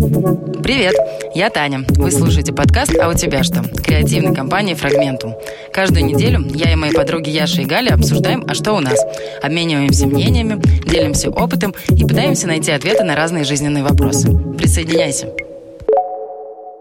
Привет, 0.00 0.94
я 1.34 1.50
Таня. 1.50 1.84
Вы 1.90 2.10
слушаете 2.10 2.54
подкаст 2.54 2.96
«А 2.98 3.10
у 3.10 3.12
тебя 3.12 3.42
что?» 3.42 3.62
креативной 3.62 4.34
компании 4.34 4.72
«Фрагментум». 4.72 5.34
Каждую 5.74 6.06
неделю 6.06 6.42
я 6.54 6.72
и 6.72 6.74
мои 6.74 6.90
подруги 6.90 7.28
Яша 7.28 7.60
и 7.60 7.66
Галя 7.66 7.92
обсуждаем 7.92 8.46
«А 8.48 8.54
что 8.54 8.72
у 8.72 8.80
нас?», 8.80 8.98
обмениваемся 9.42 10.06
мнениями, 10.06 10.58
делимся 10.88 11.28
опытом 11.28 11.74
и 11.90 12.06
пытаемся 12.06 12.46
найти 12.46 12.72
ответы 12.72 13.04
на 13.04 13.14
разные 13.14 13.44
жизненные 13.44 13.84
вопросы. 13.84 14.30
Присоединяйся. 14.56 15.34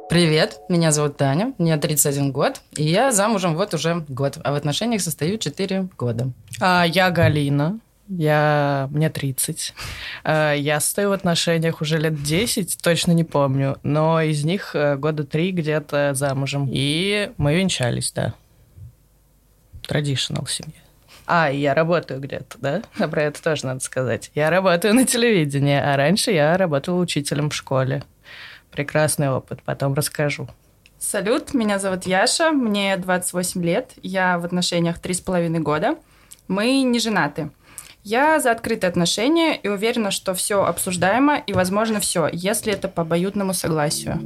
Привет, 0.10 0.62
меня 0.70 0.94
зовут 0.94 1.18
Таня, 1.18 1.52
мне 1.58 1.76
31 1.76 2.32
год, 2.32 2.62
и 2.78 2.84
я 2.84 3.12
замужем 3.12 3.56
вот 3.56 3.74
уже 3.74 4.06
год, 4.08 4.38
а 4.42 4.54
в 4.54 4.56
отношениях 4.56 5.02
состою 5.02 5.38
4 5.38 5.90
года. 5.98 6.30
А, 6.62 6.86
я 6.88 7.12
Галина, 7.12 7.80
я... 8.10 8.90
мне 8.92 9.10
30. 9.10 9.74
А, 10.24 10.54
я 10.54 10.80
стою 10.80 11.10
в 11.10 11.14
отношениях 11.14 11.82
уже 11.82 11.98
лет 11.98 12.22
10, 12.22 12.80
точно 12.82 13.12
не 13.12 13.24
помню, 13.24 13.78
но 13.84 14.22
из 14.22 14.44
них 14.44 14.76
э, 14.76 14.98
года 14.98 15.24
три 15.24 15.52
где-то 15.52 16.14
замужем. 16.14 16.68
И 16.72 17.32
мы 17.38 17.56
венчались, 17.56 18.12
да. 18.12 18.34
Традиционал 19.88 20.48
семья. 20.48 20.74
А, 21.26 21.52
я 21.52 21.76
работаю 21.76 22.20
где-то, 22.20 22.58
да? 22.58 22.82
А 22.98 23.08
про 23.08 23.24
это 23.24 23.42
тоже 23.42 23.68
надо 23.68 23.82
сказать. 23.82 24.32
Я 24.34 24.50
работаю 24.50 24.96
на 24.96 25.06
телевидении, 25.06 25.78
а 25.78 25.96
раньше 25.96 26.32
я 26.32 26.58
работала 26.58 27.00
учителем 27.00 27.52
в 27.52 27.56
школе. 27.56 28.04
Прекрасный 28.72 29.30
опыт, 29.30 29.62
потом 29.64 29.94
расскажу. 29.94 30.48
Салют, 30.98 31.54
меня 31.54 31.80
зовут 31.80 32.06
Яша, 32.06 32.52
мне 32.52 32.98
28 32.98 33.64
лет, 33.64 33.92
я 34.02 34.38
в 34.40 34.46
отношениях 34.46 35.00
3,5 35.00 35.60
года. 35.60 35.96
Мы 36.48 36.82
не 36.82 37.00
женаты. 37.00 37.52
Я 38.04 38.40
за 38.40 38.52
открытые 38.52 38.90
отношения 38.90 39.56
и 39.56 39.68
уверена, 39.68 40.12
что 40.12 40.34
все 40.34 40.64
обсуждаемо 40.64 41.38
и 41.38 41.54
возможно 41.54 42.00
все, 42.00 42.30
если 42.32 42.72
это 42.72 42.88
по 42.88 43.02
обоюдному 43.02 43.54
согласию. 43.54 44.20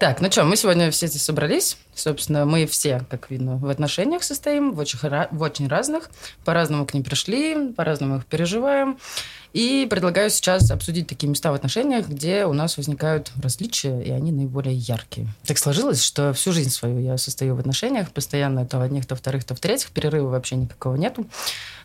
Так, 0.00 0.20
ну 0.20 0.30
что, 0.30 0.44
мы 0.44 0.56
сегодня 0.56 0.90
все 0.90 1.06
здесь 1.06 1.22
собрались. 1.22 1.76
Собственно, 1.94 2.44
мы 2.44 2.66
все, 2.66 3.02
как 3.08 3.30
видно, 3.30 3.56
в 3.56 3.68
отношениях 3.68 4.24
состоим, 4.24 4.72
в 4.72 4.78
очень, 4.80 4.98
в 4.98 5.40
очень 5.40 5.68
разных. 5.68 6.10
По-разному 6.44 6.84
к 6.84 6.94
ним 6.94 7.04
пришли, 7.04 7.72
по-разному 7.72 8.16
их 8.16 8.26
переживаем. 8.26 8.98
И 9.52 9.86
предлагаю 9.88 10.30
сейчас 10.30 10.72
обсудить 10.72 11.06
такие 11.06 11.28
места 11.28 11.52
в 11.52 11.54
отношениях, 11.54 12.08
где 12.08 12.44
у 12.44 12.52
нас 12.52 12.76
возникают 12.76 13.30
различия, 13.40 14.02
и 14.02 14.10
они 14.10 14.32
наиболее 14.32 14.74
яркие. 14.74 15.28
Так 15.46 15.58
сложилось, 15.58 16.02
что 16.02 16.32
всю 16.32 16.50
жизнь 16.50 16.70
свою 16.70 16.98
я 16.98 17.16
состою 17.16 17.54
в 17.54 17.60
отношениях, 17.60 18.10
постоянно 18.10 18.66
то 18.66 18.78
в 18.78 18.80
одних, 18.82 19.06
то 19.06 19.14
вторых, 19.14 19.44
то 19.44 19.54
в 19.54 19.60
третьих, 19.60 19.92
перерыва 19.92 20.28
вообще 20.28 20.56
никакого 20.56 20.96
нету. 20.96 21.28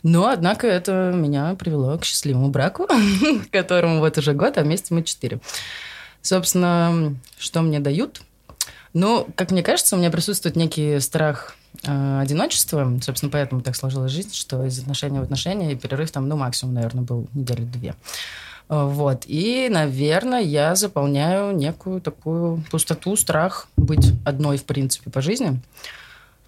Но, 0.02 0.30
однако, 0.30 0.65
это 0.65 1.11
меня 1.13 1.53
привело 1.53 1.95
к 1.99 2.05
счастливому 2.05 2.49
браку, 2.49 2.87
которому 3.52 3.99
вот 3.99 4.17
уже 4.17 4.33
год, 4.33 4.57
а 4.57 4.63
вместе 4.63 4.95
мы 4.95 5.03
четыре. 5.03 5.39
Собственно, 6.21 7.15
что 7.37 7.61
мне 7.61 7.79
дают? 7.79 8.21
Ну, 8.93 9.27
как 9.35 9.51
мне 9.51 9.63
кажется, 9.63 9.95
у 9.95 9.99
меня 9.99 10.09
присутствует 10.09 10.55
некий 10.55 10.99
страх 10.99 11.55
э, 11.83 12.19
одиночества. 12.21 12.99
Собственно, 13.01 13.31
поэтому 13.31 13.61
так 13.61 13.75
сложилась 13.75 14.11
жизнь, 14.11 14.33
что 14.33 14.65
из 14.65 14.79
отношения 14.79 15.19
в 15.19 15.23
отношения 15.23 15.71
и 15.71 15.75
перерыв 15.75 16.11
там, 16.11 16.27
ну, 16.27 16.35
максимум, 16.35 16.73
наверное, 16.73 17.03
был 17.03 17.27
недели 17.33 17.61
две. 17.61 17.95
Вот. 18.67 19.23
И, 19.25 19.67
наверное, 19.69 20.41
я 20.41 20.75
заполняю 20.75 21.55
некую 21.55 22.01
такую 22.01 22.63
пустоту, 22.69 23.15
страх 23.15 23.67
быть 23.77 24.13
одной, 24.25 24.57
в 24.57 24.63
принципе, 24.63 25.09
по 25.09 25.21
жизни. 25.21 25.59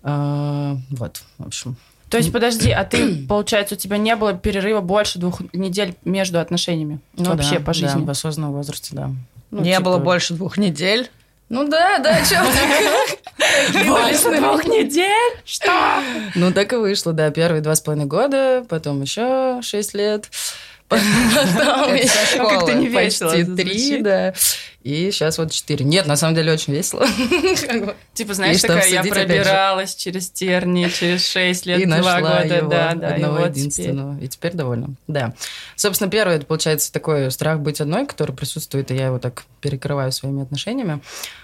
Э, 0.04 0.76
вот, 0.90 1.24
в 1.38 1.48
общем. 1.48 1.78
То 2.10 2.18
есть, 2.18 2.32
подожди, 2.32 2.72
а 2.72 2.84
ты, 2.84 3.26
получается, 3.30 3.76
у 3.76 3.78
тебя 3.78 3.98
не 3.98 4.16
было 4.16 4.34
перерыва 4.34 4.82
больше 4.82 5.18
двух 5.18 5.42
недель 5.54 5.96
между 6.06 6.40
отношениями? 6.40 7.00
Ну, 7.16 7.26
вообще 7.26 7.60
да, 7.60 7.66
по 7.66 7.74
жизни? 7.74 8.00
Да, 8.00 8.06
в 8.06 8.10
осознанном 8.10 8.54
возрасте, 8.54 8.96
да. 8.96 9.12
Ну, 9.52 9.62
не 9.62 9.72
типа... 9.72 9.84
было 9.84 9.98
больше 9.98 10.34
двух 10.34 10.58
недель. 10.58 11.10
Ну 11.50 11.68
да, 11.68 12.00
да, 12.00 12.24
что 12.24 12.42
Больше 13.86 14.40
двух 14.40 14.66
недель? 14.66 15.38
Что? 15.44 16.02
Ну 16.36 16.54
так 16.54 16.72
и 16.72 16.78
вышло, 16.78 17.12
да. 17.12 17.30
Первые 17.30 17.62
два 17.62 17.76
с 17.76 17.82
половиной 17.82 18.08
года, 18.08 18.66
потом 18.70 19.02
еще 19.02 19.60
шесть 19.62 19.94
лет. 19.94 20.30
Потом 20.92 21.96
еще 21.96 22.38
как-то 22.38 22.74
не 22.74 22.90
почти 22.90 23.46
три, 23.46 24.02
да. 24.02 24.34
И 24.84 25.12
сейчас 25.12 25.38
вот 25.38 25.52
четыре. 25.52 25.86
Нет, 25.86 26.08
на 26.08 26.16
самом 26.16 26.36
деле 26.36 26.54
очень 26.54 26.74
весело. 26.74 27.06
Типа, 28.14 28.34
знаешь, 28.34 28.62
такая, 28.62 28.88
я 28.88 29.04
пробиралась 29.04 29.96
через 29.96 30.30
тернии, 30.32 30.88
через 30.90 31.26
шесть 31.28 31.66
лет, 31.68 31.88
два 31.88 32.20
года, 32.20 32.62
да, 32.70 32.94
да. 32.96 33.08
Одного 33.10 33.46
единственного. 33.46 34.20
И 34.20 34.28
теперь 34.28 34.54
довольна. 34.54 34.96
Да. 35.08 35.34
Собственно, 35.76 36.10
первое, 36.10 36.38
это 36.38 36.46
получается 36.46 36.92
такой 36.92 37.30
страх 37.32 37.60
быть 37.60 37.80
одной, 37.80 38.08
который 38.08 38.36
присутствует, 38.36 38.90
и 38.92 38.96
я 38.96 39.08
его 39.08 39.20
так 39.20 39.44
перекрываю 39.60 40.12
своими 40.12 40.42
отношениями. 40.42 41.02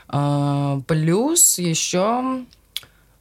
А, 0.08 0.80
плюс 0.88 1.60
еще 1.60 2.44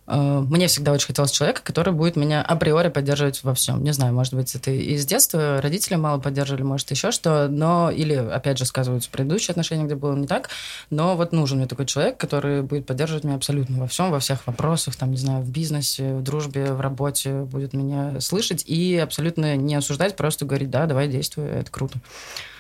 мне 0.07 0.69
всегда 0.69 0.93
очень 0.93 1.09
хотелось 1.09 1.33
человека, 1.33 1.63
который 1.65 1.93
будет 1.93 2.17
меня 2.17 2.43
априори 2.43 2.89
поддерживать 2.89 3.43
во 3.43 3.55
всем. 3.55 3.83
Не 3.83 3.93
знаю, 3.93 4.15
может 4.15 4.35
быть, 4.35 4.55
это 4.55 4.71
из 4.71 5.05
детства 5.05 5.61
родители 5.61 5.97
мало 5.97 6.21
поддерживали, 6.21 6.63
может, 6.63 6.91
еще 6.91 7.11
что, 7.11 7.49
но 7.49 7.91
или, 7.91 8.15
опять 8.15 8.59
же, 8.59 8.65
сказываются 8.65 9.11
предыдущие 9.11 9.53
отношения, 9.53 9.85
где 9.85 9.97
было 9.97 10.15
не 10.15 10.27
так, 10.27 10.51
но 10.91 11.17
вот 11.17 11.33
нужен 11.33 11.59
мне 11.59 11.67
такой 11.67 11.87
человек, 11.87 12.19
который 12.19 12.63
будет 12.63 12.87
поддерживать 12.87 13.25
меня 13.25 13.37
абсолютно 13.37 13.81
во 13.81 13.89
всем, 13.89 14.11
во 14.11 14.21
всех 14.21 14.47
вопросах, 14.47 14.95
там, 14.97 15.11
не 15.11 15.17
знаю, 15.17 15.43
в 15.43 15.51
бизнесе, 15.51 16.15
в 16.15 16.23
дружбе, 16.23 16.73
в 16.73 16.81
работе, 16.81 17.41
будет 17.41 17.73
меня 17.73 18.21
слышать 18.21 18.63
и 18.67 18.97
абсолютно 18.97 19.57
не 19.57 19.75
осуждать, 19.75 20.17
просто 20.17 20.45
говорить, 20.45 20.71
да, 20.71 20.87
давай 20.87 21.09
действуй, 21.09 21.47
это 21.47 21.71
круто. 21.71 21.99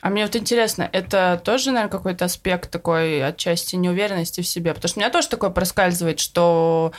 А 0.00 0.10
мне 0.10 0.24
вот 0.24 0.36
интересно, 0.36 0.88
это 0.92 1.40
тоже, 1.44 1.70
наверное, 1.70 1.90
какой-то 1.90 2.26
аспект 2.26 2.70
такой 2.70 3.24
отчасти 3.24 3.76
неуверенности 3.76 4.40
в 4.40 4.46
себе? 4.46 4.72
Потому 4.74 4.88
что 4.88 4.98
у 4.98 5.00
меня 5.00 5.10
тоже 5.10 5.28
такое 5.28 5.50
проскальзывает, 5.50 6.20
что 6.20 6.92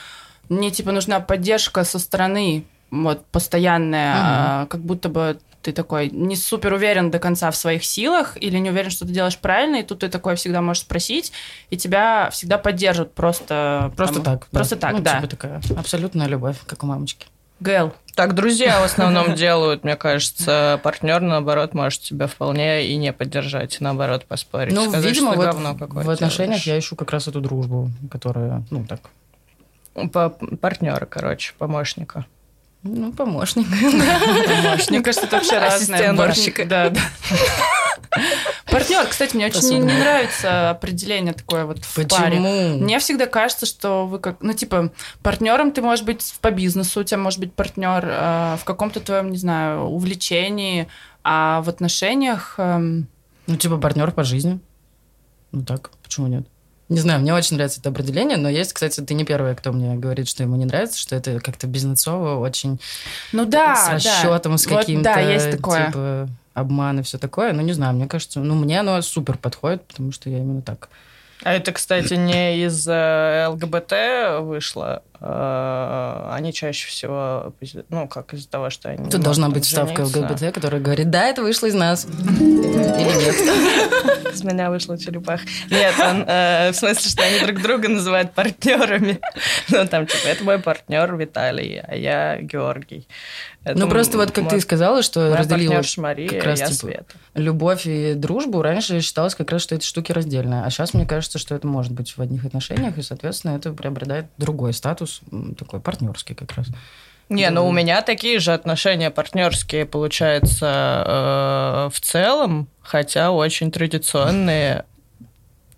мне 0.50 0.72
типа 0.72 0.91
нужна 0.91 1.19
поддержка 1.19 1.84
со 1.84 2.00
стороны, 2.00 2.66
вот 2.91 3.25
постоянная, 3.28 4.13
угу. 4.13 4.22
а, 4.24 4.66
как 4.68 4.81
будто 4.81 5.09
бы 5.09 5.40
ты 5.62 5.74
такой 5.74 6.09
не 6.09 6.38
супер 6.38 6.74
уверен 6.74 7.12
до 7.12 7.19
конца 7.19 7.52
в 7.52 7.56
своих 7.58 7.84
силах 7.84 8.38
или 8.40 8.57
не 8.57 8.69
уверен, 8.69 8.90
что 8.90 9.06
ты 9.06 9.12
делаешь 9.12 9.38
правильно, 9.38 9.78
и 9.78 9.84
тут 9.84 10.00
ты 10.00 10.07
такой 10.07 10.36
всегда 10.36 10.62
можешь 10.62 10.84
спросить, 10.84 11.34
и 11.69 11.75
тебя 11.75 12.30
всегда 12.31 12.57
поддержат 12.57 13.13
просто... 13.13 13.91
Просто 13.97 14.22
там, 14.22 14.40
так. 14.40 14.47
Просто 14.47 14.75
да. 14.75 14.81
так, 14.81 14.94
ну, 14.94 15.02
да. 15.02 15.16
Типа 15.16 15.28
такая 15.28 15.62
абсолютная 15.78 16.28
любовь, 16.28 16.57
как 16.66 16.84
у 16.84 16.88
мамочки. 16.88 17.28
Гэл. 17.59 17.91
Так 18.16 18.34
друзья 18.34 18.80
в 18.80 18.84
основном 18.84 19.36
делают, 19.36 19.84
мне 19.84 19.96
кажется. 19.96 20.80
Партнер, 20.84 21.22
наоборот, 21.22 21.74
может 21.74 22.02
тебя 22.02 22.28
вполне 22.28 22.88
и 22.88 22.96
не 22.96 23.12
поддержать, 23.12 23.78
наоборот, 23.80 24.25
поспорить. 24.25 24.74
Ну, 24.74 24.90
Сказать, 24.90 25.06
видимо, 25.06 25.34
вот 25.34 25.53
в 25.53 26.09
отношениях 26.09 26.63
делаешь. 26.63 26.68
я 26.68 26.80
ищу 26.80 26.96
как 26.96 27.12
раз 27.12 27.28
эту 27.28 27.41
дружбу, 27.41 27.90
которая, 28.09 28.63
ну, 28.69 28.86
так, 28.86 29.02
партнера, 30.62 31.06
короче, 31.06 31.53
помощника. 31.58 32.25
Ну, 32.84 33.12
помощник. 33.18 33.68
Мне 34.90 35.02
кажется, 35.02 35.25
это 35.25 35.38
вообще 35.38 35.58
разное. 35.58 36.13
Да, 36.66 36.90
да. 36.90 37.02
Партнер, 38.66 39.06
кстати, 39.07 39.36
мне 39.36 39.47
очень 39.47 39.69
не, 39.69 39.80
не 39.80 39.94
нравится 39.94 40.72
определение 40.72 41.34
такое 41.34 41.66
вот 41.66 41.84
в 41.84 41.96
Почему? 41.96 42.19
паре. 42.19 42.40
Мне 42.40 43.00
всегда 43.00 43.25
кажется, 43.25 43.66
что 43.66 44.06
вы 44.06 44.19
как, 44.19 44.41
ну 44.41 44.53
типа 44.53 44.91
партнером 45.24 45.72
ты 45.72 45.81
можешь 45.81 46.06
быть 46.06 46.36
по 46.41 46.52
бизнесу, 46.52 47.02
у 47.02 47.03
тебя 47.03 47.18
может 47.18 47.40
быть 47.40 47.53
партнер 47.53 48.06
э, 48.06 48.57
в 48.59 48.63
каком-то 48.66 49.00
твоем, 49.00 49.31
не 49.31 49.38
знаю, 49.38 49.84
увлечении, 49.84 50.88
а 51.24 51.62
в 51.62 51.69
отношениях. 51.69 52.56
Э, 52.57 52.80
ну 52.80 53.56
типа 53.56 53.78
партнер 53.78 54.12
по 54.12 54.24
жизни. 54.24 54.59
Ну 55.52 55.63
так, 55.63 55.91
почему 56.03 56.28
нет? 56.28 56.47
Не 56.90 57.00
знаю, 57.00 57.20
мне 57.20 57.34
очень 57.34 57.58
нравится 57.58 57.81
это 57.81 57.90
определение, 57.90 58.38
но 58.38 58.48
есть, 58.48 58.72
кстати, 58.72 59.02
ты 59.02 59.14
не 59.14 59.25
первая, 59.25 59.56
кто 59.56 59.74
мне 59.74 59.96
говорит, 59.96 60.28
что 60.30 60.44
ему 60.44 60.56
не 60.56 60.66
нравится, 60.66 60.98
что 60.98 61.16
это 61.16 61.40
как-то 61.42 61.68
бизнесово, 61.68 62.40
очень 62.40 62.80
ну 63.34 63.46
да, 63.46 63.75
с 63.75 63.90
расчетом, 63.90 64.53
да. 64.53 64.58
с 64.58 64.66
каким-то 64.66 65.09
вот, 65.09 65.16
да, 65.16 65.20
есть 65.20 65.52
такое. 65.52 65.88
типа 65.88 66.30
обман 66.54 67.00
и 67.00 67.04
все 67.04 67.18
такое. 67.18 67.54
Ну, 67.54 67.62
не 67.62 67.74
знаю, 67.74 67.95
мне 67.95 68.07
кажется, 68.07 68.39
ну, 68.39 68.56
мне 68.56 68.80
оно 68.80 69.01
супер 69.01 69.38
подходит, 69.38 69.84
потому 69.86 70.12
что 70.12 70.30
я 70.30 70.39
именно 70.39 70.62
так. 70.62 70.89
А 71.44 71.54
это, 71.54 71.72
кстати, 71.72 72.16
не 72.16 72.63
из 72.63 72.88
э, 72.88 73.48
ЛГБТ 73.50 74.42
вышло, 74.42 75.04
они 75.19 76.54
чаще 76.54 76.88
всего, 76.88 77.54
ну, 77.90 78.08
как 78.08 78.34
из-за 78.34 78.50
того, 78.50 78.69
что 78.69 78.90
они... 78.90 79.10
Тут 79.10 79.22
должна 79.22 79.50
быть 79.50 79.66
ставка 79.66 80.02
ЛГБТ, 80.02 80.54
которая 80.54 80.81
говорит, 80.81 81.10
да, 81.10 81.25
это 81.25 81.42
вышло 81.42 81.68
из 81.68 81.74
нас. 81.74 82.06
Или 82.06 83.25
нет. 83.25 83.36
Из 84.38 84.44
меня 84.44 84.69
вышла 84.69 85.00
черепах. 85.00 85.42
Нет, 85.72 85.96
он, 86.00 86.24
э, 86.28 86.72
в 86.72 86.75
смысле, 86.75 87.10
что 87.10 87.24
они 87.24 87.40
друг 87.40 87.62
друга 87.62 87.90
называют 87.90 88.34
партнерами. 88.34 89.19
Ну, 89.69 89.86
там, 89.88 90.06
типа, 90.06 90.28
это 90.28 90.44
мой 90.44 90.60
партнер 90.60 91.16
Виталий, 91.16 91.80
а 91.80 91.96
я 91.96 92.40
Георгий. 92.42 93.08
Это 93.63 93.78
ну, 93.80 93.90
просто 93.90 94.18
вот 94.18 94.31
как 94.31 94.48
ты 94.50 94.62
сказала, 94.62 95.04
что 95.04 95.36
разделила 95.36 95.81
Мария, 95.98 96.30
как 96.30 96.44
раз, 96.44 96.60
я 96.60 96.68
типа, 96.68 96.80
Света. 96.80 97.16
любовь 97.34 97.86
и 97.86 98.13
дружбу 98.13 98.62
раньше 98.62 99.02
считалось 99.02 99.36
как 99.36 99.52
раз, 99.52 99.62
что 99.62 99.75
эти 99.75 99.86
штуки 99.86 100.13
раздельные. 100.13 100.63
А 100.63 100.70
сейчас 100.70 100.94
мне 100.94 101.06
кажется, 101.06 101.38
что 101.38 101.54
это 101.54 101.68
может 101.68 101.92
быть 101.92 102.16
в 102.16 102.22
одних 102.22 102.46
отношениях, 102.46 102.98
и, 102.98 103.02
соответственно, 103.02 103.58
это 103.58 103.74
приобретает 103.74 104.28
другой 104.38 104.74
статус 104.74 105.06
статус 105.07 105.21
такой 105.57 105.80
партнерский 105.80 106.36
как 106.36 106.54
раз. 106.54 106.68
Не, 107.30 107.50
ну 107.50 107.68
у 107.68 107.71
меня 107.74 108.01
такие 108.01 108.39
же 108.39 108.54
отношения 108.54 109.12
партнерские, 109.12 109.86
получается, 109.86 111.04
э, 111.06 111.89
в 111.94 112.00
целом, 112.00 112.69
хотя 112.81 113.31
очень 113.31 113.69
традиционные, 113.69 114.86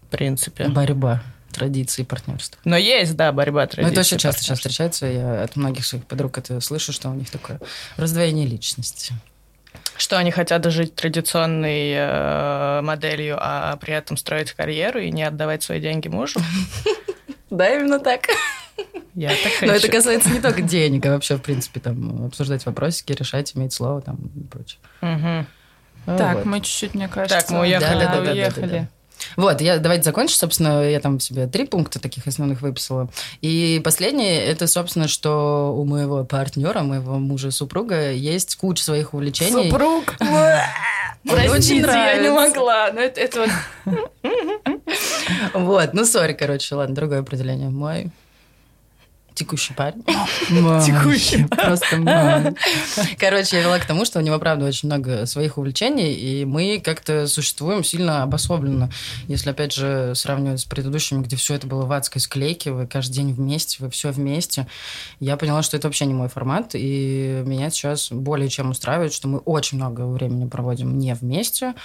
в 0.04 0.12
принципе. 0.12 0.68
Борьба 0.68 1.24
традиции 1.52 2.04
партнерства. 2.04 2.62
Но 2.64 2.78
есть, 2.78 3.16
да, 3.16 3.32
борьба 3.32 3.66
традиций. 3.66 3.84
Ну, 3.84 3.92
это 3.92 4.02
очень 4.02 4.20
часто 4.20 4.44
сейчас 4.44 4.60
встречается. 4.60 5.08
Я 5.08 5.44
от 5.44 5.56
многих 5.56 5.84
своих 5.84 6.06
подруг 6.06 6.38
это 6.38 6.60
слышу, 6.62 6.94
что 6.94 7.10
у 7.10 7.16
них 7.16 7.32
такое 7.32 7.60
раздвоение 7.98 8.46
личности. 8.46 9.16
Что 9.98 10.20
они 10.20 10.30
хотят 10.30 10.64
жить 10.72 10.94
традиционной 10.94 11.94
э, 11.96 12.82
моделью, 12.82 13.38
а 13.40 13.76
при 13.78 13.96
этом 13.96 14.16
строить 14.18 14.52
карьеру 14.52 15.00
и 15.00 15.12
не 15.12 15.24
отдавать 15.24 15.64
свои 15.64 15.82
деньги 15.82 16.08
мужу? 16.08 16.40
Да, 17.50 17.68
именно 17.68 18.00
так. 18.00 18.28
Я 19.16 19.30
так 19.30 19.54
хочу. 19.54 19.66
Но 19.66 19.74
это 19.74 19.88
касается 19.90 20.30
не 20.30 20.40
только 20.40 20.62
денег, 20.62 21.06
а 21.06 21.10
вообще, 21.10 21.36
в 21.36 21.42
принципе, 21.42 21.80
там, 21.80 22.26
обсуждать 22.26 22.66
вопросики, 22.66 23.12
решать, 23.14 23.56
иметь 23.56 23.74
слово 23.74 24.02
там 24.02 24.18
и 24.36 24.44
прочее. 24.44 24.80
Угу. 25.02 26.18
Так, 26.18 26.36
Вот. 26.38 26.46
мы 26.46 26.62
чуть-чуть, 26.62 26.96
мне 26.96 27.08
кажется, 27.08 27.40
Так, 27.40 27.50
мы 27.50 27.62
уехали. 27.62 28.06
Да, 28.06 28.06
да, 28.06 28.16
да, 28.16 28.20
да, 28.20 28.26
да, 28.26 28.32
уехали. 28.32 28.68
да. 28.68 28.88
Вот, 29.36 29.60
я 29.62 29.80
давайте 29.80 30.04
закончу. 30.04 30.36
Собственно, 30.36 30.90
я 30.90 31.00
там 31.00 31.20
себе 31.20 31.48
три 31.48 31.66
пункта 31.66 32.00
таких 32.00 32.28
основных 32.28 32.62
выписала. 32.62 33.10
И 33.42 33.82
последнее, 33.84 34.42
это, 34.46 34.66
собственно, 34.68 35.08
что 35.08 35.76
у 35.76 35.86
моего 35.86 36.24
партнера, 36.24 36.82
моего 36.84 37.20
мужа, 37.20 37.52
супруга, 37.52 38.12
есть 38.12 38.56
куча 38.56 38.84
своих 38.84 39.14
увлечений. 39.14 39.70
Супруг. 39.70 40.16
Простите, 41.28 41.86
я 41.86 42.18
не 42.18 42.30
могла. 42.32 42.92
Но 42.94 43.02
это, 43.02 43.20
это 43.20 43.42
вот 43.86 43.94
Вот, 45.54 45.94
ну, 45.94 46.06
сори, 46.06 46.34
короче, 46.34 46.76
ладно, 46.76 46.96
другое 46.96 47.20
определение. 47.20 47.70
Мой 47.70 48.10
текущий 49.40 49.74
парень. 49.74 50.04
Текущий. 50.86 51.46
Просто. 51.46 52.54
Короче, 53.18 53.58
я 53.58 53.64
вела 53.64 53.80
к 53.80 53.86
тому, 53.86 54.04
что 54.04 54.20
у 54.20 54.22
него, 54.22 54.38
правда, 54.38 54.66
очень 54.66 54.90
много 54.90 55.26
своих 55.26 55.58
увлечений, 55.58 56.14
и 56.14 56.44
мы 56.44 56.82
как-то 56.84 57.26
существуем 57.28 57.86
сильно 57.86 58.24
обособленно. 58.24 58.90
Если, 59.28 59.50
опять 59.50 59.74
же, 59.74 60.14
сравнивать 60.16 60.60
с 60.60 60.66
предыдущими, 60.66 61.24
где 61.24 61.38
все 61.38 61.56
это 61.56 61.68
было 61.68 61.86
в 61.86 61.92
адской 61.94 62.20
склейке, 62.20 62.72
вы 62.72 62.86
каждый 62.86 63.14
день 63.14 63.34
вместе, 63.34 63.78
вы 63.80 63.90
все 63.90 64.12
вместе, 64.12 64.68
я 65.22 65.38
поняла, 65.38 65.64
что 65.64 65.78
это 65.78 65.88
вообще 65.88 66.06
не 66.06 66.14
мой 66.14 66.28
формат, 66.28 66.72
и 66.74 67.42
меня 67.46 67.70
сейчас 67.70 68.12
более 68.12 68.50
чем 68.50 68.72
устраивает, 68.72 69.14
что 69.14 69.30
мы 69.30 69.38
очень 69.40 69.78
много 69.78 70.06
времени 70.06 70.48
проводим 70.48 70.98
не 70.98 71.14
вместе, 71.14 71.76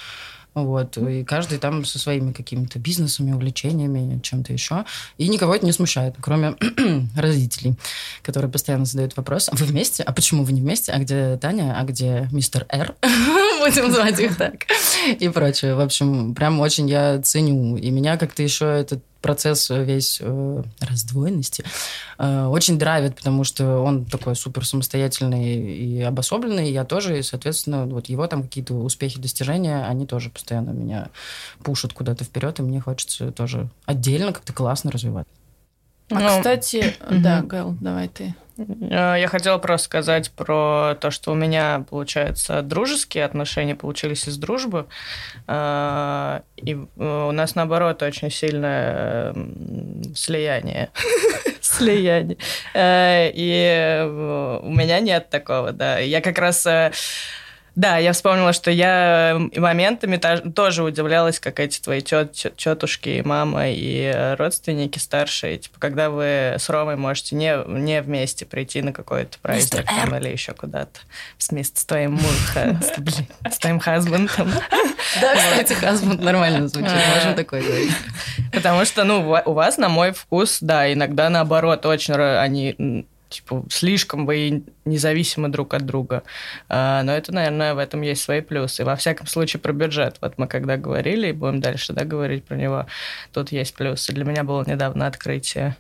вот, 0.55 0.97
и 0.99 1.25
каждый 1.25 1.59
там 1.59 1.85
со 1.85 1.99
своими 1.99 2.33
какими-то 2.33 2.79
бизнесами, 2.79 3.33
увлечениями, 3.33 4.21
чем-то 4.21 4.53
еще. 4.53 4.85
И 5.19 5.29
никого 5.29 5.55
это 5.55 5.67
не 5.67 5.73
смущает, 5.73 6.15
кроме 6.21 6.55
родителей, 7.17 7.75
которые 8.23 8.51
постоянно 8.51 8.85
задают 8.85 9.17
вопрос, 9.17 9.49
а 9.51 9.57
вы 9.57 9.67
вместе? 9.67 10.03
А 10.03 10.13
почему 10.13 10.45
вы 10.45 10.53
не 10.53 10.61
вместе? 10.61 10.93
А 10.93 10.99
где 10.99 11.37
Таня? 11.39 11.77
А 11.79 11.85
где 11.85 12.29
мистер 12.31 12.67
Р? 12.69 12.95
Будем 13.61 13.93
звать 13.93 14.21
их 14.21 14.37
так. 14.37 14.67
И 15.19 15.29
прочее. 15.29 15.75
В 15.75 15.81
общем, 15.81 16.35
прям 16.35 16.61
очень 16.61 16.89
я 16.89 17.21
ценю. 17.21 17.77
И 17.77 17.91
меня 17.91 18.17
как-то 18.17 18.43
еще 18.43 18.67
этот 18.67 19.03
процесс 19.25 19.71
весь 19.71 20.19
э, 20.21 20.63
раздвоенности 20.81 21.65
э, 22.19 22.45
очень 22.45 22.79
драйвит, 22.79 23.17
потому 23.17 23.43
что 23.43 23.79
он 23.79 24.05
такой 24.05 24.37
супер 24.37 24.67
самостоятельный 24.67 25.55
и 25.55 26.03
обособленный, 26.03 26.71
я 26.71 26.85
тоже, 26.85 27.19
и, 27.19 27.23
соответственно, 27.23 27.87
вот 27.87 28.11
его 28.11 28.27
там 28.27 28.43
какие-то 28.43 28.75
успехи, 28.75 29.19
достижения, 29.19 29.87
они 29.87 30.07
тоже 30.07 30.29
постоянно 30.29 30.73
меня 30.73 31.09
пушат 31.63 31.95
куда-то 31.95 32.25
вперед, 32.25 32.59
и 32.59 32.63
мне 32.63 32.83
хочется 32.83 33.33
тоже 33.33 33.71
отдельно 33.87 34.35
как-то 34.35 34.53
классно 34.53 34.91
развивать. 34.91 35.27
А, 36.11 36.21
Ну, 36.21 36.29
кстати, 36.29 36.95
да, 37.11 37.41
Гэл, 37.41 37.79
давай 37.81 38.09
ты. 38.09 38.35
Э, 38.57 39.17
Я 39.19 39.29
хотела 39.29 39.59
просто 39.59 39.87
сказать 39.87 40.31
про 40.31 40.97
то, 41.01 41.11
что 41.11 41.33
у 41.33 41.35
меня, 41.35 41.85
получается, 41.89 42.63
дружеские 42.63 43.25
отношения 43.25 43.75
получились 43.75 44.29
из 44.29 44.37
дружбы. 44.37 44.87
Э, 45.47 46.41
И 46.57 46.75
э, 46.75 47.27
у 47.29 47.33
нас, 47.33 47.55
наоборот, 47.55 48.03
очень 48.03 48.31
сильное 48.31 49.35
слияние. 50.15 50.91
Слияние. 51.61 52.37
И 52.75 54.03
у 54.63 54.71
меня 54.71 55.01
нет 55.01 55.31
такого, 55.31 55.73
да. 55.73 55.99
Я 55.99 56.21
как 56.21 56.39
раз... 56.39 56.67
э, 57.77 57.81
Да, 57.81 57.99
я 57.99 58.13
вспомнила, 58.13 58.53
что 58.53 58.71
я 58.71 59.41
моментами 59.57 60.17
та- 60.17 60.39
тоже 60.39 60.83
удивлялась, 60.83 61.41
как 61.41 61.61
эти 61.61 61.81
твои 61.81 62.01
тет, 62.01 62.33
тетушки, 62.57 63.23
мама 63.25 63.69
и 63.71 64.13
э, 64.15 64.35
родственники 64.37 64.99
старшие, 64.99 65.59
типа, 65.59 65.79
когда 65.79 66.11
вы 66.11 66.55
с 66.59 66.69
Ромой 66.69 66.97
можете 66.97 67.37
не, 67.37 67.57
не 67.67 68.01
вместе 68.01 68.47
прийти 68.47 68.83
на 68.83 68.93
какой-то 68.93 69.39
праздник 69.41 69.85
там, 69.87 70.17
или 70.17 70.29
еще 70.29 70.53
куда-то. 70.53 71.01
В 71.39 71.43
смысле, 71.43 71.73
с 71.77 71.85
твоим 71.85 72.13
мужем, 72.13 72.81
с, 73.51 73.59
твоим 73.59 73.81
хазбандом. 73.81 74.51
Да, 75.21 75.35
кстати, 75.37 75.73
хазбанд 75.75 76.23
нормально 76.23 76.69
звучит, 76.69 76.93
можем 77.15 77.35
такое 77.35 77.63
говорить. 77.63 77.93
Потому 78.53 78.85
что, 78.85 79.05
ну, 79.05 79.21
у 79.45 79.53
вас, 79.53 79.79
на 79.79 79.89
мой 79.89 80.13
вкус, 80.13 80.59
да, 80.61 80.93
иногда 80.93 81.29
наоборот, 81.31 81.87
очень 81.87 82.15
они 82.15 83.07
типа, 83.29 83.65
слишком 83.69 84.27
вы 84.27 84.63
независимы 84.85 85.49
друг 85.49 85.75
от 85.75 85.87
друга. 85.87 86.23
А, 86.69 87.03
но 87.03 87.13
это, 87.13 87.33
наверное, 87.33 87.75
в 87.75 87.79
этом 87.79 88.03
есть 88.03 88.23
свои 88.23 88.41
плюсы. 88.41 88.85
Во 88.85 88.97
всяком 88.97 89.27
случае, 89.27 89.61
про 89.61 89.73
бюджет. 89.73 90.17
Вот 90.21 90.39
мы 90.39 90.47
когда 90.47 90.77
говорили, 90.77 91.29
и 91.29 91.33
будем 91.33 91.61
дальше 91.61 91.93
да, 91.93 92.05
говорить 92.05 92.45
про 92.45 92.57
него, 92.57 92.87
тут 93.33 93.53
есть 93.53 93.75
плюсы. 93.75 94.13
Для 94.13 94.25
меня 94.25 94.45
было 94.45 94.65
недавно 94.67 95.07
открытие 95.07 95.77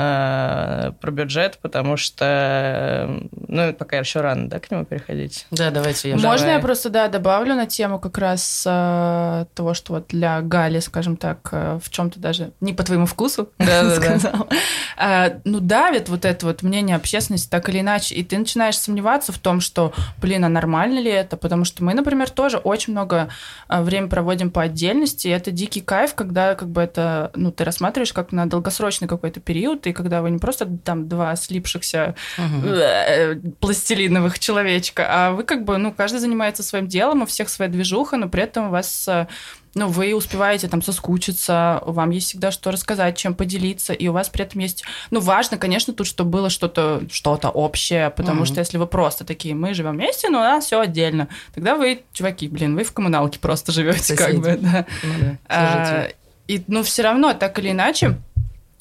а, 0.00 0.92
про 1.00 1.10
бюджет, 1.10 1.58
потому 1.60 1.96
что, 1.96 3.20
ну, 3.32 3.72
пока 3.72 3.98
еще 3.98 4.20
рано, 4.20 4.48
да, 4.48 4.60
к 4.60 4.70
нему 4.70 4.84
переходить. 4.84 5.46
Да, 5.50 5.72
давайте 5.72 6.10
я 6.10 6.14
Можно 6.14 6.38
Давай. 6.38 6.54
я 6.54 6.60
просто, 6.60 6.88
да, 6.88 7.08
добавлю 7.08 7.56
на 7.56 7.66
тему 7.66 7.98
как 7.98 8.16
раз 8.16 8.62
э, 8.64 9.46
того, 9.54 9.74
что 9.74 9.94
вот 9.94 10.06
для 10.06 10.40
Гали, 10.40 10.78
скажем 10.78 11.16
так, 11.16 11.48
э, 11.50 11.80
в 11.82 11.90
чем-то 11.90 12.20
даже 12.20 12.52
не 12.60 12.74
по 12.74 12.84
твоему 12.84 13.06
вкусу, 13.06 13.50
Да-да-да. 13.58 13.96
сказала. 13.96 14.48
А, 14.96 15.32
ну, 15.44 15.58
давит 15.58 16.08
вот 16.08 16.24
это 16.24 16.46
вот 16.46 16.62
мнение 16.62 16.94
общественности 16.94 17.50
так 17.50 17.68
или 17.68 17.80
иначе, 17.80 18.14
и 18.14 18.22
ты 18.22 18.36
начинаешь 18.38 18.78
сомневаться 18.78 19.32
в 19.32 19.38
том, 19.38 19.60
что, 19.60 19.92
блин, 20.20 20.44
а 20.44 20.48
нормально 20.48 20.98
ли 20.98 21.10
это? 21.10 21.36
Потому 21.36 21.64
что 21.64 21.84
мы, 21.84 21.94
например, 21.94 22.30
тоже 22.30 22.58
очень 22.58 22.92
много 22.92 23.28
а, 23.66 23.82
времени 23.82 24.08
проводим 24.08 24.50
по 24.50 24.62
отдельности, 24.62 25.28
и 25.28 25.30
это 25.30 25.50
дикий 25.50 25.80
кайф, 25.80 26.14
когда 26.14 26.54
как 26.54 26.68
бы 26.68 26.80
это, 26.80 27.30
ну, 27.34 27.52
ты 27.52 27.64
рассматриваешь 27.64 28.12
как 28.12 28.32
на 28.32 28.48
долгосрочный 28.48 29.08
какой-то 29.08 29.40
период, 29.40 29.86
и 29.86 29.92
когда 29.92 30.22
вы 30.22 30.30
не 30.30 30.38
просто 30.38 30.66
там 30.84 31.08
два 31.08 31.36
слипшихся 31.36 32.14
э, 32.38 33.36
пластилиновых 33.60 34.38
человечка, 34.38 35.06
а 35.08 35.32
вы 35.32 35.44
как 35.44 35.64
бы, 35.64 35.76
ну, 35.78 35.92
каждый 35.92 36.18
занимается 36.18 36.62
своим 36.62 36.86
делом, 36.86 37.22
у 37.22 37.26
всех 37.26 37.48
своя 37.48 37.70
движуха, 37.70 38.16
но 38.16 38.28
при 38.28 38.42
этом 38.42 38.68
у 38.68 38.70
вас, 38.70 39.08
э, 39.08 39.26
ну, 39.74 39.88
вы 39.88 40.14
успеваете 40.14 40.68
там 40.68 40.82
соскучиться, 40.82 41.82
вам 41.84 42.10
есть 42.10 42.28
всегда 42.28 42.50
что 42.50 42.70
рассказать, 42.70 43.16
чем 43.16 43.34
поделиться, 43.34 43.92
и 43.92 44.08
у 44.08 44.12
вас 44.12 44.28
при 44.28 44.44
этом 44.44 44.60
есть, 44.60 44.84
ну, 45.10 45.20
важно, 45.20 45.56
конечно, 45.58 45.92
тут, 45.92 46.06
чтобы 46.06 46.30
было 46.30 46.50
что-то 46.50 47.02
что-то 47.10 47.50
общее, 47.50 48.10
потому 48.10 48.40
Мгм. 48.40 48.46
что 48.46 48.60
если 48.60 48.78
вы 48.78 48.86
просто 48.86 49.24
такие, 49.24 49.54
мы 49.54 49.74
живем 49.74 49.92
вместе, 49.92 50.28
но 50.30 50.38
у 50.38 50.42
нас 50.42 50.64
все 50.66 50.80
отдельно, 50.80 51.28
тогда 51.54 51.76
вы, 51.76 52.02
чуваки, 52.12 52.48
блин, 52.48 52.74
вы 52.74 52.84
в 52.84 52.92
коммуналке 52.92 53.38
просто 53.38 53.72
живете, 53.72 54.16
как 54.16 54.34
бы, 54.36 54.58
да. 54.60 54.86
Ну 55.02 55.14
да, 55.20 55.36
А. 55.48 56.08
И, 56.46 56.64
ну, 56.66 56.82
все 56.82 57.02
равно, 57.02 57.34
так 57.34 57.58
или 57.58 57.70
иначе, 57.72 58.16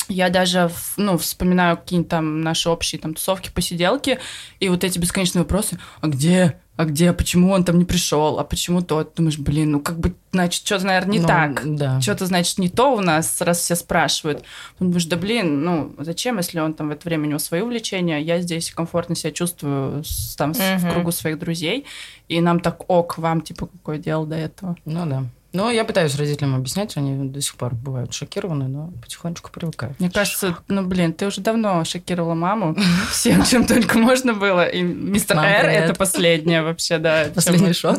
я 0.07 0.29
даже, 0.29 0.71
ну, 0.95 1.17
вспоминаю 1.17 1.75
какие-нибудь 1.75 2.09
там 2.09 2.39
наши 2.41 2.69
общие 2.69 2.99
там 3.01 3.13
тусовки, 3.13 3.49
посиделки, 3.53 4.19
и 4.61 4.69
вот 4.69 4.85
эти 4.85 4.97
бесконечные 4.99 5.41
вопросы, 5.41 5.77
а 5.99 6.07
где, 6.07 6.57
а 6.77 6.85
где, 6.85 7.11
почему 7.11 7.51
он 7.51 7.63
там 7.63 7.77
не 7.79 7.85
пришел, 7.85 8.39
а 8.39 8.43
почему 8.43 8.81
тот? 8.81 9.13
Думаешь, 9.15 9.37
блин, 9.37 9.71
ну, 9.71 9.79
как 9.81 9.99
бы, 9.99 10.13
значит, 10.31 10.65
что-то, 10.65 10.85
наверное, 10.85 11.11
не 11.13 11.19
Ну, 11.19 11.27
так. 11.27 11.75
Да. 11.75 11.99
Что-то, 11.99 12.25
значит, 12.27 12.57
не 12.59 12.69
то 12.69 12.95
у 12.95 13.01
нас, 13.01 13.41
раз 13.41 13.59
все 13.59 13.75
спрашивают. 13.75 14.43
Ну, 14.79 14.85
Думаешь, 14.87 15.05
да 15.05 15.17
блин, 15.17 15.63
ну, 15.63 15.93
зачем, 15.97 16.37
если 16.37 16.59
он 16.59 16.73
там 16.73 16.87
в 16.89 16.91
это 16.91 17.07
время, 17.09 17.25
у 17.25 17.29
него 17.29 17.39
свои 17.39 17.61
увлечения, 17.61 18.19
я 18.21 18.39
здесь 18.39 18.71
комфортно 18.71 19.15
себя 19.15 19.31
чувствую 19.31 20.03
с- 20.05 20.35
там 20.35 20.53
с- 20.53 20.59
в 20.59 20.89
кругу 20.93 21.11
своих 21.11 21.39
друзей, 21.39 21.85
и 22.29 22.39
нам 22.41 22.59
так 22.59 22.89
ок, 22.89 23.17
вам, 23.17 23.41
типа, 23.41 23.65
какое 23.67 23.97
дело 23.97 24.25
до 24.25 24.35
этого? 24.35 24.77
Ну 24.85 25.05
да. 25.05 25.23
Ну, 25.57 25.71
я 25.71 25.83
пытаюсь 25.85 26.15
родителям 26.15 26.53
объяснять, 26.53 26.95
они 26.97 27.29
до 27.29 27.41
сих 27.41 27.55
пор 27.55 27.73
бывают 27.73 28.13
шокированы, 28.13 28.67
но 28.67 28.91
потихонечку 29.01 29.49
привыкают. 29.49 29.99
Мне 29.99 30.11
кажется, 30.11 30.55
ну, 30.67 30.85
блин, 30.85 31.13
ты 31.13 31.25
уже 31.25 31.41
давно 31.41 31.83
шокировала 31.83 32.35
маму 32.35 32.77
всем, 33.11 33.43
чем 33.43 33.65
только 33.65 33.97
можно 33.97 34.35
было. 34.35 34.67
И 34.67 34.83
мистер 34.83 35.35
Р 35.39 35.65
это 35.65 35.95
последнее 35.95 36.61
вообще, 36.61 36.99
да. 36.99 37.25
Последний 37.33 37.73
шок? 37.73 37.97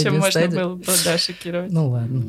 Чем 0.00 0.20
можно 0.20 0.46
было 0.46 0.76
бы, 0.76 0.84
да, 1.04 1.18
шокировать. 1.18 1.72
Ну 1.72 1.88
ладно. 1.90 2.22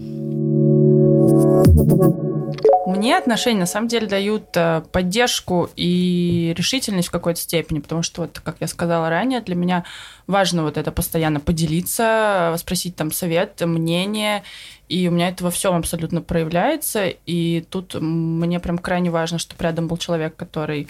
Мне 2.88 3.18
отношения 3.18 3.60
на 3.60 3.66
самом 3.66 3.88
деле 3.88 4.08
дают 4.08 4.50
э, 4.56 4.82
поддержку 4.92 5.70
и 5.76 6.54
решительность 6.58 7.10
в 7.10 7.12
какой-то 7.12 7.40
степени, 7.40 7.80
потому 7.80 8.02
что, 8.02 8.22
вот, 8.22 8.40
как 8.44 8.58
я 8.60 8.68
сказала 8.68 9.10
ранее, 9.10 9.42
для 9.42 9.56
меня 9.56 9.86
важно 10.26 10.64
вот 10.64 10.78
это 10.78 10.92
постоянно 10.92 11.40
поделиться, 11.40 12.56
спросить 12.58 12.96
там 12.96 13.12
совет, 13.12 13.62
мнение, 13.62 14.44
и 14.90 15.08
у 15.08 15.12
меня 15.12 15.30
это 15.30 15.44
во 15.44 15.52
всем 15.52 15.76
абсолютно 15.76 16.22
проявляется, 16.22 17.08
и 17.08 17.66
тут 17.70 17.94
мне 17.94 18.60
прям 18.60 18.80
крайне 18.80 19.12
важно, 19.12 19.38
чтобы 19.38 19.64
рядом 19.64 19.88
был 19.88 19.98
человек, 19.98 20.36
который 20.36 20.88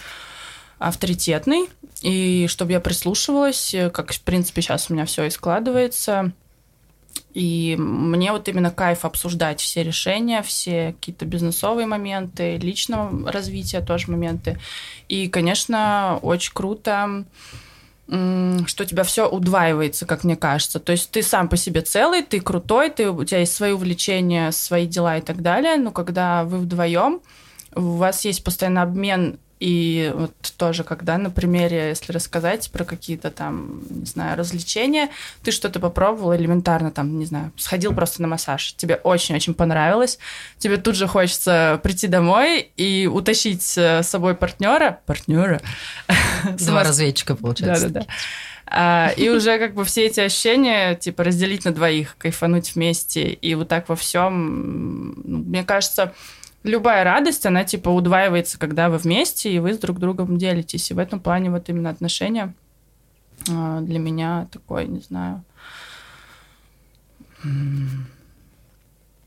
авторитетный, 0.79 1.69
и 2.01 2.47
чтобы 2.47 2.71
я 2.71 2.79
прислушивалась, 2.79 3.75
как, 3.93 4.13
в 4.13 4.21
принципе, 4.21 4.61
сейчас 4.61 4.89
у 4.89 4.93
меня 4.93 5.05
все 5.05 5.25
и 5.25 5.29
складывается. 5.29 6.31
И 7.33 7.75
мне 7.77 8.31
вот 8.31 8.47
именно 8.49 8.71
кайф 8.71 9.05
обсуждать 9.05 9.61
все 9.61 9.83
решения, 9.83 10.41
все 10.41 10.93
какие-то 10.93 11.25
бизнесовые 11.25 11.87
моменты, 11.87 12.57
личного 12.57 13.31
развития 13.31 13.81
тоже 13.81 14.11
моменты. 14.11 14.59
И, 15.07 15.27
конечно, 15.27 16.19
очень 16.21 16.53
круто 16.53 17.25
что 18.11 18.83
у 18.83 18.85
тебя 18.85 19.03
все 19.03 19.29
удваивается, 19.29 20.05
как 20.05 20.25
мне 20.25 20.35
кажется. 20.35 20.81
То 20.81 20.91
есть 20.91 21.11
ты 21.11 21.23
сам 21.23 21.47
по 21.47 21.55
себе 21.55 21.79
целый, 21.79 22.23
ты 22.23 22.41
крутой, 22.41 22.89
ты, 22.89 23.09
у 23.09 23.23
тебя 23.23 23.39
есть 23.39 23.55
свои 23.55 23.71
увлечения, 23.71 24.51
свои 24.51 24.85
дела 24.85 25.17
и 25.17 25.21
так 25.21 25.41
далее, 25.41 25.77
но 25.77 25.91
когда 25.91 26.43
вы 26.43 26.57
вдвоем, 26.57 27.21
у 27.73 27.81
вас 27.95 28.25
есть 28.25 28.43
постоянный 28.43 28.81
обмен 28.81 29.39
и 29.61 30.11
вот 30.15 30.33
тоже, 30.57 30.83
когда 30.83 31.19
на 31.19 31.29
примере, 31.29 31.89
если 31.89 32.11
рассказать 32.11 32.71
про 32.71 32.83
какие-то 32.83 33.29
там, 33.29 33.83
не 33.91 34.07
знаю, 34.07 34.35
развлечения, 34.35 35.09
ты 35.43 35.51
что-то 35.51 35.79
попробовал 35.79 36.35
элементарно, 36.35 36.89
там, 36.89 37.19
не 37.19 37.25
знаю, 37.25 37.51
сходил 37.57 37.93
просто 37.93 38.23
на 38.23 38.27
массаж, 38.27 38.73
тебе 38.73 38.95
очень-очень 38.95 39.53
понравилось, 39.53 40.17
тебе 40.57 40.77
тут 40.77 40.95
же 40.95 41.07
хочется 41.07 41.79
прийти 41.83 42.07
домой 42.07 42.71
и 42.75 43.05
утащить 43.05 43.61
с 43.61 44.01
собой 44.01 44.33
партнера, 44.33 44.99
партнера. 45.05 45.61
Два 46.57 46.83
разведчика, 46.83 47.35
получается. 47.35 47.89
Да-да-да. 47.89 48.13
А, 48.65 49.13
и 49.15 49.29
уже 49.37 49.59
как 49.59 49.75
бы 49.75 49.85
все 49.85 50.07
эти 50.07 50.21
ощущения, 50.21 50.95
типа, 50.95 51.23
разделить 51.23 51.65
на 51.65 51.71
двоих, 51.71 52.15
кайфануть 52.17 52.73
вместе, 52.73 53.29
и 53.29 53.53
вот 53.53 53.67
так 53.67 53.89
во 53.89 53.95
всем, 53.95 55.13
мне 55.23 55.63
кажется, 55.63 56.15
любая 56.63 57.03
радость, 57.03 57.45
она 57.45 57.63
типа 57.63 57.89
удваивается, 57.89 58.59
когда 58.59 58.89
вы 58.89 58.97
вместе, 58.97 59.51
и 59.51 59.59
вы 59.59 59.73
с 59.73 59.79
друг 59.79 59.99
другом 59.99 60.37
делитесь. 60.37 60.91
И 60.91 60.93
в 60.93 60.99
этом 60.99 61.19
плане 61.19 61.49
вот 61.51 61.69
именно 61.69 61.89
отношения 61.89 62.53
а, 63.49 63.81
для 63.81 63.99
меня 63.99 64.47
такой, 64.51 64.87
не 64.87 64.99
знаю, 64.99 65.43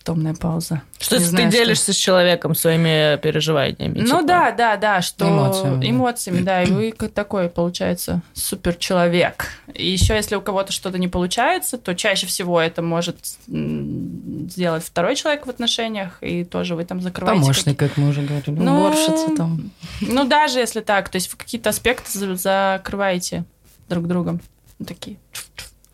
томная 0.04 0.34
пауза. 0.34 0.82
Что 1.00 1.16
не 1.16 1.24
ты 1.24 1.30
знаю, 1.30 1.50
делишься 1.50 1.84
что... 1.84 1.94
с 1.94 1.96
человеком 1.96 2.54
своими 2.54 3.16
переживаниями? 3.16 4.00
Ну 4.00 4.04
типа. 4.04 4.22
да, 4.22 4.50
да, 4.50 4.76
да, 4.76 5.02
что 5.02 5.28
эмоциями, 5.28 5.90
эмоциями 5.90 6.40
да, 6.42 6.62
и 6.62 6.70
вы 6.70 6.92
такой, 7.14 7.48
получается, 7.48 8.20
супер 8.34 8.74
человек. 8.74 9.46
И 9.72 9.90
еще 9.90 10.14
если 10.14 10.36
у 10.36 10.42
кого-то 10.42 10.72
что-то 10.72 10.98
не 10.98 11.08
получается, 11.08 11.78
то 11.78 11.94
чаще 11.94 12.26
всего 12.26 12.60
это 12.60 12.82
может 12.82 13.16
сделать 13.48 14.84
второй 14.84 15.16
человек 15.16 15.46
в 15.46 15.50
отношениях, 15.50 16.18
и 16.20 16.44
тоже 16.44 16.76
вы 16.76 16.84
там 16.84 17.00
закрываете... 17.00 17.40
Помощник, 17.40 17.78
как 17.78 17.96
мы 17.96 18.10
уже 18.10 18.22
говорили, 18.22 18.50
ну, 18.50 18.80
уборщица 18.80 19.34
там. 19.36 19.70
Ну 20.02 20.24
даже 20.24 20.58
если 20.58 20.80
так, 20.80 21.08
то 21.08 21.16
есть 21.16 21.32
вы 21.32 21.38
какие-то 21.38 21.70
аспекты 21.70 22.36
закрываете 22.36 23.44
друг 23.88 24.06
другом. 24.06 24.40
Такие. 24.86 25.16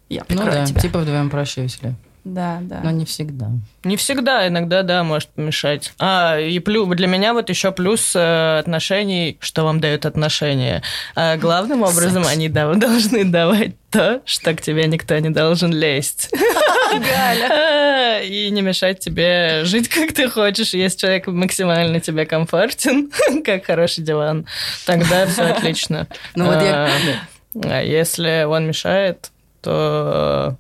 Я 0.09 0.25
ну 0.29 0.45
да, 0.45 0.67
тебя. 0.67 0.81
типа 0.81 0.99
вдвоем 0.99 1.31
проще 1.31 1.63
веселее. 1.63 1.95
Да, 2.25 2.59
да. 2.63 2.81
Но 2.83 2.91
не 2.91 3.05
всегда. 3.05 3.51
Не 3.85 3.97
всегда, 3.97 4.47
иногда, 4.47 4.83
да, 4.83 5.03
может 5.05 5.31
помешать. 5.31 5.93
А, 5.99 6.39
и 6.39 6.59
плюс, 6.59 6.89
для 6.97 7.07
меня 7.07 7.33
вот 7.33 7.49
еще 7.49 7.73
плюс 7.73 8.15
э, 8.15 8.59
отношений, 8.59 9.39
что 9.41 9.65
вам 9.65 9.81
дают 9.81 10.05
отношения. 10.05 10.83
А 11.15 11.37
главным 11.37 11.83
образом 11.83 12.25
Секс. 12.25 12.35
они 12.35 12.49
да, 12.49 12.73
должны 12.75 13.25
давать 13.25 13.73
то, 13.91 14.21
что 14.27 14.55
к 14.55 14.61
тебе 14.61 14.87
никто 14.87 15.19
не 15.19 15.31
должен 15.31 15.73
лезть. 15.73 16.31
Галя. 16.93 18.21
И 18.23 18.51
не 18.51 18.63
мешать 18.63 19.01
тебе 19.01 19.65
жить, 19.65 19.89
как 19.95 20.13
ты 20.13 20.29
хочешь. 20.29 20.75
Если 20.75 20.99
человек 20.99 21.27
максимально 21.27 22.01
тебе 22.01 22.27
комфортен, 22.27 23.11
как 23.45 23.65
хороший 23.65 24.05
диван, 24.05 24.47
тогда 24.85 25.27
все 25.27 25.43
отлично. 25.45 26.07
Ну 26.35 26.47
вот 26.47 26.63
я... 26.63 26.87
А, 26.87 26.91
а 27.65 27.83
если 27.83 28.45
он 28.45 28.67
мешает, 28.67 29.31
то 29.63 30.57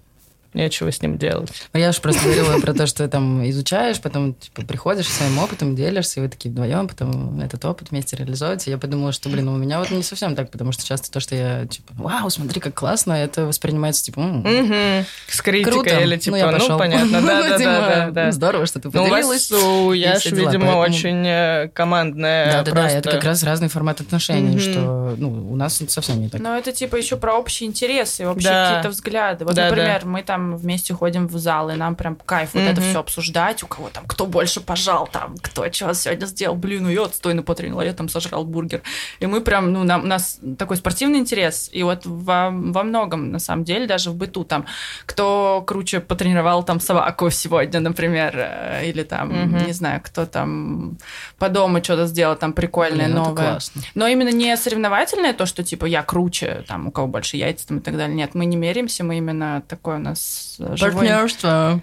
нечего 0.54 0.90
с 0.90 1.00
ним 1.02 1.18
делать. 1.18 1.50
Ну, 1.72 1.80
я 1.80 1.92
же 1.92 2.00
просто 2.00 2.22
говорила 2.24 2.58
про 2.60 2.74
то, 2.74 2.86
что 2.86 3.06
там 3.08 3.48
изучаешь, 3.50 4.00
потом 4.00 4.34
типа, 4.34 4.62
приходишь 4.62 5.08
своим 5.08 5.38
опытом, 5.38 5.76
делишься, 5.76 6.20
и 6.20 6.22
вы 6.22 6.28
такие 6.28 6.50
вдвоем, 6.50 6.88
потом 6.88 7.40
этот 7.40 7.64
опыт 7.64 7.90
вместе 7.90 8.16
реализуете. 8.16 8.70
Я 8.70 8.78
подумала, 8.78 9.12
что, 9.12 9.28
блин, 9.28 9.48
у 9.48 9.56
меня 9.56 9.78
вот 9.78 9.90
не 9.90 10.02
совсем 10.02 10.34
так, 10.34 10.50
потому 10.50 10.72
что 10.72 10.84
часто 10.84 11.10
то, 11.10 11.20
что 11.20 11.34
я, 11.34 11.66
типа, 11.66 11.92
вау, 11.96 12.30
смотри, 12.30 12.60
как 12.60 12.74
классно, 12.74 13.12
это 13.12 13.46
воспринимается, 13.46 14.04
типа, 14.04 14.20
угу. 14.20 15.04
с 15.28 15.40
критикой 15.42 15.72
Круто. 15.72 16.00
или, 16.00 16.16
типа, 16.16 16.36
ну, 16.36 16.42
я 16.42 16.58
ну 16.58 16.78
понятно, 16.78 17.20
да-да-да. 17.22 18.32
Здорово, 18.32 18.66
что 18.66 18.80
ты 18.80 18.90
поделилась. 18.90 19.50
У 19.52 19.88
вас, 19.88 19.96
я 19.96 20.18
же, 20.18 20.30
видимо, 20.34 20.76
очень 20.76 21.24
э, 21.26 21.68
командная 21.72 22.52
Да-да-да, 22.52 22.88
это 22.88 23.10
как 23.10 23.24
раз 23.24 23.42
разный 23.42 23.68
формат 23.68 24.00
отношений, 24.00 24.58
что, 24.58 25.14
ну, 25.16 25.52
у 25.52 25.56
нас 25.56 25.80
совсем 25.88 26.20
не 26.20 26.28
так. 26.28 26.40
Но 26.40 26.56
это, 26.56 26.72
типа, 26.72 26.96
еще 26.96 27.16
про 27.16 27.34
общие 27.34 27.68
интересы, 27.68 28.26
вообще 28.26 28.48
какие-то 28.48 28.90
взгляды. 28.90 29.44
Вот, 29.44 29.56
например, 29.56 30.04
мы 30.06 30.22
там 30.22 30.39
там 30.40 30.56
вместе 30.56 30.94
ходим 30.94 31.26
в 31.26 31.38
зал, 31.38 31.70
и 31.70 31.74
нам 31.74 31.94
прям 31.94 32.16
кайф 32.16 32.54
вот 32.54 32.62
mm-hmm. 32.62 32.72
это 32.72 32.80
все 32.80 33.00
обсуждать, 33.00 33.62
у 33.62 33.66
кого 33.66 33.90
там, 33.90 34.04
кто 34.06 34.26
больше 34.26 34.60
пожал, 34.60 35.06
там, 35.06 35.34
кто 35.42 35.70
что 35.70 35.94
сегодня 35.94 36.26
сделал, 36.26 36.56
блин, 36.56 36.84
ну 36.84 36.90
я 36.90 37.04
отстойно 37.04 37.42
потренировал, 37.42 37.82
я 37.82 37.92
там 37.92 38.08
сожрал 38.08 38.44
бургер. 38.44 38.82
И 39.20 39.26
мы 39.26 39.40
прям, 39.40 39.72
ну, 39.72 39.84
нам, 39.84 40.02
у 40.02 40.06
нас 40.06 40.40
такой 40.58 40.76
спортивный 40.76 41.18
интерес, 41.18 41.70
и 41.72 41.82
вот 41.82 42.06
во, 42.06 42.50
во 42.50 42.82
многом, 42.82 43.30
на 43.30 43.38
самом 43.38 43.64
деле, 43.64 43.86
даже 43.86 44.10
в 44.10 44.14
быту 44.14 44.44
там, 44.44 44.64
кто 45.06 45.62
круче 45.66 46.00
потренировал 46.00 46.62
там 46.62 46.80
собаку 46.80 47.30
сегодня, 47.30 47.80
например, 47.80 48.32
э, 48.34 48.88
или 48.88 49.02
там, 49.02 49.30
mm-hmm. 49.30 49.66
не 49.66 49.72
знаю, 49.72 50.00
кто 50.02 50.26
там 50.26 50.96
по 51.38 51.48
дому 51.48 51.84
что-то 51.84 52.06
сделал 52.06 52.36
там 52.36 52.52
прикольное, 52.52 53.06
блин, 53.06 53.16
новое. 53.16 53.58
Но 53.94 54.06
именно 54.06 54.30
не 54.30 54.56
соревновательное 54.56 55.34
то, 55.34 55.46
что 55.46 55.62
типа 55.62 55.84
я 55.86 56.02
круче, 56.02 56.64
там, 56.66 56.86
у 56.86 56.90
кого 56.90 57.06
больше 57.08 57.36
яиц 57.36 57.64
там 57.64 57.78
и 57.78 57.80
так 57.80 57.96
далее. 57.96 58.16
Нет, 58.16 58.34
мы 58.34 58.46
не 58.46 58.56
меряемся, 58.56 59.04
мы 59.04 59.18
именно 59.18 59.62
такое 59.68 59.96
у 59.96 60.00
нас 60.00 60.29
Партнерство. 60.78 61.80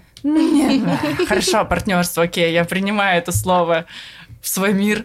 Хорошо, 1.28 1.64
партнерство, 1.64 2.24
окей, 2.24 2.52
я 2.52 2.64
принимаю 2.64 3.18
это 3.18 3.32
слово 3.32 3.86
в 4.40 4.48
свой 4.48 4.72
мир. 4.72 5.04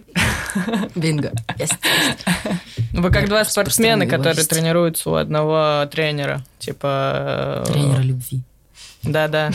Бинго. 0.96 1.32
Вы 2.94 3.12
как 3.12 3.28
два 3.28 3.44
спортсмена, 3.46 4.06
которые 4.06 4.46
тренируются 4.46 5.10
у 5.10 5.16
одного 5.16 5.86
тренера. 5.92 6.44
Типа... 6.60 7.64
Э, 7.68 7.72
тренера 7.72 8.02
любви. 8.02 8.42
Да-да. 9.02 9.52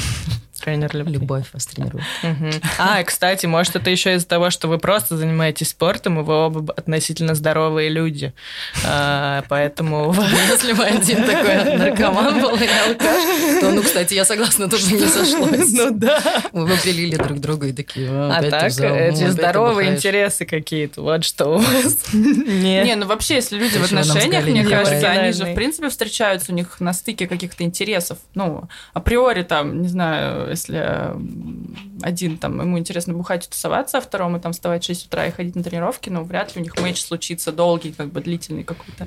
Тренер 0.58 0.94
любви. 0.94 1.14
Любовь 1.14 1.46
вас 1.52 1.66
тренирует. 1.66 2.04
Угу. 2.22 2.50
А, 2.78 3.02
кстати, 3.02 3.46
может, 3.46 3.76
это 3.76 3.90
еще 3.90 4.14
из-за 4.14 4.26
того, 4.26 4.50
что 4.50 4.68
вы 4.68 4.78
просто 4.78 5.16
занимаетесь 5.16 5.70
спортом, 5.70 6.20
и 6.20 6.22
вы 6.22 6.34
оба 6.34 6.72
относительно 6.74 7.34
здоровые 7.34 7.88
люди. 7.88 8.32
А, 8.84 9.44
поэтому... 9.48 10.14
Если 10.50 10.72
бы 10.72 10.84
один 10.84 11.24
такой 11.24 11.76
наркоман 11.76 12.40
был 12.40 12.56
и 12.56 12.66
алкаш, 12.66 13.60
то, 13.60 13.70
ну, 13.70 13.82
кстати, 13.82 14.14
я 14.14 14.24
согласна, 14.24 14.68
тоже 14.68 14.92
не 14.92 15.06
сошлось. 15.06 15.72
Ну 15.72 15.90
да. 15.90 16.20
Мы 16.52 16.66
бы 16.66 16.76
прилили 16.76 17.16
друг 17.16 17.40
друга 17.40 17.68
и 17.68 17.72
такие, 17.72 18.08
а 18.10 18.42
так, 18.50 18.72
эти 18.78 19.28
здоровые 19.28 19.94
интересы 19.94 20.44
какие-то, 20.44 21.02
вот 21.02 21.24
что 21.24 21.46
у 21.46 21.58
вас. 21.58 21.96
Не, 22.12 22.94
ну 22.96 23.06
вообще, 23.06 23.36
если 23.36 23.58
люди 23.58 23.78
в 23.78 23.84
отношениях, 23.84 24.44
мне 24.46 24.64
кажется, 24.64 25.10
они 25.10 25.32
же, 25.32 25.44
в 25.44 25.54
принципе, 25.54 25.88
встречаются, 25.88 26.52
у 26.52 26.54
них 26.54 26.80
на 26.80 26.92
стыке 26.92 27.26
каких-то 27.26 27.64
интересов. 27.64 28.18
Ну, 28.34 28.68
априори 28.92 29.42
там, 29.42 29.82
не 29.82 29.88
знаю, 29.88 30.47
если 30.50 31.12
один 32.02 32.38
там, 32.38 32.60
ему 32.60 32.78
интересно 32.78 33.14
бухать 33.14 33.46
и 33.46 33.50
тусоваться, 33.50 33.98
а 33.98 34.00
второму 34.00 34.40
там 34.40 34.52
вставать 34.52 34.84
в 34.84 34.86
6 34.86 35.06
утра 35.06 35.26
и 35.26 35.30
ходить 35.30 35.56
на 35.56 35.62
тренировки, 35.62 36.08
но 36.10 36.24
вряд 36.24 36.54
ли 36.54 36.60
у 36.60 36.64
них 36.64 36.78
матч 36.80 37.00
случится 37.00 37.52
долгий, 37.52 37.92
как 37.92 38.08
бы 38.12 38.20
длительный 38.20 38.64
какой-то. 38.64 39.06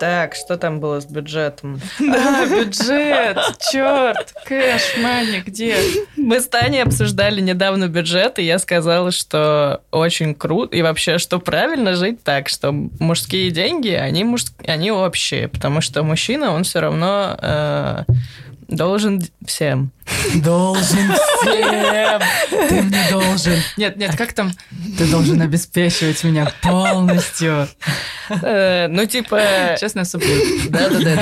Так, 0.00 0.34
что 0.34 0.56
там 0.56 0.80
было 0.80 0.98
с 0.98 1.04
бюджетом? 1.04 1.78
А, 2.00 2.46
бюджет! 2.46 3.36
Черт! 3.70 4.34
Кэш, 4.46 4.96
мани, 5.02 5.42
где? 5.44 5.76
Мы 6.16 6.40
с 6.40 6.48
Таней 6.48 6.82
обсуждали 6.82 7.42
недавно 7.42 7.86
бюджет, 7.86 8.38
и 8.38 8.42
я 8.42 8.58
сказала, 8.58 9.10
что 9.10 9.82
очень 9.90 10.34
круто, 10.34 10.74
и 10.74 10.80
вообще, 10.80 11.18
что 11.18 11.38
правильно 11.38 11.96
жить 11.96 12.24
так, 12.24 12.48
что 12.48 12.72
мужские 12.72 13.50
деньги, 13.50 13.90
они, 13.90 14.24
муж... 14.24 14.44
они 14.66 14.90
общие, 14.90 15.48
потому 15.48 15.82
что 15.82 16.02
мужчина, 16.02 16.54
он 16.54 16.64
все 16.64 16.80
равно 16.80 17.36
э, 17.38 18.04
должен 18.70 19.22
всем. 19.44 19.92
Должен 20.36 21.12
всем. 21.40 22.20
Ты 22.50 22.82
мне 22.82 23.06
должен. 23.10 23.54
Нет, 23.76 23.96
нет, 23.96 24.16
как 24.16 24.32
там? 24.32 24.52
Ты 24.98 25.06
должен 25.06 25.40
обеспечивать 25.42 26.22
меня 26.24 26.52
полностью. 26.62 27.68
Э, 28.42 28.86
ну, 28.88 29.06
типа... 29.06 29.76
Честно, 29.80 30.04
супер. 30.04 30.28
Да-да-да, 30.68 31.18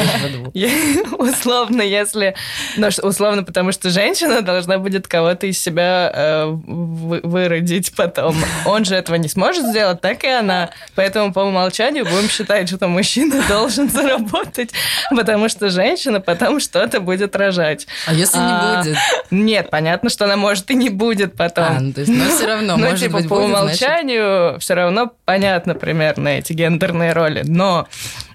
Условно, 1.17 1.83
если... 1.83 2.35
Ну, 2.76 2.88
условно, 3.02 3.45
потому 3.45 3.73
что 3.73 3.90
женщина 3.90 4.43
должна 4.43 4.78
будет 4.78 5.09
кого-то 5.09 5.47
из 5.47 5.59
себя 5.59 6.12
э, 6.14 6.45
выродить 6.47 7.95
потом. 7.97 8.37
Он 8.67 8.85
же 8.85 8.95
этого 8.95 9.17
не 9.17 9.28
сможет 9.28 9.67
сделать, 9.67 10.00
так 10.00 10.25
и 10.25 10.28
она. 10.28 10.71
Поэтому 10.95 11.33
по 11.33 11.40
умолчанию 11.40 12.05
будем 12.05 12.28
считать, 12.28 12.69
что 12.69 12.88
мужчина 12.88 13.43
должен 13.49 13.88
заработать, 13.88 14.71
потому 15.11 15.49
что 15.49 15.71
женщина 15.71 16.21
потом 16.21 16.61
что-то 16.61 17.00
будет 17.00 17.37
рожать. 17.38 17.87
А 18.07 18.12
если 18.12 18.38
не 18.38 18.83
будет. 18.83 18.99
Нет, 19.30 19.71
понятно, 19.71 20.11
что 20.11 20.25
она 20.26 20.37
может 20.37 20.71
и 20.71 20.75
не 20.75 20.90
будет 20.90 21.35
потом. 21.37 21.64
А, 21.64 21.80
ну, 21.80 21.92
то 21.92 22.00
есть, 22.00 22.12
но 22.12 22.25
все 22.26 22.47
равно, 22.47 22.76
Ну, 22.76 22.85
может 22.85 23.00
типа, 23.00 23.18
быть, 23.18 23.28
по 23.28 23.37
будет, 23.37 23.49
значит, 23.49 23.83
умолчанию 23.83 24.61
все 24.61 24.75
равно 24.75 25.12
понятно 25.25 25.75
примерно 25.75 26.28
эти 26.28 26.52
гендерные 26.52 27.12
роли. 27.12 27.42
Но 27.47 27.88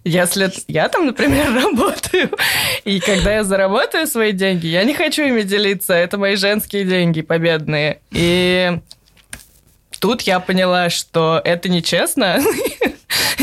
если 0.04 0.52
я 0.68 0.90
там, 0.90 1.06
например, 1.06 1.54
работаю, 1.64 2.32
и 2.84 3.00
когда 3.00 3.36
я 3.36 3.44
заработаю 3.44 4.08
свои 4.08 4.32
деньги, 4.32 4.68
я 4.68 4.84
не 4.84 4.94
хочу 4.94 5.24
ими 5.24 5.42
делиться. 5.42 5.94
Это 5.94 6.18
мои 6.18 6.36
женские 6.36 6.86
деньги 6.86 7.22
победные. 7.22 8.00
И 8.12 8.80
тут 10.00 10.22
я 10.24 10.40
поняла, 10.40 10.90
что 10.90 11.42
это 11.44 11.70
нечестно. 11.70 12.40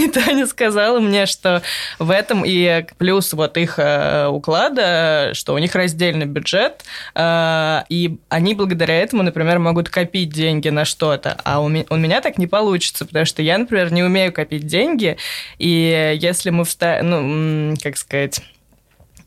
И 0.05 0.09
Таня 0.09 0.47
сказала 0.47 0.99
мне, 0.99 1.27
что 1.27 1.63
в 1.99 2.11
этом 2.11 2.43
и 2.47 2.87
плюс 2.97 3.33
вот 3.35 3.57
их 3.57 3.79
э, 3.79 4.27
уклада, 4.29 5.33
что 5.35 5.55
у 5.55 5.59
них 5.59 5.75
раздельный 5.75 6.27
бюджет, 6.27 6.85
э, 7.15 7.83
и 7.91 8.19
они 8.29 8.55
благодаря 8.55 8.95
этому, 8.95 9.23
например, 9.23 9.59
могут 9.59 9.91
копить 9.91 10.31
деньги 10.31 10.71
на 10.71 10.85
что-то. 10.85 11.39
А 11.45 11.61
у, 11.61 11.69
ме- 11.69 11.87
у 11.91 11.97
меня 11.97 12.23
так 12.23 12.39
не 12.39 12.47
получится, 12.47 13.05
потому 13.05 13.27
что 13.27 13.43
я, 13.43 13.59
например, 13.59 13.93
не 13.93 14.03
умею 14.03 14.33
копить 14.33 14.67
деньги, 14.67 15.19
и 15.59 16.17
если 16.19 16.51
мы 16.51 16.65
вста... 16.65 17.01
ну, 17.03 17.75
как 17.83 17.97
сказать... 17.97 18.41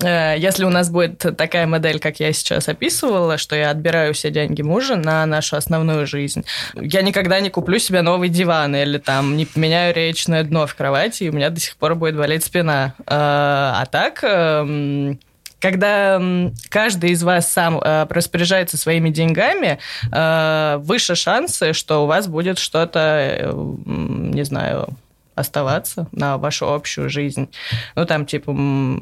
Э, 0.02 0.36
Если 0.38 0.66
у 0.66 0.70
нас 0.70 0.90
будет 0.90 1.18
такая 1.38 1.68
модель, 1.68 2.00
как 2.00 2.20
я 2.20 2.32
сейчас 2.34 2.68
описывала, 2.70 3.38
что 3.38 3.56
я 3.56 3.70
отбираю 3.72 4.14
все 4.14 4.30
деньги 4.32 4.62
мужа 4.62 4.96
на 4.96 5.26
нашу 5.26 5.58
основную 5.58 6.08
жизнь, 6.08 6.44
я 6.76 7.02
никогда 7.02 7.40
не 7.40 7.50
куплю 7.50 7.80
себе 7.80 8.02
новый 8.02 8.30
диван 8.30 8.76
или 8.76 8.98
там 8.98 9.38
не 9.38 9.46
поменяю 9.46 9.94
речное 9.94 10.44
дно 10.44 10.68
в 10.68 10.76
кровати, 10.76 11.24
и 11.24 11.30
у 11.30 11.34
меня 11.34 11.50
до 11.50 11.60
сих 11.60 11.76
пор 11.78 11.96
будет 11.96 12.16
болеть 12.16 12.44
спина. 12.44 12.94
Э, 13.00 13.04
А 13.08 13.86
так, 13.92 14.20
эм, 14.24 15.20
когда 15.60 16.22
каждый 16.70 17.12
из 17.12 17.24
вас 17.24 17.50
сам 17.52 17.80
э, 17.80 18.06
распоряжается 18.10 18.78
своими 18.78 19.10
деньгами, 19.10 19.80
выше 20.86 21.16
шансы, 21.16 21.74
что 21.74 22.04
у 22.04 22.08
вас 22.08 22.28
будет 22.28 22.58
что-то, 22.60 23.54
не 23.86 24.44
знаю, 24.44 24.90
оставаться 25.36 26.08
на 26.12 26.38
вашу 26.38 26.72
общую 26.72 27.10
жизнь. 27.10 27.50
Ну, 27.96 28.06
там, 28.06 28.26
типа, 28.26 28.56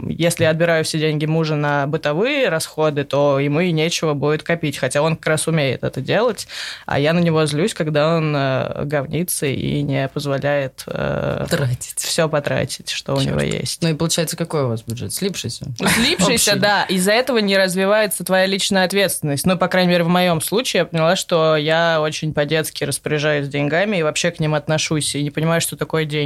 если 0.07 0.43
я 0.43 0.51
отбираю 0.51 0.83
все 0.83 1.00
деньги 1.00 1.25
мужа 1.25 1.55
на 1.55 1.88
бытовые 1.88 2.50
расходы, 2.50 3.03
то 3.03 3.39
ему 3.39 3.59
и 3.59 3.71
нечего 3.71 4.13
будет 4.13 4.43
копить, 4.43 4.77
хотя 4.77 5.01
он 5.01 5.15
как 5.15 5.27
раз 5.27 5.47
умеет 5.47 5.83
это 5.83 6.01
делать, 6.01 6.47
а 6.85 7.00
я 7.00 7.13
на 7.13 7.19
него 7.19 7.45
злюсь, 7.45 7.73
когда 7.73 8.15
он 8.17 8.33
э, 8.35 8.83
говнится 8.85 9.45
и 9.45 9.81
не 9.81 10.07
позволяет 10.07 10.85
Тратить. 10.85 11.97
все 11.97 12.29
потратить, 12.29 12.89
что 12.89 13.13
у 13.13 13.17
Чёрт. 13.17 13.27
него 13.27 13.41
есть. 13.41 13.81
Ну 13.81 13.89
и 13.89 13.93
получается, 13.93 14.38
какой 14.38 14.63
у 14.63 14.67
вас 14.69 14.83
бюджет? 14.83 15.13
Слипшийся? 15.13 15.65
Слипшийся, 15.77 16.55
да. 16.55 16.83
Из-за 16.83 17.11
этого 17.11 17.39
не 17.39 17.57
развивается 17.57 18.23
твоя 18.23 18.45
личная 18.45 18.85
ответственность. 18.85 19.45
Ну, 19.45 19.57
по 19.57 19.67
крайней 19.67 19.91
мере, 19.91 20.03
в 20.03 20.09
моем 20.09 20.41
случае 20.41 20.81
я 20.81 20.85
поняла, 20.85 21.15
что 21.15 21.55
я 21.55 22.00
очень 22.01 22.33
по-детски 22.33 22.83
распоряжаюсь 22.83 23.47
деньгами 23.47 23.97
и 23.97 24.03
вообще 24.03 24.31
к 24.31 24.39
ним 24.39 24.53
отношусь, 24.53 25.15
и 25.15 25.23
не 25.23 25.31
понимаю, 25.31 25.61
что 25.61 25.75
такое 25.75 26.05
деньги. 26.05 26.20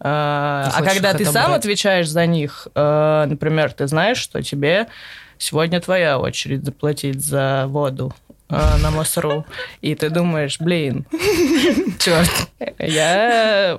А, 0.00 0.64
Ты 0.64 0.70
а 0.70 0.78
хочешь 0.78 0.92
когда 0.94 1.14
ты 1.14 1.24
сам 1.24 1.36
отобрать. 1.36 1.58
отвечаешь 1.58 2.08
за 2.08 2.26
них, 2.26 2.68
э, 2.74 3.24
например, 3.28 3.72
ты 3.72 3.86
знаешь, 3.86 4.18
что 4.18 4.42
тебе 4.42 4.86
сегодня 5.38 5.80
твоя 5.80 6.18
очередь 6.18 6.64
заплатить 6.64 7.24
за 7.24 7.64
воду 7.68 8.14
э, 8.50 8.76
на 8.82 8.90
МОСРУ, 8.90 9.44
и 9.82 9.94
ты 9.94 10.10
думаешь, 10.10 10.58
блин, 10.60 11.06
Черт. 11.98 12.30
я, 12.78 13.78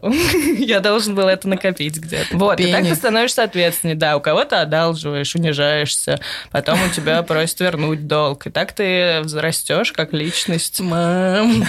я 0.57 0.79
должен 0.79 1.15
был 1.15 1.27
это 1.27 1.47
накопить 1.47 1.97
где-то. 1.97 2.37
Вот, 2.37 2.59
и 2.59 2.71
так 2.71 2.83
ты 2.83 2.95
становишься 2.95 3.43
ответственней. 3.43 3.95
Да, 3.95 4.17
у 4.17 4.21
кого-то 4.21 4.61
одалживаешь, 4.61 5.33
унижаешься, 5.35 6.19
потом 6.51 6.77
у 6.83 6.89
тебя 6.89 7.23
просят 7.23 7.59
вернуть 7.61 8.07
долг. 8.07 8.47
И 8.47 8.49
так 8.49 8.73
ты 8.73 9.21
взрастешь 9.21 9.91
как 9.91 10.13
личность. 10.13 10.79
Мам. 10.81 11.63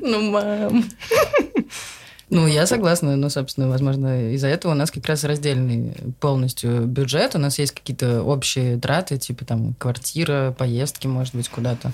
Ну, 0.00 0.30
мам. 0.30 0.84
Ну, 2.34 2.46
я 2.46 2.66
согласна, 2.66 3.14
но, 3.14 3.28
собственно, 3.28 3.68
возможно, 3.68 4.32
из-за 4.32 4.48
этого 4.48 4.72
у 4.72 4.74
нас 4.74 4.90
как 4.90 5.04
раз 5.04 5.22
раздельный 5.22 5.94
полностью 6.18 6.86
бюджет. 6.86 7.34
У 7.34 7.38
нас 7.38 7.58
есть 7.58 7.72
какие-то 7.72 8.22
общие 8.22 8.78
траты, 8.78 9.18
типа 9.18 9.44
там 9.44 9.74
квартира, 9.74 10.54
поездки, 10.56 11.06
может 11.06 11.34
быть, 11.34 11.50
куда-то 11.50 11.92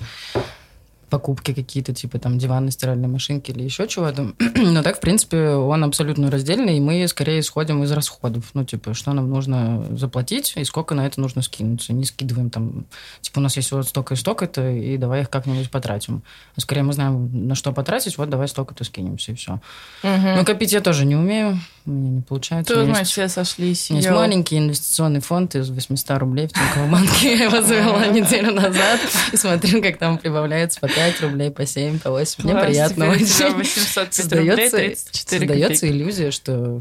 покупки 1.09 1.53
какие-то, 1.53 1.95
типа 1.95 2.19
там 2.19 2.39
диваны, 2.39 2.71
стиральные 2.71 3.09
машинки 3.09 3.51
или 3.51 3.63
еще 3.63 3.87
чего-то. 3.89 4.33
Но 4.55 4.83
так, 4.83 4.99
в 4.99 5.01
принципе, 5.01 5.51
он 5.51 5.85
абсолютно 5.85 6.31
раздельный, 6.31 6.77
и 6.77 6.81
мы 6.81 7.07
скорее 7.09 7.41
исходим 7.41 7.83
из 7.83 7.93
расходов. 7.93 8.51
Ну, 8.55 8.65
типа, 8.65 8.95
что 8.95 9.13
нам 9.13 9.29
нужно 9.29 9.85
заплатить 9.97 10.55
и 10.57 10.65
сколько 10.65 10.95
на 10.95 11.07
это 11.07 11.21
нужно 11.21 11.43
скинуться. 11.43 11.93
Не 11.93 12.05
скидываем 12.05 12.51
там, 12.51 12.87
типа, 13.21 13.39
у 13.39 13.43
нас 13.43 13.57
есть 13.57 13.73
вот 13.73 13.87
столько 13.87 14.15
и 14.15 14.17
столько-то, 14.17 14.71
и 14.71 14.97
давай 14.97 15.23
их 15.23 15.31
как-нибудь 15.31 15.71
потратим. 15.71 16.23
А 16.57 16.61
скорее 16.61 16.83
мы 16.83 16.93
знаем, 16.93 17.49
на 17.49 17.55
что 17.55 17.73
потратить, 17.73 18.19
вот 18.19 18.29
давай 18.29 18.49
столько-то 18.49 18.85
скинемся, 18.85 19.33
и 19.33 19.35
все. 19.35 19.61
Но 20.03 20.45
копить 20.45 20.73
я 20.73 20.81
тоже 20.81 21.05
не 21.05 21.17
умею, 21.17 21.59
у 21.89 21.93
меня 21.93 22.11
не 22.11 22.21
получается. 22.21 22.75
Тут 22.75 22.87
мы 22.89 23.03
все 23.05 23.29
сошлись. 23.29 23.91
есть 23.91 24.11
маленький 24.11 24.59
инвестиционный 24.59 25.21
фонд 25.21 25.55
из 25.57 25.71
800 25.71 26.19
рублей 26.19 26.47
в 26.49 26.53
Тиньковом 26.53 26.91
банке. 26.93 27.37
Я 27.37 27.45
его 27.45 27.63
завела 27.63 28.07
неделю 28.07 28.53
назад 28.53 29.01
и 29.33 29.37
смотрю, 29.37 29.83
как 29.83 29.97
там 29.99 30.19
прибавляется 30.19 30.81
по 30.81 30.89
5 30.89 31.21
рублей, 31.23 31.51
по 31.51 31.65
7, 31.67 31.99
по 31.99 32.11
8. 32.11 32.45
Мне 32.45 32.55
приятно 32.55 33.09
очень. 33.11 33.55
805 33.55 34.33
рублей, 34.33 34.69
Создается, 34.69 35.05
34 35.07 35.41
создается 35.49 35.81
копейки. 35.87 35.97
иллюзия, 35.97 36.31
что 36.31 36.81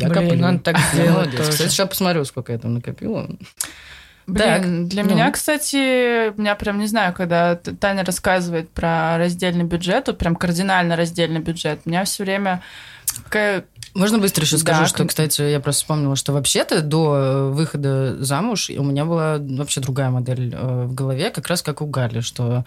я 0.00 0.08
Блин, 0.08 0.24
коплю. 0.28 0.40
надо 0.40 0.58
так 0.60 0.76
Я 0.94 1.02
сделать. 1.02 1.30
Кстати, 1.36 1.68
сейчас 1.70 1.88
посмотрю, 1.88 2.24
сколько 2.24 2.52
я 2.52 2.58
там 2.58 2.74
накопила. 2.74 3.28
Блин, 4.26 4.44
Так, 4.46 4.88
для 4.88 5.04
ну. 5.04 5.10
меня, 5.10 5.30
кстати, 5.30 6.38
меня 6.38 6.54
прям 6.54 6.78
не 6.78 6.86
знаю, 6.86 7.14
когда 7.14 7.56
Таня 7.56 8.04
рассказывает 8.04 8.68
про 8.70 9.16
раздельный 9.16 9.64
бюджет, 9.64 10.06
вот 10.06 10.18
прям 10.18 10.36
кардинально 10.36 10.96
раздельный 10.96 11.40
бюджет, 11.40 11.80
у 11.86 11.88
меня 11.88 12.04
все 12.04 12.24
время 12.24 12.62
какая- 13.24 13.64
Можно 13.94 14.18
быстро 14.18 14.44
еще 14.44 14.58
скажу, 14.58 14.82
Да, 14.82 14.86
что, 14.86 15.04
кстати, 15.06 15.42
я 15.42 15.60
просто 15.60 15.82
вспомнила, 15.82 16.16
что 16.16 16.32
вообще-то 16.32 16.82
до 16.82 17.16
э, 17.16 17.50
выхода 17.50 18.16
замуж 18.22 18.70
у 18.70 18.82
меня 18.82 19.04
была 19.04 19.38
вообще 19.38 19.80
другая 19.80 20.10
модель 20.10 20.54
э, 20.54 20.84
в 20.84 20.94
голове, 20.94 21.30
как 21.30 21.46
раз 21.48 21.62
как 21.62 21.80
у 21.82 21.86
Гали, 21.86 22.20
что 22.20 22.64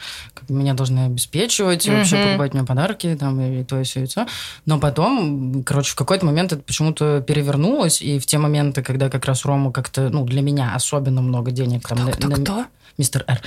меня 0.50 0.74
должны 0.74 1.06
обеспечивать, 1.06 1.86
и 1.86 1.90
вообще 1.98 2.16
покупать 2.30 2.54
мне 2.54 2.64
подарки, 2.64 3.16
там, 3.20 3.40
и 3.42 3.64
то, 3.64 3.80
и 3.80 3.84
все, 3.84 4.04
и 4.04 4.06
все. 4.06 4.26
Но 4.66 4.80
потом, 4.80 5.64
короче, 5.64 5.92
в 5.92 5.96
какой-то 5.96 6.26
момент 6.26 6.54
это 6.54 6.62
почему-то 6.62 7.22
перевернулось, 7.22 8.02
и 8.02 8.20
в 8.20 8.26
те 8.26 8.38
моменты, 8.38 8.82
когда 8.84 9.10
как 9.10 9.26
раз 9.26 9.46
Рома 9.46 9.72
как-то, 9.72 10.10
ну, 10.10 10.26
для 10.26 10.42
меня 10.42 10.74
особенно 10.76 11.22
много 11.22 11.52
денег... 11.52 11.88
там, 11.88 12.06
на- 12.06 12.12
кто, 12.12 12.28
на- 12.28 12.36
кто? 12.36 12.66
Мистер 12.98 13.24
Р. 13.28 13.42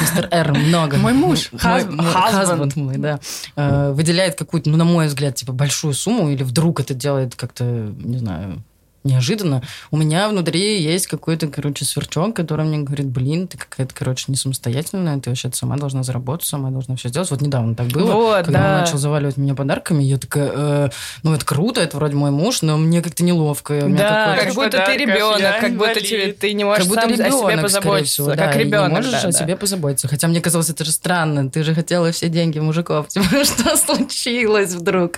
Мистер 0.00 0.28
Р 0.30 0.52
много. 0.52 0.96
Мой 0.96 1.12
муж. 1.12 1.50
Мой 1.52 1.82
husband 1.82 2.72
мой, 2.76 2.96
да. 2.96 3.20
Э, 3.56 3.92
Выделяет 3.92 4.36
какую-то, 4.36 4.70
ну, 4.70 4.76
на 4.76 4.84
мой 4.84 5.06
взгляд, 5.06 5.34
типа, 5.34 5.52
большую 5.52 5.94
сумму, 5.94 6.30
или 6.30 6.42
вдруг 6.42 6.80
это 6.80 6.94
делает 6.94 7.34
как-то, 7.34 7.64
не 7.64 8.18
знаю, 8.18 8.62
неожиданно. 9.04 9.62
У 9.90 9.96
меня 9.96 10.28
внутри 10.28 10.82
есть 10.82 11.06
какой-то, 11.06 11.48
короче, 11.48 11.84
сверчок, 11.84 12.34
который 12.34 12.64
мне 12.66 12.78
говорит, 12.78 13.06
блин, 13.06 13.48
ты 13.48 13.56
какая-то, 13.56 13.94
короче, 13.94 14.24
не 14.28 14.36
самостоятельная, 14.36 15.18
ты 15.18 15.30
вообще 15.30 15.50
сама 15.52 15.76
должна 15.76 16.02
заработать, 16.02 16.46
сама 16.46 16.70
должна 16.70 16.96
все 16.96 17.08
сделать. 17.08 17.30
Вот 17.30 17.40
недавно 17.40 17.74
так 17.74 17.88
было, 17.88 18.12
Вот, 18.12 18.46
когда 18.46 18.60
да. 18.60 18.74
он 18.74 18.80
начал 18.80 18.98
заваливать 18.98 19.36
меня 19.36 19.54
подарками, 19.54 20.02
я 20.02 20.18
такая, 20.18 20.50
э, 20.54 20.88
ну, 21.22 21.34
это 21.34 21.44
круто, 21.44 21.80
это 21.80 21.96
вроде 21.96 22.16
мой 22.16 22.30
муж, 22.30 22.62
но 22.62 22.76
мне 22.76 23.02
как-то 23.02 23.22
неловко. 23.24 23.86
Да, 23.88 24.36
как 24.38 24.54
будто 24.54 24.84
ты 24.84 24.96
ребенок, 24.96 25.60
как 25.60 25.76
будто 25.76 26.00
тебе, 26.00 26.32
ты 26.32 26.52
не 26.52 26.64
можешь 26.64 26.84
как 26.84 26.88
будто 26.88 27.00
сам 27.02 27.10
о 27.10 27.14
себе 27.14 27.50
ребенок, 27.50 27.62
позаботиться. 27.62 28.12
всего, 28.12 28.28
как 28.28 28.38
да, 28.38 28.52
ребенок, 28.52 28.88
не 28.88 28.94
можешь 28.96 29.12
да, 29.12 29.20
о 29.20 29.32
да. 29.32 29.32
себе 29.32 29.56
позаботиться. 29.56 30.08
Хотя 30.08 30.28
мне 30.28 30.40
казалось, 30.40 30.70
это 30.70 30.84
же 30.84 30.92
странно. 30.92 31.50
Ты 31.50 31.62
же 31.62 31.74
хотела 31.74 32.10
все 32.12 32.28
деньги 32.28 32.58
мужиков. 32.58 33.08
Типа, 33.08 33.44
что 33.44 33.76
случилось 33.76 34.72
вдруг? 34.72 35.16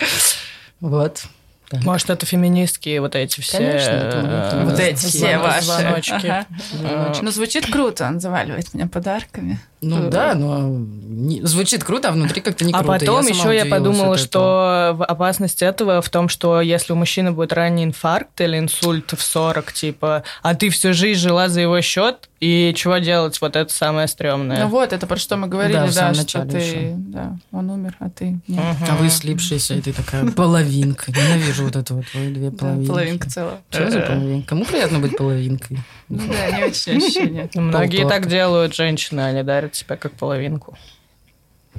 Вот. 0.80 1.24
Так. 1.70 1.84
Может, 1.84 2.10
это 2.10 2.26
феминистские 2.26 3.00
вот 3.00 3.14
эти 3.14 3.40
все... 3.40 3.58
Конечно, 3.58 3.90
это 3.90 4.16
э, 4.24 4.50
феминистки. 4.50 4.70
Вот 4.70 4.80
эти 4.80 5.06
все 5.06 5.38
ваши. 5.38 5.64
звоночки. 5.64 6.26
Ага. 6.26 6.46
Э, 6.82 7.12
Ну, 7.22 7.30
звучит 7.30 7.70
круто, 7.70 8.08
он 8.08 8.18
заваливает 8.18 8.74
меня 8.74 8.88
подарками. 8.88 9.60
Ну 9.82 10.08
Э, 10.08 10.10
да, 10.10 10.34
но 10.34 10.68
не- 10.68 11.40
звучит 11.42 11.82
круто, 11.84 12.08
а 12.08 12.12
внутри 12.12 12.42
как-то 12.42 12.64
не 12.66 12.72
А 12.72 12.78
круто. 12.82 12.98
потом 12.98 13.22
сама 13.24 13.36
еще 13.52 13.56
я 13.56 13.64
подумала, 13.64 14.14
этого. 14.14 14.18
что 14.18 14.96
опасность 15.08 15.62
этого 15.62 16.02
в 16.02 16.08
том, 16.10 16.28
что 16.28 16.60
если 16.60 16.92
у 16.92 16.96
мужчины 16.96 17.32
будет 17.32 17.52
ранний 17.54 17.84
инфаркт 17.84 18.38
или 18.42 18.58
инсульт 18.58 19.12
в 19.16 19.22
40, 19.22 19.72
типа, 19.72 20.22
а 20.42 20.54
ты 20.54 20.68
всю 20.68 20.92
жизнь 20.92 21.20
жила 21.20 21.48
за 21.48 21.62
его 21.62 21.80
счет, 21.80 22.28
и 22.40 22.72
чего 22.76 22.98
делать? 22.98 23.40
Вот 23.40 23.56
это 23.56 23.72
самое 23.72 24.06
стрёмное. 24.08 24.64
Ну 24.64 24.68
вот, 24.68 24.92
это 24.92 25.06
про 25.06 25.16
что 25.16 25.36
мы 25.36 25.46
говорили, 25.46 25.74
Да, 25.74 25.84
да, 25.84 25.90
в 25.90 25.92
самом 25.94 26.14
что 26.14 26.22
начале 26.44 26.50
ты... 26.50 26.58
ещё. 26.58 26.94
Да, 26.96 27.36
он 27.52 27.70
умер, 27.70 27.96
а 28.00 28.10
ты 28.10 28.24
нет. 28.48 28.64
Мгм. 28.80 28.86
А 28.90 28.96
вы 28.96 29.08
слипшиеся, 29.10 29.74
и 29.74 29.80
ты 29.80 29.92
такая 29.94 30.26
половинка. 30.26 31.10
Ненавижу 31.10 31.64
вот 31.64 31.76
это 31.76 31.94
вот 31.94 32.04
твои 32.12 32.32
две 32.32 32.50
Да, 32.50 32.56
половинки. 32.58 32.88
половинка 32.88 33.30
целая. 33.30 33.58
Что 33.70 33.90
за 33.90 34.00
половинка? 34.00 34.48
Кому 34.48 34.64
приятно 34.64 34.98
быть 35.00 35.16
половинкой? 35.16 35.78
Ну 36.10 36.18
Да, 36.28 36.50
не 36.58 36.64
очень 36.64 36.96
ощущение. 36.96 37.48
Многие 37.54 38.06
так 38.06 38.26
делают 38.26 38.74
женщины, 38.74 39.20
они 39.20 39.42
дарят 39.44 39.76
себя 39.76 39.96
как 39.96 40.12
половинку. 40.12 40.76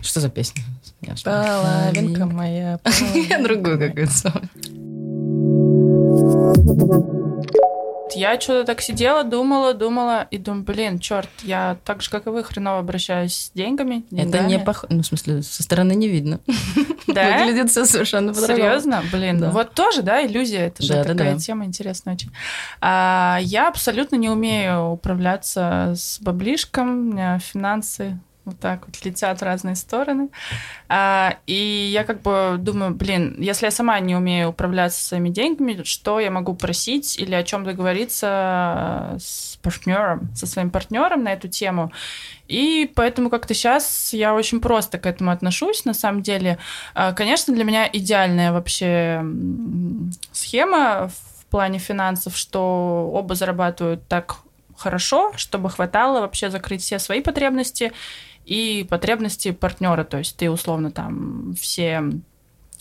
Что 0.01 0.21
за 0.21 0.29
песня? 0.29 0.63
Половинка 1.23 2.25
моя. 2.25 2.79
Я 3.29 3.43
другую 3.43 3.77
какую-то. 3.77 4.41
Я 8.15 8.39
что-то 8.39 8.65
так 8.65 8.81
сидела, 8.81 9.23
думала, 9.23 9.73
думала, 9.73 10.27
и 10.31 10.37
думаю, 10.37 10.63
блин, 10.63 10.99
черт, 10.99 11.29
я 11.43 11.77
так 11.85 12.01
же, 12.01 12.09
как 12.09 12.27
и 12.27 12.29
вы, 12.29 12.43
хреново 12.43 12.79
обращаюсь 12.79 13.33
с 13.35 13.51
деньгами. 13.53 14.03
Это 14.11 14.43
не 14.43 14.59
похоже, 14.59 14.93
ну, 14.93 15.01
в 15.01 15.05
смысле, 15.05 15.41
со 15.41 15.63
стороны 15.63 15.93
не 15.93 16.07
видно. 16.07 16.39
Да? 17.07 17.39
Выглядит 17.39 17.69
все 17.71 17.85
совершенно 17.85 18.33
по-другому. 18.33 18.57
Серьезно? 18.59 19.03
Блин, 19.11 19.39
Да. 19.39 19.49
вот 19.49 19.73
тоже, 19.73 20.01
да, 20.01 20.25
иллюзия, 20.25 20.67
это 20.67 20.83
же 20.83 20.93
Да, 20.93 21.03
да, 21.03 21.09
такая 21.13 21.33
да. 21.33 21.39
тема 21.39 21.65
интересная 21.65 22.13
очень. 22.13 22.31
А, 22.79 23.39
я 23.41 23.67
абсолютно 23.67 24.15
не 24.15 24.29
умею 24.29 24.91
управляться 24.91 25.93
с 25.95 26.19
баблишком, 26.21 26.89
у 26.89 27.13
меня 27.13 27.39
финансы 27.39 28.19
вот 28.45 28.59
так 28.59 28.87
вот 28.87 29.05
летят 29.05 29.39
в 29.39 29.43
разные 29.43 29.75
стороны. 29.75 30.29
А, 30.89 31.37
и 31.45 31.89
я 31.93 32.03
как 32.03 32.21
бы 32.21 32.55
думаю, 32.57 32.95
блин, 32.95 33.35
если 33.37 33.65
я 33.65 33.71
сама 33.71 33.99
не 33.99 34.15
умею 34.15 34.49
управляться 34.49 35.03
своими 35.03 35.29
деньгами, 35.29 35.83
что 35.83 36.19
я 36.19 36.31
могу 36.31 36.55
просить 36.55 37.17
или 37.19 37.35
о 37.35 37.43
чем 37.43 37.63
договориться 37.63 39.15
с 39.19 39.57
партнером, 39.61 40.33
со 40.35 40.47
своим 40.47 40.71
партнером 40.71 41.23
на 41.23 41.33
эту 41.33 41.47
тему. 41.47 41.91
И 42.47 42.91
поэтому 42.95 43.29
как-то 43.29 43.53
сейчас 43.53 44.11
я 44.13 44.33
очень 44.33 44.59
просто 44.59 44.97
к 44.97 45.05
этому 45.05 45.31
отношусь. 45.31 45.85
На 45.85 45.93
самом 45.93 46.21
деле, 46.21 46.57
А, 46.93 47.13
конечно, 47.13 47.53
для 47.53 47.63
меня 47.63 47.89
идеальная 47.91 48.51
вообще 48.51 49.23
схема 50.31 51.09
в 51.09 51.45
плане 51.45 51.79
финансов, 51.79 52.35
что 52.35 53.09
оба 53.13 53.35
зарабатывают 53.35 54.07
так 54.07 54.37
хорошо, 54.81 55.33
чтобы 55.35 55.69
хватало 55.69 56.21
вообще 56.21 56.49
закрыть 56.49 56.81
все 56.81 56.99
свои 56.99 57.21
потребности 57.21 57.93
и 58.45 58.85
потребности 58.89 59.51
партнера. 59.51 60.03
То 60.03 60.17
есть 60.17 60.35
ты 60.37 60.49
условно 60.49 60.91
там 60.91 61.53
все 61.59 62.03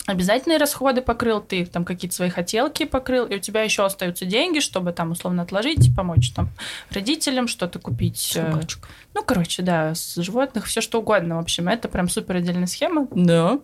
обязательные 0.07 0.57
расходы 0.57 1.01
покрыл, 1.01 1.41
ты 1.41 1.65
там 1.65 1.85
какие-то 1.85 2.15
свои 2.15 2.29
хотелки 2.29 2.85
покрыл, 2.85 3.25
и 3.25 3.35
у 3.35 3.39
тебя 3.39 3.61
еще 3.61 3.85
остаются 3.85 4.25
деньги, 4.25 4.59
чтобы 4.59 4.91
там 4.91 5.11
условно 5.11 5.43
отложить, 5.43 5.95
помочь 5.95 6.31
там 6.31 6.49
родителям, 6.89 7.47
что-то 7.47 7.79
купить. 7.79 8.33
э, 8.35 8.51
Собачка. 8.51 8.87
Ну, 9.13 9.23
короче, 9.23 9.61
да, 9.61 9.93
с 9.93 10.15
животных, 10.15 10.65
все 10.65 10.81
что 10.81 10.99
угодно. 10.99 11.37
В 11.37 11.39
общем, 11.39 11.67
это 11.67 11.87
прям 11.87 12.09
супер 12.09 12.37
отдельная 12.37 12.67
схема. 12.67 13.07
Да. 13.11 13.59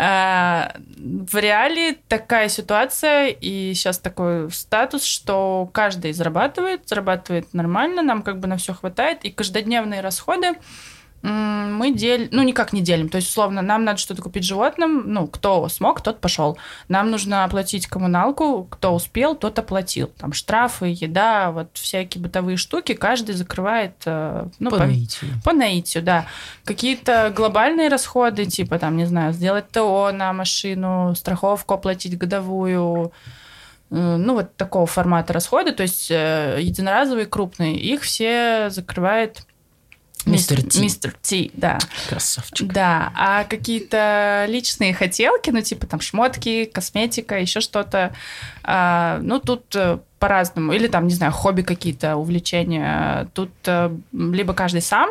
А, 0.00 0.76
В 0.96 1.36
реале 1.40 1.96
такая 2.06 2.48
ситуация, 2.48 3.26
и 3.26 3.74
сейчас 3.74 3.98
такой 3.98 4.48
статус, 4.52 5.02
что 5.02 5.68
каждый 5.72 6.12
зарабатывает, 6.12 6.88
зарабатывает 6.88 7.52
нормально, 7.52 8.02
нам 8.02 8.22
как 8.22 8.38
бы 8.38 8.46
на 8.46 8.58
все 8.58 8.74
хватает, 8.74 9.24
и 9.24 9.30
каждодневные 9.30 10.00
расходы 10.00 10.52
мы 11.22 11.92
делим, 11.92 12.28
ну, 12.30 12.42
никак 12.42 12.72
не 12.72 12.80
делим. 12.80 13.08
То 13.08 13.16
есть, 13.16 13.28
условно, 13.28 13.60
нам 13.62 13.84
надо 13.84 13.98
что-то 13.98 14.22
купить 14.22 14.44
животным, 14.44 15.02
ну, 15.12 15.26
кто 15.26 15.68
смог, 15.68 16.00
тот 16.00 16.20
пошел. 16.20 16.56
Нам 16.88 17.10
нужно 17.10 17.44
оплатить 17.44 17.86
коммуналку, 17.86 18.64
кто 18.64 18.94
успел, 18.94 19.34
тот 19.34 19.58
оплатил. 19.58 20.08
Там 20.18 20.32
штрафы, 20.32 20.86
еда, 20.86 21.50
вот 21.50 21.68
всякие 21.72 22.22
бытовые 22.22 22.56
штуки, 22.56 22.94
каждый 22.94 23.34
закрывает, 23.34 23.94
э, 24.06 24.46
ну, 24.60 24.70
По 24.70 24.76
по- 24.76 24.86
наитию. 24.86 25.30
по 25.44 25.52
наитию, 25.52 26.02
да. 26.04 26.26
Какие-то 26.64 27.32
глобальные 27.34 27.88
расходы, 27.88 28.44
типа, 28.46 28.78
там, 28.78 28.96
не 28.96 29.04
знаю, 29.06 29.32
сделать 29.32 29.68
ТО 29.70 30.10
на 30.12 30.32
машину, 30.32 31.14
страховку 31.16 31.74
оплатить 31.74 32.16
годовую, 32.16 33.12
э, 33.90 34.16
ну, 34.16 34.34
вот 34.34 34.54
такого 34.56 34.86
формата 34.86 35.32
расходы, 35.32 35.72
то 35.72 35.82
есть 35.82 36.10
э, 36.10 36.58
единоразовые, 36.60 37.26
крупные, 37.26 37.74
их 37.76 38.02
все 38.02 38.68
закрывает 38.70 39.42
Мистер 40.28 40.62
Ти. 40.62 40.80
Мистер 40.80 41.14
Ти, 41.20 41.50
да. 41.54 41.78
Красавчик. 42.08 42.72
Да, 42.72 43.12
а 43.14 43.44
какие-то 43.44 44.44
личные 44.48 44.94
хотелки, 44.94 45.50
ну, 45.50 45.60
типа 45.60 45.86
там 45.86 46.00
шмотки, 46.00 46.64
косметика, 46.64 47.38
еще 47.38 47.60
что-то, 47.60 48.14
а, 48.62 49.18
ну, 49.22 49.40
тут 49.40 49.74
э, 49.74 49.98
по-разному. 50.18 50.72
Или 50.72 50.86
там, 50.88 51.06
не 51.06 51.14
знаю, 51.14 51.32
хобби 51.32 51.62
какие-то, 51.62 52.16
увлечения. 52.16 53.28
Тут 53.34 53.50
э, 53.66 53.90
либо 54.12 54.54
каждый 54.54 54.82
сам, 54.82 55.10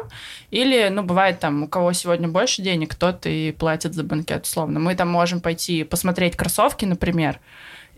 или, 0.52 0.90
ну, 0.90 1.04
бывает 1.04 1.40
там, 1.40 1.64
у 1.64 1.68
кого 1.68 1.94
сегодня 1.94 2.28
больше 2.28 2.62
денег, 2.62 2.96
тот 2.96 3.26
и 3.26 3.56
платит 3.58 3.94
за 3.94 4.04
банкет, 4.04 4.46
условно. 4.46 4.80
Мы 4.80 4.96
там 4.96 5.10
можем 5.10 5.42
пойти 5.42 5.84
посмотреть 5.84 6.36
кроссовки, 6.36 6.86
например, 6.86 7.40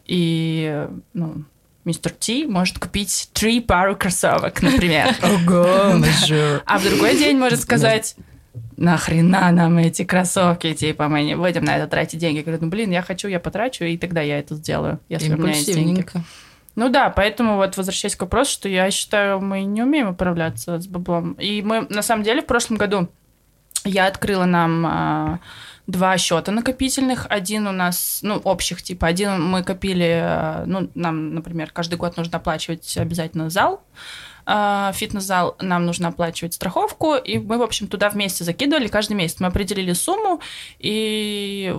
и, 0.05 0.87
ну, 1.13 1.43
мистер 1.89 2.11
Ти 2.11 2.45
может 2.45 2.77
купить 2.77 3.29
три 3.33 3.61
пары 3.61 3.95
кроссовок, 3.95 4.61
например. 4.61 5.15
Ого, 5.23 5.97
мажор. 5.97 6.61
А 6.65 6.77
в 6.77 6.83
другой 6.83 7.17
день 7.17 7.35
может 7.35 7.59
сказать, 7.61 8.15
нахрена 8.77 9.51
нам 9.51 9.79
эти 9.79 10.03
кроссовки, 10.03 10.73
типа, 10.75 11.07
мы 11.07 11.23
не 11.23 11.35
будем 11.35 11.63
на 11.63 11.77
это 11.77 11.87
тратить 11.87 12.19
деньги. 12.19 12.41
Говорю, 12.41 12.59
ну, 12.61 12.69
блин, 12.69 12.91
я 12.91 13.01
хочу, 13.01 13.27
я 13.27 13.39
потрачу, 13.39 13.85
и 13.85 13.97
тогда 13.97 14.21
я 14.21 14.37
это 14.37 14.53
сделаю, 14.53 14.99
если 15.09 15.33
у 15.33 15.37
меня 15.37 15.53
есть 15.53 15.73
деньги. 15.73 16.05
Ну 16.75 16.89
да, 16.89 17.09
поэтому 17.09 17.55
вот 17.55 17.75
возвращаясь 17.75 18.15
к 18.15 18.21
вопросу, 18.21 18.51
что 18.51 18.69
я 18.69 18.91
считаю, 18.91 19.41
мы 19.41 19.63
не 19.63 19.81
умеем 19.81 20.09
управляться 20.09 20.79
с 20.79 20.85
баблом. 20.85 21.33
И 21.33 21.63
мы, 21.63 21.87
на 21.89 22.03
самом 22.03 22.23
деле, 22.23 22.43
в 22.43 22.45
прошлом 22.45 22.77
году 22.77 23.09
я 23.83 24.05
открыла 24.05 24.45
нам 24.45 24.85
а, 24.85 25.39
два 25.89 26.17
счета 26.17 26.51
накопительных. 26.51 27.25
Один 27.29 27.67
у 27.67 27.71
нас, 27.71 28.19
ну, 28.21 28.37
общих, 28.37 28.81
типа, 28.81 29.07
один 29.07 29.41
мы 29.41 29.63
копили, 29.63 30.21
а, 30.23 30.63
ну, 30.65 30.89
нам, 30.93 31.33
например, 31.33 31.71
каждый 31.71 31.95
год 31.95 32.15
нужно 32.17 32.37
оплачивать 32.37 32.97
обязательно 32.97 33.49
зал, 33.49 33.81
а, 34.45 34.91
фитнес-зал, 34.93 35.55
нам 35.59 35.85
нужно 35.85 36.09
оплачивать 36.09 36.53
страховку, 36.53 37.15
и 37.15 37.39
мы, 37.39 37.57
в 37.57 37.63
общем, 37.63 37.87
туда 37.87 38.09
вместе 38.09 38.43
закидывали 38.43 38.87
каждый 38.87 39.13
месяц. 39.13 39.39
Мы 39.39 39.47
определили 39.47 39.93
сумму, 39.93 40.41
и 40.77 41.75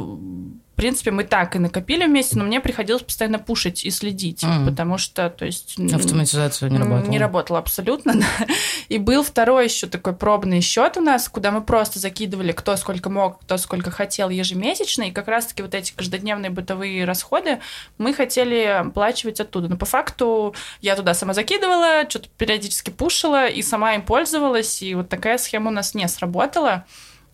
принципе, 0.81 1.11
мы 1.11 1.25
так 1.25 1.57
и 1.57 1.59
накопили 1.59 2.07
вместе, 2.07 2.39
но 2.39 2.45
мне 2.45 2.59
приходилось 2.59 3.03
постоянно 3.03 3.39
пушить 3.39 3.85
и 3.85 3.91
следить, 3.91 4.43
Мгм. 4.43 4.67
потому 4.67 4.97
что, 4.97 5.29
то 5.29 5.45
есть... 5.45 5.79
Автоматизация 5.93 6.71
не 6.71 6.79
работала. 6.79 7.11
Не 7.11 7.19
работала 7.19 7.59
абсолютно. 7.59 8.15
да. 8.15 8.47
И 8.89 8.97
был 8.97 9.23
второй 9.23 9.65
еще 9.65 9.87
такой 9.87 10.15
пробный 10.15 10.63
счет 10.63 10.97
у 10.97 11.03
нас, 11.03 11.29
куда 11.29 11.51
мы 11.51 11.61
просто 11.61 11.99
закидывали 11.99 12.53
кто 12.53 12.77
сколько 12.77 13.11
мог, 13.11 13.41
кто 13.43 13.59
сколько 13.59 13.91
хотел 13.91 14.31
ежемесячно. 14.31 15.03
И 15.03 15.11
как 15.11 15.29
раз-таки 15.29 15.63
вот 15.63 15.75
эти 15.75 15.93
каждодневные 15.93 16.51
бытовые 16.51 17.05
расходы 17.05 17.61
мы 17.99 18.15
хотели 18.15 18.65
оплачивать 18.65 19.39
оттуда. 19.39 19.69
Но 19.69 19.77
по 19.77 19.85
факту 19.85 20.55
я 20.81 20.97
туда 20.97 21.13
сама 21.13 21.35
закидывала, 21.35 22.09
что-то 22.09 22.29
периодически 22.39 22.89
пушила 22.89 23.47
и 23.47 23.61
сама 23.61 23.97
им 23.97 24.03
пользовалась. 24.03 24.83
И 24.83 24.95
вот 24.95 25.11
такая 25.11 25.37
схема 25.37 25.69
у 25.71 25.75
нас 25.75 25.95
не 25.95 26.09
сработала. 26.09 26.87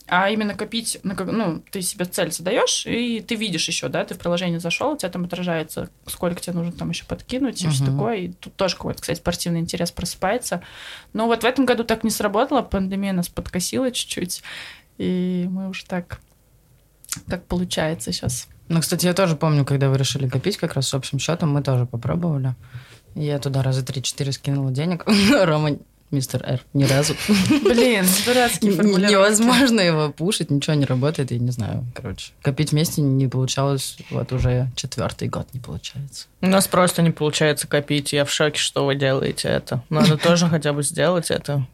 А 0.09 0.31
именно 0.31 0.55
копить, 0.55 1.01
ну, 1.03 1.63
ты 1.73 1.83
себе 1.83 2.05
цель 2.05 2.31
задаешь, 2.31 2.87
и 2.87 3.21
ты 3.21 3.35
видишь 3.35 3.67
еще, 3.67 3.89
да, 3.89 4.05
ты 4.05 4.15
в 4.15 4.19
приложение 4.19 4.61
зашел, 4.61 4.93
у 4.93 4.97
тебя 4.97 5.09
там 5.11 5.25
отражается, 5.25 5.89
сколько 6.07 6.41
тебе 6.41 6.53
нужно 6.55 6.71
там 6.73 6.91
еще 6.91 7.05
подкинуть, 7.07 7.61
и 7.63 7.69
все 7.69 7.83
Мгм. 7.83 7.93
такое. 7.93 8.17
И 8.17 8.29
тут 8.29 8.55
тоже 8.55 8.77
какой-то, 8.77 9.01
кстати, 9.03 9.19
спортивный 9.19 9.59
интерес 9.59 9.91
просыпается. 9.91 10.63
Но 11.13 11.27
вот 11.27 11.43
в 11.43 11.45
этом 11.47 11.67
году 11.67 11.83
так 11.83 12.05
не 12.05 12.11
сработало, 12.11 12.63
пандемия 12.63 13.13
нас 13.13 13.29
подкосила 13.29 13.91
чуть-чуть, 13.91 14.43
и 14.99 15.49
мы 15.51 15.69
уже 15.69 15.85
так, 15.87 16.21
как 17.29 17.45
получается 17.47 18.13
сейчас. 18.13 18.47
Ну, 18.69 18.81
кстати, 18.81 19.07
я 19.07 19.15
тоже 19.15 19.35
помню, 19.37 19.65
когда 19.65 19.89
вы 19.89 19.99
решили 19.99 20.29
копить 20.29 20.57
как 20.57 20.75
раз 20.75 20.89
с 20.89 20.95
общим 20.95 21.19
счетом, 21.19 21.51
мы 21.53 21.63
тоже 21.63 21.85
попробовали. 21.87 22.55
Я 23.17 23.39
туда 23.39 23.63
раза 23.63 23.85
три-четыре 23.85 24.31
скинула 24.33 24.71
денег. 24.71 25.05
Рома, 25.45 25.79
мистер 26.11 26.43
Р, 26.47 26.61
ни 26.73 26.85
разу. 26.85 27.15
Блин, 27.65 28.05
дурацкие 28.25 28.71
Н- 28.73 28.77
формулировки. 28.77 29.13
Невозможно 29.13 29.81
его 29.81 30.11
пушить, 30.11 30.51
ничего 30.51 30.75
не 30.75 30.85
работает, 30.85 31.31
я 31.31 31.39
не 31.39 31.51
знаю. 31.51 31.85
Короче, 31.95 32.33
копить 32.43 32.73
вместе 32.73 33.01
не 33.03 33.27
получалось, 33.29 33.99
вот 34.11 34.33
уже 34.33 34.69
четвертый 34.77 35.29
год 35.29 35.49
не 35.53 35.61
получается. 35.61 36.27
У 36.43 36.47
нас 36.47 36.69
просто 36.69 37.03
не 37.03 37.11
получается 37.11 37.67
копить. 37.67 38.13
Я 38.13 38.25
в 38.25 38.31
шоке, 38.31 38.59
что 38.59 38.85
вы 38.87 38.95
делаете 38.95 39.49
это. 39.49 39.83
Надо 39.89 40.17
тоже 40.23 40.47
хотя 40.49 40.73
бы 40.73 40.83
сделать 40.83 41.31
это. 41.31 41.67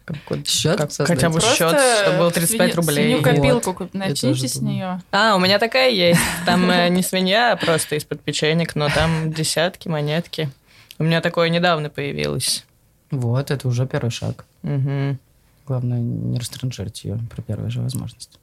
Счет? 0.47 0.79
Хотя 0.99 1.29
бы 1.29 1.41
счет, 1.41 1.77
чтобы 2.03 2.19
был 2.19 2.31
35 2.31 2.71
свинью- 2.71 2.77
рублей. 2.77 3.15
Куп- 3.61 3.91
Я 3.93 3.99
начните 4.01 4.49
с 4.49 4.61
нее. 4.61 5.03
А, 5.11 5.35
у 5.37 5.39
меня 5.41 5.59
такая 5.59 5.91
есть. 5.91 6.21
Там 6.47 6.71
э, 6.71 6.89
не 6.89 7.03
свинья, 7.03 7.53
а 7.53 7.57
просто 7.57 7.97
из-под 7.97 8.21
печенек, 8.23 8.75
но 8.75 8.89
там 8.89 9.33
десятки, 9.33 9.89
монетки. 9.89 10.49
У 10.99 11.05
меня 11.05 11.21
такое 11.21 11.49
недавно 11.49 11.91
появилось. 11.91 12.65
Вот, 13.13 13.51
это 13.53 13.69
уже 13.69 13.87
первый 13.87 14.11
шаг. 14.11 14.45
Мгм. 14.63 15.19
Главное, 15.67 16.01
не 16.01 16.39
растранжирить 16.39 17.05
ее 17.05 17.21
при 17.31 17.41
первой 17.41 17.71
же 17.71 17.81
возможности. 17.81 18.39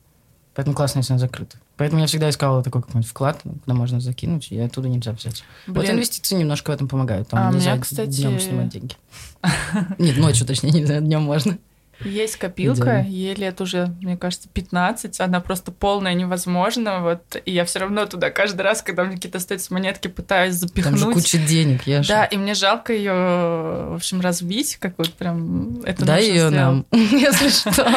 Поэтому 0.55 0.75
классно, 0.75 0.99
если 0.99 1.13
она 1.13 1.19
закрыта. 1.19 1.57
Поэтому 1.77 2.01
я 2.01 2.07
всегда 2.07 2.29
искала 2.29 2.63
такой 2.63 2.81
какой-нибудь 2.81 3.09
вклад, 3.09 3.41
куда 3.43 3.73
можно 3.73 3.99
закинуть, 3.99 4.51
и 4.51 4.59
оттуда 4.59 4.89
нельзя 4.89 5.11
взять. 5.13 5.43
Вот 5.67 5.77
Блин, 5.79 5.95
инвестиции 5.95 6.35
немножко 6.35 6.71
в 6.71 6.73
этом 6.73 6.87
помогают. 6.87 7.29
Там 7.29 7.49
А, 7.49 7.51
нельзя 7.53 7.73
меня, 7.73 7.81
кстати- 7.81 8.09
днем 8.09 8.39
снимать 8.39 8.69
деньги. 8.69 8.95
Нет, 9.97 10.17
ночью 10.17 10.45
точнее 10.45 10.71
нельзя, 10.71 10.99
днем 10.99 11.23
можно. 11.23 11.57
Есть 12.03 12.37
копилка, 12.37 12.81
Идеально. 12.81 13.07
ей 13.07 13.35
лет 13.35 13.59
уже, 13.61 13.87
мне 14.01 14.15
кажется, 14.15 14.47
15, 14.53 15.19
она 15.19 15.41
просто 15.41 15.71
полная 15.71 16.13
невозможно, 16.13 17.01
вот, 17.01 17.41
и 17.43 17.51
я 17.51 17.65
все 17.65 17.79
равно 17.79 18.05
туда 18.05 18.29
каждый 18.29 18.61
раз, 18.61 18.81
когда 18.81 19.03
мне 19.03 19.15
какие-то 19.15 19.37
остаются 19.37 19.73
монетки, 19.73 20.07
пытаюсь 20.07 20.59
Там 20.59 20.69
запихнуть. 20.69 20.99
же 20.99 21.11
куча 21.11 21.37
денег, 21.37 21.83
я 21.85 22.01
Да, 22.03 22.25
и 22.25 22.37
мне 22.37 22.53
жалко 22.53 22.93
ее, 22.93 23.11
в 23.11 23.95
общем, 23.95 24.21
разбить, 24.21 24.77
как 24.77 24.93
вот 24.97 25.13
прям 25.13 25.81
это 25.83 26.05
нужно 26.05 26.19
ее 26.19 26.49
нам, 26.49 26.85
если 26.91 27.49
что. 27.49 27.87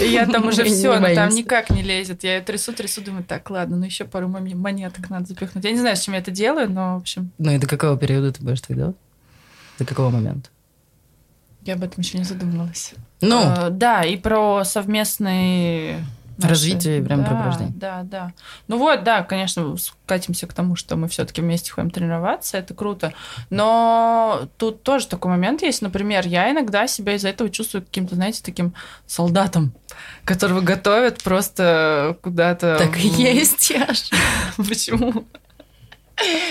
Я 0.00 0.26
там 0.26 0.46
уже 0.46 0.64
все, 0.64 0.98
но 0.98 1.14
там 1.14 1.30
никак 1.30 1.70
не 1.70 1.82
лезет. 1.82 2.24
Я 2.24 2.36
ее 2.36 2.42
трясу, 2.42 2.72
трясу, 2.72 3.00
думаю, 3.00 3.24
так, 3.24 3.50
ладно, 3.50 3.76
ну 3.76 3.84
еще 3.84 4.04
пару 4.04 4.28
монеток 4.28 5.10
надо 5.10 5.26
запихнуть. 5.26 5.64
Я 5.64 5.72
не 5.72 5.78
знаю, 5.78 5.96
с 5.96 6.00
чем 6.00 6.14
я 6.14 6.20
это 6.20 6.30
делаю, 6.30 6.70
но, 6.70 6.94
в 6.94 7.00
общем, 7.00 7.30
Ну 7.38 7.50
и 7.52 7.58
до 7.58 7.66
какого 7.66 7.96
периода 7.98 8.32
ты 8.32 8.42
будешь 8.42 8.60
так 8.60 8.76
делать? 8.76 8.96
До 9.78 9.84
какого 9.84 10.10
момента? 10.10 10.50
Я 11.62 11.74
об 11.74 11.82
этом 11.82 12.00
еще 12.02 12.18
не 12.18 12.24
задумывалась. 12.24 12.94
Ну, 13.20 13.42
Э, 13.42 13.70
да, 13.70 14.02
и 14.02 14.16
про 14.16 14.64
совместные 14.64 16.04
наши- 16.38 16.50
Развитие 16.50 16.98
и 16.98 17.00
времяпрепровождение. 17.00 17.74
Да, 17.76 18.02
да, 18.04 18.08
да. 18.26 18.32
Ну 18.68 18.78
вот, 18.78 19.02
да, 19.02 19.22
конечно, 19.24 19.76
скатимся 19.76 20.46
к 20.46 20.52
тому, 20.54 20.76
что 20.76 20.94
мы 20.96 21.08
все-таки 21.08 21.40
вместе 21.40 21.72
ходим 21.72 21.90
тренироваться, 21.90 22.56
это 22.58 22.74
круто. 22.74 23.12
Но 23.50 24.48
тут 24.56 24.82
тоже 24.84 25.08
такой 25.08 25.30
момент 25.32 25.62
есть. 25.62 25.82
Например, 25.82 26.26
я 26.26 26.50
иногда 26.52 26.86
себя 26.86 27.14
из-за 27.16 27.30
этого 27.30 27.50
чувствую 27.50 27.82
каким-то, 27.84 28.14
знаете, 28.14 28.40
таким 28.44 28.72
солдатом, 29.06 29.72
которого 30.24 30.60
готовят 30.60 31.22
просто 31.24 32.16
куда-то. 32.22 32.76
так 32.78 32.96
и 32.98 33.08
есть, 33.08 33.70
Яш. 33.70 34.10
Почему? 34.56 35.24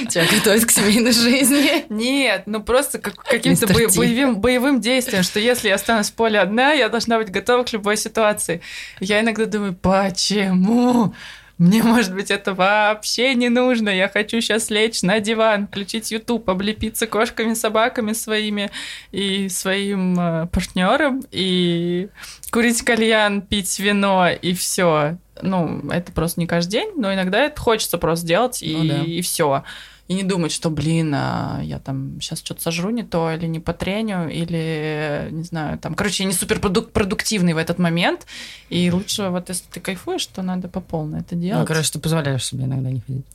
Тебя 0.10 0.25
готовят 0.32 0.65
к 0.65 0.71
семейной 0.71 1.12
жизни. 1.12 1.86
Нет, 1.89 2.43
ну 2.45 2.62
просто 2.62 2.99
как, 2.99 3.15
каким-то 3.23 3.67
бо- 3.67 3.88
боевым, 3.95 4.38
боевым 4.38 4.82
действием, 4.82 5.23
что 5.23 5.39
если 5.39 5.69
я 5.69 5.75
останусь 5.75 6.10
в 6.10 6.13
поле 6.13 6.39
одна, 6.39 6.71
я 6.71 6.89
должна 6.89 7.17
быть 7.17 7.30
готова 7.30 7.63
к 7.63 7.73
любой 7.73 7.97
ситуации. 7.97 8.62
Я 8.99 9.19
иногда 9.21 9.45
думаю, 9.45 9.73
почему? 9.75 11.13
Мне, 11.58 11.82
может 11.82 12.13
быть, 12.13 12.30
это 12.30 12.54
вообще 12.54 13.34
не 13.34 13.50
нужно. 13.50 13.89
Я 13.89 14.10
хочу 14.10 14.41
сейчас 14.41 14.70
лечь 14.70 15.02
на 15.02 15.20
диван, 15.20 15.67
включить 15.67 16.12
YouTube, 16.12 16.48
облепиться 16.50 17.08
кошками, 17.08 17.54
собаками 17.56 18.13
своими 18.13 18.70
и 19.12 19.50
своим 19.50 20.20
э, 20.20 20.48
партнером, 20.48 21.24
и 21.32 22.10
курить 22.52 22.84
кальян, 22.84 23.41
пить 23.41 23.80
вино, 23.80 24.30
и 24.30 24.54
все. 24.54 25.17
Ну, 25.41 25.89
это 25.91 26.12
просто 26.12 26.39
не 26.39 26.48
каждый 26.48 26.72
день, 26.72 26.91
но 26.96 27.13
иногда 27.13 27.39
это 27.46 27.60
хочется 27.60 27.98
просто 27.98 28.26
сделать, 28.26 28.62
и, 28.62 28.76
Ну 28.76 28.86
да. 28.86 29.04
и 29.04 29.22
все. 29.22 29.63
И 30.08 30.13
не 30.13 30.24
думать, 30.24 30.54
что, 30.54 30.70
блин, 30.70 31.13
а 31.13 31.60
я 31.62 31.80
там 31.80 32.22
сейчас 32.22 32.39
что-то 32.39 32.62
сожру 32.62 32.91
не 32.91 33.04
то, 33.04 33.30
или 33.32 33.46
не 33.46 33.60
потреню, 33.60 34.30
или, 34.30 35.28
не 35.32 35.43
знаю, 35.43 35.78
там, 35.78 35.96
короче, 35.96 36.24
я 36.24 36.28
не 36.28 36.34
супер 36.34 36.60
продуктивный 36.60 37.54
в 37.54 37.58
этот 37.58 37.78
момент, 37.78 38.26
и 38.70 38.89
лучше 38.89 39.30
вот 39.30 39.50
если 39.50 39.65
ты 39.70 39.82
кайфуешь, 39.82 40.26
то 40.28 40.41
надо 40.41 40.70
по 40.70 40.80
полной 40.80 41.20
это 41.20 41.36
делать. 41.36 41.60
Ну, 41.60 41.65
короче, 41.65 41.91
ты 41.91 42.00
позволяешь 42.00 42.46
себе 42.46 42.63
иногда 42.63 42.89
не 42.89 43.02
ходить. 43.02 43.26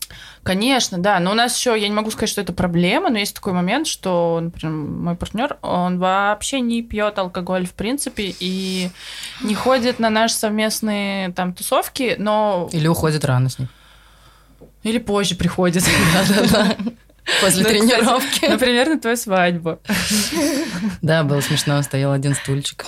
Конечно, 0.43 0.99
да. 0.99 1.21
Но 1.21 1.33
у 1.33 1.35
нас 1.35 1.57
еще, 1.59 1.79
я 1.79 1.89
не 1.89 1.95
могу 1.95 2.11
сказать, 2.11 2.31
что 2.31 2.41
это 2.41 2.55
проблема, 2.55 3.11
но 3.11 3.19
есть 3.19 3.35
такой 3.35 3.53
момент, 3.53 3.87
что, 3.87 4.41
например, 4.43 4.75
мой 4.75 5.15
партнер, 5.15 5.59
он 5.61 5.99
вообще 5.99 6.61
не 6.61 6.83
пьет 6.83 7.19
алкоголь 7.19 7.67
в 7.67 7.73
принципе 7.73 8.35
и 8.41 8.91
не 9.43 9.55
ходит 9.55 9.99
на 9.99 10.09
наши 10.09 10.35
совместные 10.35 11.33
там 11.33 11.53
тусовки, 11.53 12.17
но 12.19 12.71
Или 12.73 12.89
уходит 12.89 13.25
рано 13.25 13.51
с 13.51 13.59
них. 13.59 13.69
Или 14.83 14.99
позже 14.99 15.35
приходит. 15.35 15.85
После 17.41 17.63
Ну, 17.63 17.69
кстати, 17.69 17.79
тренировки. 17.79 18.47
Например, 18.47 18.89
на 18.89 18.99
твою 18.99 19.17
свадьбу. 19.17 19.79
Да, 21.03 21.23
было 21.23 21.41
смешно. 21.41 21.81
Стоял 21.83 22.13
один 22.13 22.35
стульчик 22.35 22.87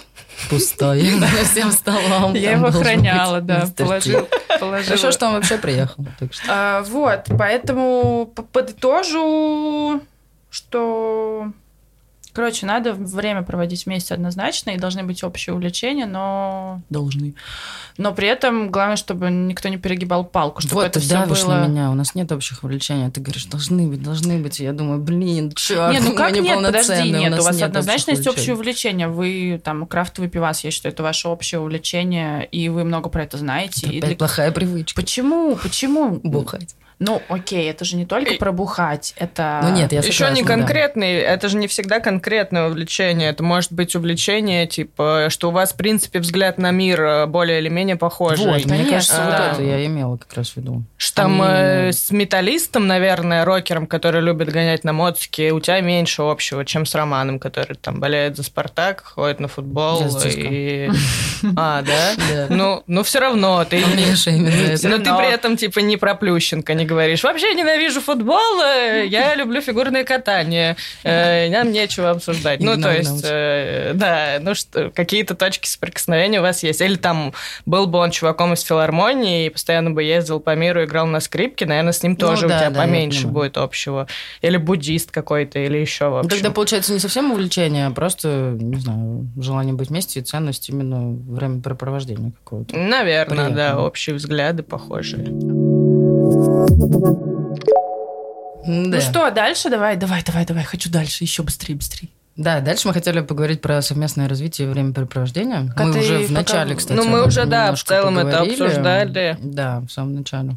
пустой 0.51 1.13
всем 1.45 1.71
столом. 1.71 2.35
Я 2.35 2.53
его 2.53 2.67
охраняла, 2.67 3.41
быть 3.41 3.47
да, 3.47 3.69
положила. 3.77 4.29
Хорошо, 4.49 5.13
что 5.13 5.29
он 5.29 5.35
вообще 5.35 5.59
приехал. 5.59 6.05
А, 6.49 6.83
вот, 6.83 7.27
поэтому 7.39 8.27
подытожу, 8.53 10.01
что, 10.51 11.53
короче, 12.35 12.67
надо 12.67 12.93
время 12.93 13.43
проводить 13.43 13.87
вместе 13.87 14.13
однозначно, 14.13 14.71
и 14.71 14.77
должны 14.79 15.03
быть 15.05 15.25
общие 15.25 15.55
увлечения, 15.55 16.05
но 16.07 16.81
должны. 16.91 17.35
Но 17.97 18.13
при 18.13 18.29
этом 18.29 18.71
главное, 18.71 18.97
чтобы 18.97 19.31
никто 19.31 19.69
не 19.69 19.77
перегибал 19.79 20.25
палку, 20.25 20.61
чтобы 20.61 20.75
Вот 20.75 20.87
это 20.87 20.99
ты 21.01 21.07
все 21.07 21.25
было. 21.27 21.55
на 21.55 21.67
меня, 21.69 21.91
у 21.91 21.95
нас 21.95 22.15
нет 22.15 22.31
общих 22.33 22.65
увлечений. 22.65 23.11
Ты 23.11 23.21
говоришь, 23.21 23.47
должны 23.47 23.87
быть, 23.87 24.03
должны 24.03 24.39
быть. 24.39 24.61
И 24.61 24.65
я 24.65 24.73
думаю, 24.73 24.99
блин, 25.01 25.53
черт, 25.55 25.93
Не, 25.93 26.01
ну 26.01 26.15
как 26.15 26.33
мы 26.33 26.39
нет, 26.41 26.63
подожди, 26.63 27.11
нет, 27.13 27.33
у 27.33 27.37
нас 27.37 27.45
вас 27.45 27.55
нет 27.57 27.65
однозначно 27.65 28.11
есть 28.11 28.27
общее 28.27 28.55
увлечение. 28.55 29.09
Вы 29.09 29.61
там 29.63 29.87
крафтовый 29.87 30.29
пивас, 30.29 30.65
я 30.65 30.71
считаю, 30.71 30.93
это 30.93 31.03
ваше 31.05 31.29
общее 31.29 31.61
увлечение, 31.61 32.45
и 32.47 32.69
вы 32.69 32.85
много 32.85 33.09
про 33.09 33.23
это 33.23 33.39
знаете. 33.39 33.87
Это 33.87 33.95
И 33.95 33.99
опять 33.99 34.09
для- 34.11 34.17
плохая 34.17 34.51
привычка. 34.51 35.01
Почему? 35.01 35.57
Почему? 35.57 36.21
Бухать. 36.25 36.75
Ну, 36.99 37.23
окей, 37.29 37.69
это 37.71 37.85
же 37.85 37.97
не 37.97 38.07
только 38.07 38.35
И- 38.35 38.39
про 38.39 38.53
бухать, 38.53 39.15
это... 39.17 39.61
Ну 39.63 39.75
нет, 39.75 39.93
я 39.93 40.01
Еще 40.01 40.31
не 40.31 40.43
да. 40.43 40.49
конкретный, 40.49 41.15
это 41.15 41.49
же 41.49 41.57
не 41.57 41.67
всегда 41.67 42.01
конкретное 42.01 42.69
увлечение. 42.69 43.31
Это 43.31 43.43
может 43.43 43.73
быть 43.73 43.95
увлечение, 43.97 44.67
типа, 44.67 45.27
что 45.29 45.49
у 45.49 45.53
вас, 45.53 45.73
в 45.73 45.77
принципе, 45.77 46.21
взгляд 46.21 46.59
на 46.59 46.71
мир 46.71 47.01
э, 47.03 47.27
более 47.27 47.59
или 47.61 47.69
менее 47.69 47.97
похожий. 47.97 48.47
Вот, 48.47 48.65
мне 48.65 48.85
Конечно, 48.85 48.91
кажется, 48.91 49.23
вот 49.23 49.31
да. 49.31 49.53
это 49.53 49.63
я 49.63 49.87
имела 49.87 50.17
как 50.17 50.33
раз 50.35 50.51
в 50.51 50.57
виду. 50.57 50.83
Что 50.97 51.23
там 51.23 51.43
э, 51.43 51.93
с 51.93 52.11
металлистом, 52.11 52.87
наверное, 52.87 53.45
рокером, 53.45 53.87
который 53.87 54.21
любит 54.21 54.51
гонять 54.51 54.85
на 54.85 54.93
мотике, 54.93 55.53
у 55.53 55.61
тебя 55.61 55.81
меньше 55.81 56.23
общего, 56.23 56.65
чем 56.65 56.87
с 56.87 56.95
Романом, 56.95 57.39
который 57.39 57.77
там 57.77 58.01
болеет 58.01 58.37
за 58.37 58.43
Спартак, 58.43 59.03
ходит 59.05 59.41
на 59.41 59.49
футбол. 59.49 60.05
И... 60.25 60.91
А, 61.57 61.83
да? 61.83 62.13
Да. 62.17 62.47
Ну, 62.49 62.83
ну 62.87 63.03
все 63.03 63.19
равно 63.21 63.65
ты 63.65 63.77
это. 64.27 64.89
Но 64.89 64.99
ты 64.99 65.15
при 65.15 65.33
этом 65.33 65.57
типа 65.57 65.81
не 65.81 65.97
про 65.99 66.15
Плющенко 66.15 66.73
не 66.85 66.89
говоришь. 66.89 67.23
Вообще 67.25 67.55
ненавижу 67.55 68.01
футбол, 68.01 68.61
э, 68.63 69.07
я 69.07 69.35
люблю 69.37 69.61
фигурное 69.61 70.05
катание. 70.05 70.77
э, 71.03 71.49
Нам 71.51 71.73
нечего 71.73 72.11
обсуждать. 72.11 72.61
Ну, 72.61 72.73
то 72.73 72.79
Игнор 72.79 72.93
есть, 72.93 73.25
э, 73.25 73.93
да, 73.95 74.37
ну 74.41 74.55
что, 74.55 74.91
какие-то 74.91 75.35
точки 75.35 75.67
соприкосновения 75.67 76.41
у 76.41 76.43
вас 76.43 76.63
есть. 76.63 76.81
Или 76.81 76.97
там 76.97 77.33
был 77.67 77.87
бы 77.87 77.99
он 77.99 78.11
чуваком 78.11 78.53
из 78.53 78.63
филармонии 78.63 79.47
и 79.47 79.51
постоянно 79.51 79.91
бы 79.91 80.03
ездил 80.03 80.41
по 80.41 80.55
миру, 80.55 80.85
играл 80.85 81.07
на 81.07 81.21
скрипке, 81.21 81.67
наверное, 81.67 81.93
с 81.93 82.03
ним 82.03 82.17
тоже 82.17 82.43
Ну 82.43 82.49
да, 82.51 82.57
у 82.57 82.61
тебя 82.61 82.81
поменьше 82.83 83.27
будет 83.27 83.57
общего. 83.57 84.07
Или 84.43 84.59
буддист 84.59 85.11
какой-то, 85.11 85.59
или 85.59 85.79
еще 85.79 86.07
в 86.09 86.11
Ну, 86.11 86.19
общем. 86.19 86.31
Тогда 86.31 86.51
получается 86.51 86.93
не 86.93 86.99
совсем 86.99 87.33
увлечение, 87.33 87.87
а 87.87 87.91
просто, 87.91 88.57
не 88.61 88.81
знаю, 88.81 89.27
желание 89.41 89.75
быть 89.75 89.89
вместе 89.89 90.21
и 90.21 90.23
ценность 90.23 90.69
именно 90.69 91.17
времяпрепровождения 91.33 92.33
какого-то. 92.45 92.77
Наверное, 92.77 93.51
да, 93.51 93.81
общие 93.81 94.15
взгляды 94.15 94.63
похожие. 94.63 95.74
Да. 98.67 98.67
Ну 98.67 99.01
что, 99.01 99.31
дальше? 99.31 99.69
Давай, 99.71 99.97
давай, 99.97 100.23
давай, 100.25 100.47
давай. 100.47 100.65
Хочу 100.65 100.91
дальше, 100.91 101.25
еще 101.25 101.43
быстрее, 101.43 101.75
быстрее. 101.75 102.09
Да, 102.37 102.61
дальше 102.61 102.89
мы 102.89 102.95
хотели 102.95 103.21
поговорить 103.21 103.61
про 103.61 103.81
совместное 103.83 104.29
развитие 104.29 104.67
и 104.67 104.71
времяпрепровождения. 104.71 105.73
А 105.77 105.85
мы 105.85 105.99
уже 105.99 106.19
в 106.19 106.23
пока- 106.29 106.35
начале, 106.35 106.75
кстати, 106.75 106.97
Ну, 106.97 107.05
мы 107.05 107.25
уже, 107.27 107.45
да, 107.45 107.75
в 107.75 107.83
целом 107.83 108.19
это 108.19 108.27
поговорили. 108.31 108.63
обсуждали. 108.65 109.39
Да, 109.43 109.81
в 109.81 109.91
самом 109.91 110.15
начале. 110.15 110.57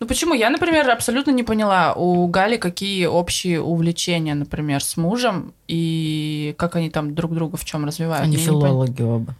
Ну 0.00 0.06
почему? 0.08 0.34
Я, 0.34 0.50
например, 0.50 0.90
абсолютно 0.90 1.30
не 1.30 1.44
поняла 1.44 1.92
у 1.94 2.26
Гали, 2.26 2.56
какие 2.56 3.06
общие 3.06 3.60
увлечения, 3.60 4.34
например, 4.34 4.82
с 4.82 4.96
мужем, 4.96 5.52
и 5.68 6.54
как 6.58 6.74
они 6.74 6.90
там 6.90 7.14
друг 7.14 7.32
друга 7.34 7.56
в 7.56 7.64
чем 7.64 7.84
развивают. 7.84 8.24
Они 8.24 8.36
Я 8.36 8.42
филологи 8.42 9.02
оба. 9.02 9.36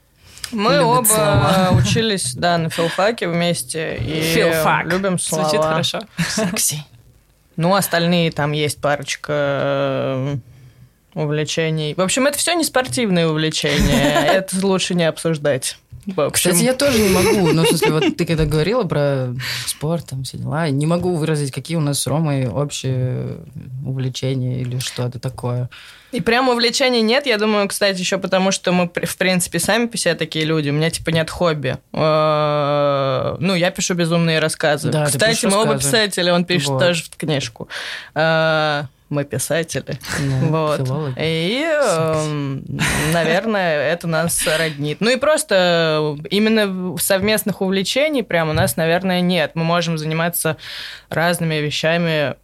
Мы 0.50 0.81
оба 0.83 1.05
слова. 1.05 1.70
учились, 1.76 2.35
да, 2.35 2.59
на 2.59 2.68
филфаке 2.68 3.28
вместе. 3.28 3.96
И 3.96 4.20
Филфак. 4.20 4.87
любим 4.87 5.18
слова. 5.18 5.44
Звучит 5.44 5.64
хорошо. 5.64 6.00
Секси. 6.28 6.85
Ну, 7.57 7.74
остальные 7.74 8.33
там 8.33 8.52
есть 8.52 8.81
парочка 8.81 9.33
э, 9.33 10.37
увлечений. 11.14 11.94
В 11.94 12.00
общем, 12.00 12.26
это 12.26 12.38
все 12.38 12.55
не 12.55 12.64
спортивные 12.64 13.28
увлечения. 13.28 14.24
Это 14.33 14.66
лучше 14.66 14.94
не 14.94 15.05
обсуждать. 15.05 15.78
В 16.06 16.20
общем, 16.20 16.50
Кстати, 16.50 16.64
я 16.64 16.74
тоже 16.74 16.98
не 16.98 17.08
могу. 17.10 17.52
Ну, 17.52 17.62
в 17.64 17.68
смысле, 17.68 17.92
вот 17.92 18.16
ты 18.16 18.24
когда 18.26 18.44
говорила 18.44 18.82
про 18.84 19.34
спорт, 19.66 20.06
там 20.10 20.24
все 20.24 20.36
дела, 20.38 20.68
не 20.68 20.86
могу 20.86 21.14
выразить, 21.14 21.52
какие 21.52 21.76
у 21.76 21.80
нас 21.80 22.00
с 22.00 22.06
Ромой 22.06 22.48
общие 22.48 23.36
увлечения 23.86 24.60
или 24.60 24.78
что-то 24.78 25.18
такое. 25.20 25.68
И 26.10 26.20
прям 26.20 26.48
увлечений 26.50 27.00
нет, 27.00 27.24
я 27.26 27.38
думаю, 27.38 27.68
кстати, 27.68 27.98
еще 28.00 28.18
потому, 28.18 28.50
что 28.50 28.70
мы, 28.72 28.90
в 29.02 29.16
принципе, 29.16 29.58
сами 29.58 29.86
по 29.86 29.96
себе 29.96 30.14
такие 30.14 30.44
люди. 30.44 30.68
У 30.68 30.72
меня, 30.74 30.90
типа, 30.90 31.10
нет 31.10 31.30
хобби. 31.30 31.78
Э, 31.92 33.36
Ну, 33.38 33.54
я 33.54 33.70
пишу 33.70 33.94
безумные 33.94 34.38
рассказы. 34.38 34.90
Да, 34.90 35.06
Кстати, 35.06 35.46
мы 35.46 35.56
оба 35.56 35.72
рассказы. 35.74 35.90
писатели, 36.08 36.30
он 36.30 36.44
пишет 36.44 36.68
Вот. 36.68 36.80
тоже 36.80 37.04
в 37.04 37.16
книжку. 37.16 37.68
Э, 39.12 39.14
Мы 39.14 39.25
писатели. 39.25 39.98
Ну, 40.20 40.46
Вот. 40.48 40.79
филологи. 40.87 41.14
И, 41.18 41.64
эм, 41.64 42.64
наверное, 43.12 43.92
это 43.92 44.07
нас 44.07 44.44
роднит. 44.46 44.98
Ну 45.01 45.11
и 45.11 45.16
просто 45.16 46.16
именно 46.31 46.96
совместных 46.98 47.61
увлечений 47.61 48.22
прям 48.22 48.48
у 48.51 48.53
нас, 48.53 48.77
наверное, 48.77 49.20
нет. 49.20 49.53
Мы 49.55 49.64
можем 49.64 49.98
заниматься 49.98 50.57
разными 51.09 51.57
вещами 51.57 52.37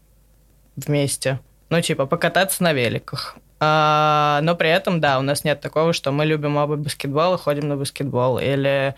вместе. 0.76 1.40
Ну, 1.70 1.80
типа, 1.80 2.06
покататься 2.06 2.62
на 2.62 2.72
великах. 2.72 3.36
А, 3.60 4.40
но 4.42 4.54
при 4.54 4.70
этом, 4.70 5.00
да, 5.00 5.18
у 5.18 5.22
нас 5.22 5.44
нет 5.44 5.60
такого, 5.60 5.92
что 5.92 6.12
мы 6.12 6.24
любим 6.24 6.56
оба 6.56 6.76
баскетбол 6.76 7.34
и 7.34 7.38
ходим 7.38 7.68
на 7.68 7.76
баскетбол. 7.76 8.38
Или 8.38 8.94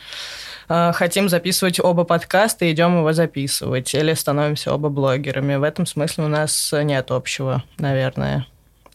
а, 0.68 0.92
хотим 0.92 1.28
записывать 1.28 1.80
оба 1.80 2.04
подкаста 2.04 2.64
и 2.64 2.72
идем 2.72 2.98
его 2.98 3.12
записывать. 3.12 3.94
Или 3.94 4.14
становимся 4.14 4.74
оба 4.74 4.88
блогерами. 4.88 5.56
В 5.56 5.62
этом 5.62 5.86
смысле 5.86 6.24
у 6.24 6.28
нас 6.28 6.72
нет 6.72 7.10
общего, 7.10 7.62
наверное. 7.78 8.46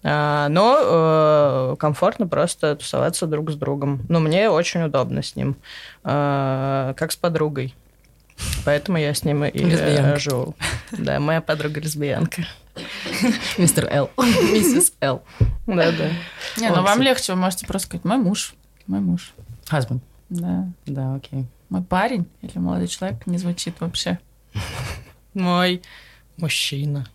А, 0.08 0.50
но 0.50 0.78
э, 1.74 1.76
комфортно 1.80 2.28
просто 2.28 2.76
тусоваться 2.76 3.26
друг 3.26 3.50
с 3.50 3.56
другом. 3.56 4.06
Ну, 4.08 4.20
мне 4.20 4.52
очень 4.52 4.84
удобно 4.84 5.24
с 5.24 5.36
ним, 5.36 5.56
а, 6.04 6.94
как 6.94 7.12
с 7.12 7.16
подругой. 7.16 7.74
Поэтому 8.66 9.00
я 9.00 9.16
с 9.16 9.24
ним 9.24 9.46
и 9.46 9.48
э, 9.48 9.64
Лесбиянка. 9.64 10.20
живу. 10.20 10.56
Да, 10.92 11.20
моя 11.20 11.42
подруга 11.42 11.80
лесбиянка. 11.80 12.46
Мистер 13.58 13.88
Л. 13.92 14.10
Миссис 14.18 14.94
Л. 15.02 15.24
Да-да. 15.66 16.10
Не, 16.58 16.70
ну 16.70 16.84
вам 16.84 17.02
легче, 17.02 17.34
вы 17.34 17.40
можете 17.40 17.66
просто 17.66 17.88
сказать, 17.88 18.06
мой 18.06 18.18
муж, 18.18 18.56
мой 18.88 19.00
муж. 19.00 19.34
Husband. 19.70 20.02
Да. 20.30 20.68
Да, 20.86 21.16
окей. 21.16 21.46
Мой 21.70 21.82
парень 21.82 22.28
или 22.42 22.58
молодой 22.58 22.88
человек 22.88 23.26
не 23.28 23.38
звучит 23.38 23.80
вообще. 23.80 24.20
Мой 25.34 25.82
мужчина. 26.38 27.06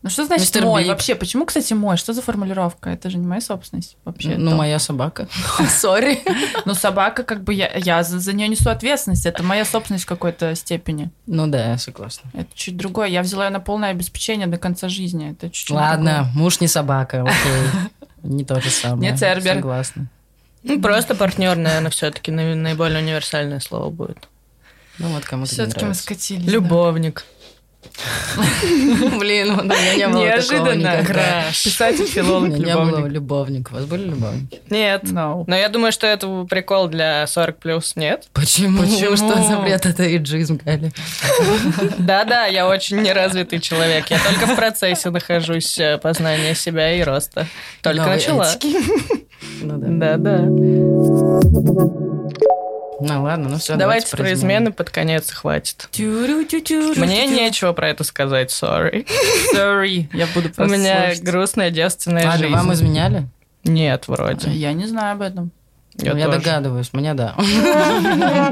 Ну 0.00 0.10
что 0.10 0.24
значит 0.24 0.42
Мистер 0.42 0.64
мой 0.64 0.82
Биг. 0.82 0.90
вообще? 0.90 1.16
Почему, 1.16 1.44
кстати, 1.44 1.72
мой? 1.72 1.96
Что 1.96 2.12
за 2.12 2.22
формулировка? 2.22 2.90
Это 2.90 3.10
же 3.10 3.18
не 3.18 3.26
моя 3.26 3.40
собственность 3.40 3.96
вообще. 4.04 4.36
Ну, 4.36 4.54
моя 4.54 4.78
собака. 4.78 5.26
Sorry. 5.68 6.20
Ну, 6.64 6.74
собака, 6.74 7.24
как 7.24 7.42
бы 7.42 7.52
я, 7.52 7.72
я 7.74 8.04
за, 8.04 8.20
за 8.20 8.32
нее 8.32 8.46
несу 8.46 8.70
ответственность. 8.70 9.26
Это 9.26 9.42
моя 9.42 9.64
собственность 9.64 10.04
в 10.04 10.08
какой-то 10.08 10.54
степени. 10.54 11.10
Ну 11.26 11.48
да, 11.48 11.70
я 11.70 11.78
согласна. 11.78 12.30
Это 12.32 12.48
чуть 12.54 12.76
другое. 12.76 13.08
Я 13.08 13.22
взяла 13.22 13.46
ее 13.46 13.50
на 13.50 13.60
полное 13.60 13.90
обеспечение 13.90 14.46
до 14.46 14.56
конца 14.56 14.88
жизни. 14.88 15.32
Это 15.32 15.50
чуть-чуть 15.50 15.70
Ладно, 15.70 16.30
муж 16.34 16.60
не 16.60 16.68
собака, 16.68 17.22
окей. 17.22 17.88
Не 18.22 18.44
то 18.44 18.60
же 18.60 18.70
самое. 18.70 19.12
Не 19.12 19.16
Цербер. 19.16 19.54
Согласна. 19.54 20.08
Ну, 20.64 20.80
просто 20.80 21.14
партнер, 21.14 21.56
наверное, 21.56 21.90
все-таки 21.90 22.32
наиболее 22.32 23.00
универсальное 23.00 23.60
слово 23.60 23.90
будет. 23.90 24.28
Ну 24.98 25.08
вот 25.08 25.24
кому-то 25.24 25.50
не 25.50 25.54
Все-таки 25.54 25.84
мы 25.84 25.94
скатились. 25.94 26.44
да. 26.44 26.68
Любовник. 28.36 29.18
Блин, 29.18 29.50
у 29.58 29.62
меня 29.64 29.94
не 29.96 30.08
было 30.08 30.24
Неожиданно. 30.24 31.04
Писатель, 31.50 32.04
У 32.04 32.06
филолог, 32.06 32.48
меня 32.50 32.58
не 32.58 32.74
было 32.74 32.84
любовник. 33.08 33.12
любовник. 33.12 33.68
У 33.70 33.74
вас 33.74 33.84
были 33.84 34.04
любовники? 34.04 34.60
Нет. 34.70 35.04
No. 35.04 35.44
Но 35.46 35.56
я 35.56 35.68
думаю, 35.68 35.92
что 35.92 36.06
это 36.06 36.44
прикол 36.48 36.88
для 36.88 37.26
40 37.26 37.58
плюс, 37.58 37.96
нет? 37.96 38.28
Почему? 38.32 38.82
Почему? 38.82 39.16
Что 39.16 39.42
за 39.42 39.56
бред 39.58 39.86
это 39.86 40.16
иджизм, 40.16 40.60
Галя? 40.64 40.90
Да-да, 41.98 42.46
я 42.46 42.66
очень 42.68 43.00
неразвитый 43.02 43.60
человек. 43.60 44.06
Я 44.10 44.18
только 44.18 44.46
в 44.46 44.56
процессе 44.56 45.10
нахожусь 45.10 45.78
э, 45.78 45.98
познания 45.98 46.54
себя 46.54 46.92
и 46.92 47.02
роста. 47.02 47.46
Только 47.82 48.06
начала. 48.06 48.48
Ну 49.60 49.76
да. 49.78 50.16
Да-да. 50.16 52.07
Ну 53.00 53.22
ладно, 53.22 53.48
ну 53.48 53.58
все. 53.58 53.76
Давайте 53.76 54.16
про 54.16 54.32
измены 54.32 54.72
под 54.72 54.90
конец 54.90 55.30
хватит. 55.30 55.88
Мне 55.96 57.26
нечего 57.26 57.72
про 57.72 57.88
это 57.90 58.04
сказать, 58.04 58.50
sorry. 58.50 59.06
Sorry, 59.54 60.08
я 60.12 60.26
буду 60.34 60.50
У 60.58 60.64
меня 60.64 61.12
грустная 61.20 61.70
девственная 61.70 62.30
жизнь. 62.32 62.52
вам 62.52 62.72
изменяли? 62.72 63.28
Нет, 63.64 64.08
вроде. 64.08 64.50
Я 64.50 64.72
не 64.72 64.86
знаю 64.86 65.14
об 65.14 65.22
этом. 65.22 65.50
Я 66.00 66.14
Ну, 66.14 66.18
Я 66.20 66.28
догадываюсь, 66.28 66.92
мне 66.92 67.12
да. 67.14 67.34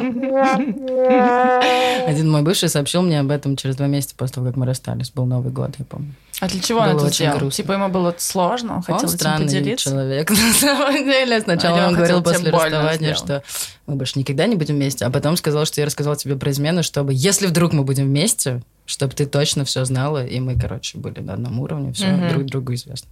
Один 2.07 2.31
мой 2.31 2.43
бывший 2.43 2.69
сообщил 2.69 3.03
мне 3.03 3.21
об 3.21 3.31
этом 3.31 3.57
через 3.57 3.77
два 3.77 3.87
месяца 3.87 4.15
после 4.17 4.35
того, 4.35 4.47
как 4.49 4.57
мы 4.57 4.67
расстались. 4.67 5.11
Был 5.11 5.27
Новый 5.27 5.53
год, 5.53 5.73
я 5.79 5.85
помню. 5.85 6.15
А 6.41 6.49
для 6.49 6.61
чего 6.61 6.81
он 6.81 6.89
Было 6.91 6.97
это 6.99 7.07
очень 7.07 7.15
сделал? 7.17 7.39
грустно. 7.39 7.57
Типа 7.63 7.73
ему 7.73 7.89
было 7.89 8.15
сложно, 8.19 8.77
он 8.77 8.83
хотел 8.83 8.97
он 8.97 9.05
этим 9.07 9.17
странный 9.19 9.47
поделиться? 9.47 9.91
человек, 9.91 10.31
на 10.31 10.53
самом 10.53 10.95
деле. 11.05 11.41
Сначала 11.41 11.77
Или 11.77 11.83
он 11.83 11.89
он 11.91 11.95
говорил 11.95 12.23
после 12.23 12.51
расставания, 12.51 13.15
что 13.15 13.43
мы 13.87 13.95
больше 13.95 14.19
никогда 14.19 14.47
не 14.47 14.57
будем 14.57 14.75
вместе, 14.75 15.05
а 15.07 15.11
потом 15.11 15.37
сказал, 15.37 15.65
что 15.67 15.81
я 15.81 15.87
рассказал 15.87 16.17
тебе 16.17 16.37
про 16.37 16.51
измену, 16.51 16.83
чтобы, 16.83 17.13
если 17.15 17.47
вдруг 17.47 17.73
мы 17.73 17.85
будем 17.85 18.05
вместе, 18.07 18.63
чтобы 18.85 19.15
ты 19.15 19.25
точно 19.27 19.65
все 19.65 19.85
знала, 19.85 20.25
и 20.27 20.39
мы, 20.41 20.59
короче, 20.59 20.99
были 20.99 21.21
на 21.21 21.35
одном 21.35 21.59
уровне, 21.61 21.93
все 21.93 22.09
Мгм. 22.09 22.29
друг 22.29 22.45
другу 22.45 22.75
известно. 22.75 23.09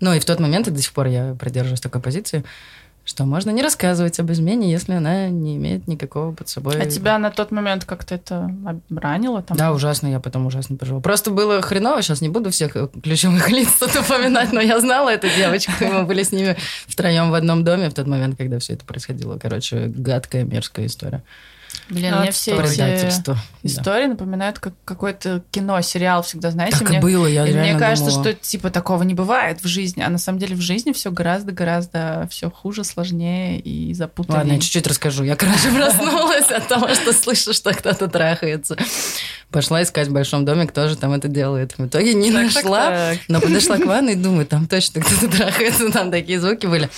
Ну 0.00 0.12
и 0.14 0.20
в 0.20 0.24
тот 0.24 0.40
момент, 0.40 0.68
и 0.68 0.70
до 0.70 0.80
сих 0.80 0.92
пор 0.92 1.06
я 1.06 1.34
придерживаюсь 1.38 1.80
такой 1.80 2.00
позиции, 2.02 2.44
что 3.06 3.24
можно 3.24 3.50
не 3.50 3.62
рассказывать 3.62 4.18
об 4.18 4.32
измене, 4.32 4.70
если 4.70 4.92
она 4.92 5.28
не 5.28 5.56
имеет 5.56 5.86
никакого 5.86 6.32
под 6.32 6.48
собой... 6.48 6.80
А 6.82 6.86
тебя 6.86 7.16
на 7.18 7.30
тот 7.30 7.52
момент 7.52 7.84
как-то 7.84 8.16
это 8.16 8.50
ранило? 8.90 9.42
Там? 9.42 9.56
Да, 9.56 9.72
ужасно, 9.72 10.08
я 10.08 10.18
потом 10.18 10.46
ужасно 10.46 10.76
переживала. 10.76 11.00
Просто 11.00 11.30
было 11.30 11.62
хреново, 11.62 12.02
сейчас 12.02 12.20
не 12.20 12.28
буду 12.28 12.50
всех 12.50 12.74
э, 12.76 12.88
ключевых 13.00 13.48
лиц 13.50 13.68
тут 13.78 13.94
упоминать, 13.94 14.52
но 14.52 14.60
я 14.60 14.80
знала 14.80 15.10
эту 15.10 15.28
девочку, 15.28 15.72
и 15.80 15.86
мы 15.86 16.02
были 16.02 16.24
с 16.24 16.32
ними 16.32 16.56
втроем 16.88 17.30
в 17.30 17.34
одном 17.34 17.62
доме 17.62 17.88
в 17.90 17.94
тот 17.94 18.08
момент, 18.08 18.36
когда 18.36 18.58
все 18.58 18.72
это 18.72 18.84
происходило. 18.84 19.38
Короче, 19.38 19.86
гадкая, 19.86 20.42
мерзкая 20.42 20.86
история. 20.86 21.22
Блин, 21.88 22.14
Ну, 22.14 22.20
мне 22.22 22.30
все 22.32 22.52
эти 22.52 22.60
Предательство. 22.60 23.34
Да. 23.34 23.68
истории 23.68 24.06
напоминают 24.06 24.58
как 24.58 24.74
какое-то 24.84 25.42
кино, 25.50 25.80
сериал 25.80 26.22
всегда, 26.22 26.50
знаете, 26.50 26.78
Так 26.78 26.88
мне... 26.88 26.98
и 26.98 27.00
было, 27.00 27.26
я 27.26 27.46
и 27.46 27.52
мне 27.52 27.78
кажется, 27.78 28.10
думала. 28.10 28.32
что 28.32 28.34
типа 28.34 28.70
такого 28.70 29.02
не 29.02 29.14
бывает 29.14 29.62
в 29.62 29.66
жизни, 29.66 30.02
а 30.02 30.08
на 30.08 30.18
самом 30.18 30.38
деле 30.38 30.54
в 30.56 30.60
жизни 30.60 30.92
все 30.92 31.10
гораздо-гораздо 31.10 32.28
все 32.30 32.50
хуже, 32.50 32.84
сложнее 32.84 33.58
и 33.60 33.92
запутаннее. 33.94 34.38
Ладно, 34.38 34.52
я 34.52 34.60
чуть-чуть 34.60 34.86
расскажу. 34.86 35.24
Я, 35.24 35.36
короче, 35.36 35.70
проснулась 35.74 36.50
от 36.50 36.68
того, 36.68 36.92
что 36.94 37.12
слышу, 37.12 37.52
что 37.52 37.72
кто-то 37.72 38.08
трахается. 38.08 38.76
Пошла 39.50 39.82
искать 39.82 40.08
в 40.08 40.12
большом 40.12 40.44
доме, 40.44 40.66
кто 40.66 40.88
же 40.88 40.96
там 40.96 41.12
это 41.12 41.28
делает. 41.28 41.78
В 41.78 41.86
итоге 41.86 42.14
не 42.14 42.32
Так, 42.32 42.52
так, 42.52 42.64
нашла, 42.64 42.90
так. 42.90 43.18
но 43.28 43.40
подошла 43.40 43.78
к 43.78 43.86
ванной 43.86 44.14
и 44.14 44.16
думаю, 44.16 44.44
там 44.44 44.66
точно 44.66 45.00
кто-то 45.00 45.28
трахается, 45.34 45.90
там 45.92 46.10
такие 46.10 46.40
звуки 46.40 46.66
были. 46.66 46.90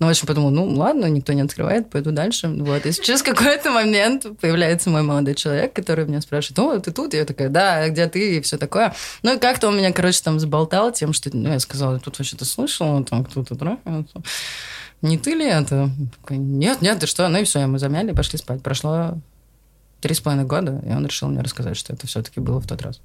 Ну, 0.00 0.08
в 0.08 0.10
общем, 0.10 0.26
подумала, 0.26 0.50
ну, 0.50 0.66
ладно, 0.74 1.06
никто 1.06 1.32
не 1.32 1.42
открывает, 1.42 1.90
пойду 1.90 2.10
дальше. 2.10 2.48
Вот. 2.48 2.84
И 2.86 2.92
через 2.92 3.22
какой-то 3.22 3.70
момент 3.70 4.26
появляется 4.40 4.90
мой 4.90 5.02
молодой 5.02 5.34
человек, 5.36 5.72
который 5.72 6.04
меня 6.04 6.20
спрашивает, 6.20 6.58
о, 6.58 6.80
ты 6.80 6.90
тут? 6.90 7.14
Я 7.14 7.24
такая, 7.24 7.48
да, 7.48 7.76
а 7.76 7.88
где 7.88 8.08
ты? 8.08 8.36
И 8.36 8.40
все 8.40 8.58
такое. 8.58 8.94
Ну, 9.22 9.36
и 9.36 9.38
как-то 9.38 9.68
он 9.68 9.76
меня, 9.76 9.92
короче, 9.92 10.20
там 10.24 10.40
заболтал 10.40 10.92
тем, 10.92 11.12
что, 11.12 11.30
ну, 11.32 11.52
я 11.52 11.60
сказала, 11.60 12.00
тут 12.00 12.18
вообще-то 12.18 12.44
слышала, 12.44 13.04
там 13.04 13.24
кто-то 13.24 13.54
трахается. 13.54 14.22
Не 15.02 15.18
ты 15.18 15.34
ли 15.34 15.46
это? 15.46 15.90
Нет, 16.30 16.80
нет, 16.80 17.00
ты 17.00 17.06
что? 17.06 17.28
Ну 17.28 17.38
и 17.40 17.44
все, 17.44 17.66
мы 17.66 17.78
замяли 17.78 18.12
пошли 18.12 18.38
спать. 18.38 18.62
Прошло 18.62 19.18
три 20.02 20.14
с 20.14 20.20
половиной 20.20 20.44
года, 20.46 20.82
и 20.86 20.90
он 20.92 21.06
решил 21.06 21.28
мне 21.28 21.40
рассказать, 21.40 21.76
что 21.76 21.92
это 21.94 22.06
все-таки 22.06 22.40
было 22.40 22.60
в 22.60 22.66
тот 22.66 22.82
раз. 22.82 23.00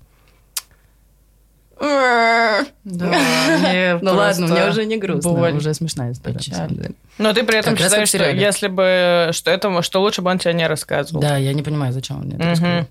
Да, 1.79 2.65
мне 3.59 3.99
Ну 4.01 4.13
ладно, 4.13 4.47
мне 4.47 4.65
уже 4.67 4.85
не 4.85 4.97
грустно, 4.97 5.31
боль. 5.33 5.53
уже 5.53 5.73
смешная 5.73 6.11
история. 6.13 6.39
Но 7.19 7.33
ты 7.33 7.43
при 7.43 7.59
этом 7.59 7.75
Как 7.75 7.83
считаешь, 7.85 8.09
что 8.09 8.29
если 8.29 8.67
бы, 8.67 9.29
что 9.31 9.51
это, 9.51 9.81
что 9.83 10.01
лучше 10.01 10.21
бы 10.21 10.31
он 10.31 10.39
тебе 10.39 10.53
не 10.53 10.67
рассказывал. 10.67 11.21
Да, 11.21 11.37
я 11.37 11.53
не 11.53 11.61
понимаю, 11.63 11.93
зачем 11.93 12.17
он 12.17 12.23
мне 12.23 12.35
это 12.35 12.43
Мгм. 12.43 12.51
рассказал. 12.51 12.87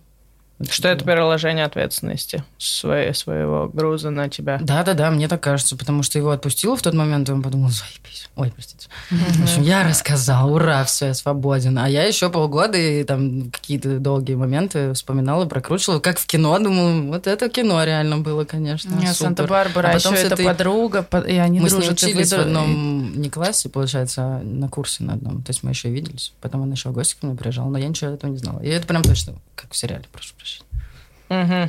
Что 0.70 0.88
это 0.88 1.04
переложение 1.04 1.66
ответственности 1.66 2.42
своей, 2.56 3.12
своего 3.12 3.68
груза 3.72 4.08
на 4.08 4.30
тебя. 4.30 4.58
Да, 4.62 4.82
да, 4.84 4.94
да, 4.94 5.10
мне 5.10 5.28
так 5.28 5.42
кажется, 5.42 5.76
потому 5.76 6.02
что 6.02 6.18
его 6.18 6.30
отпустило 6.30 6.76
в 6.76 6.82
тот 6.82 6.94
момент, 6.94 7.28
и 7.28 7.32
он 7.32 7.42
подумал, 7.42 7.68
заебись. 7.68 8.30
Ой, 8.36 8.50
простите. 8.54 8.88
В 9.10 9.42
общем, 9.42 9.62
я 9.62 9.86
рассказал, 9.86 10.52
ура, 10.54 10.84
все, 10.84 11.06
я 11.06 11.14
свободен. 11.14 11.78
А 11.78 11.88
я 11.88 12.04
еще 12.04 12.30
полгода 12.30 12.78
и 12.78 13.04
там 13.04 13.50
какие-то 13.50 13.98
долгие 13.98 14.34
моменты 14.34 14.94
вспоминала, 14.94 15.44
прокручивала, 15.46 16.00
как 16.00 16.18
в 16.18 16.26
кино, 16.26 16.58
думаю, 16.58 17.08
вот 17.08 17.26
это 17.26 17.48
кино 17.50 17.82
реально 17.84 18.18
было, 18.18 18.44
конечно. 18.44 18.94
Нет. 18.94 19.14
Санта-Барбара, 19.14 19.88
А 19.88 19.92
потом 19.94 20.14
еще 20.14 20.24
это 20.24 20.42
подруга, 20.42 21.02
по- 21.02 21.18
и 21.18 21.36
они 21.36 21.60
Мы 21.60 21.68
с 21.68 21.72
ней 21.72 21.80
дружат. 21.80 22.02
учились 22.02 22.30
в 22.32 22.38
одном 22.38 23.20
не 23.20 23.28
классе, 23.30 23.68
получается, 23.68 24.22
а 24.22 24.40
на 24.42 24.68
курсе 24.70 25.04
на 25.04 25.14
одном. 25.14 25.42
То 25.42 25.50
есть 25.50 25.62
мы 25.62 25.70
еще 25.70 25.88
и 25.88 25.92
виделись. 25.92 26.32
Потом 26.40 26.62
он 26.62 26.72
еще 26.72 26.88
в 26.88 26.92
гости 26.92 27.16
ко 27.20 27.26
мне 27.26 27.36
приезжал, 27.36 27.68
но 27.68 27.76
я 27.78 27.88
ничего 27.88 28.10
этого 28.10 28.30
не 28.30 28.38
знала. 28.38 28.60
И 28.60 28.68
это 28.68 28.86
прям 28.86 29.02
точно, 29.02 29.34
как 29.54 29.72
в 29.72 29.76
сериале, 29.76 30.04
прошу 30.12 30.34
прощения. 30.34 30.45
Мгм. 31.28 31.68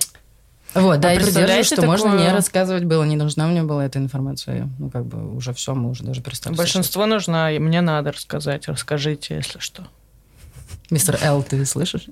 Вот, 0.73 0.99
да, 0.99 1.09
А 1.09 1.13
и 1.13 1.15
придерживаюсь, 1.17 1.23
представляете 1.23 1.75
что 1.75 1.85
можно 1.85 2.05
такую- 2.11 2.23
не 2.23 2.31
рассказывать 2.33 2.83
было, 2.83 3.03
не 3.03 3.15
нужна 3.15 3.47
мне 3.47 3.63
была 3.63 3.85
эта 3.85 3.99
информация. 3.99 4.69
Ну, 4.79 4.89
как 4.89 5.05
бы 5.05 5.35
уже 5.35 5.53
все, 5.53 5.73
мы 5.73 5.89
уже 5.89 6.03
даже 6.03 6.21
перестали. 6.21 6.55
Большинство 6.55 7.05
нужно, 7.05 7.53
и 7.53 7.59
мне 7.59 7.81
надо 7.81 8.11
рассказать. 8.11 8.67
Расскажите, 8.67 9.35
если 9.35 9.59
что. 9.59 9.87
Мистер 10.91 11.17
Эл, 11.21 11.41
ты 11.41 11.65
слышишь? 11.65 12.07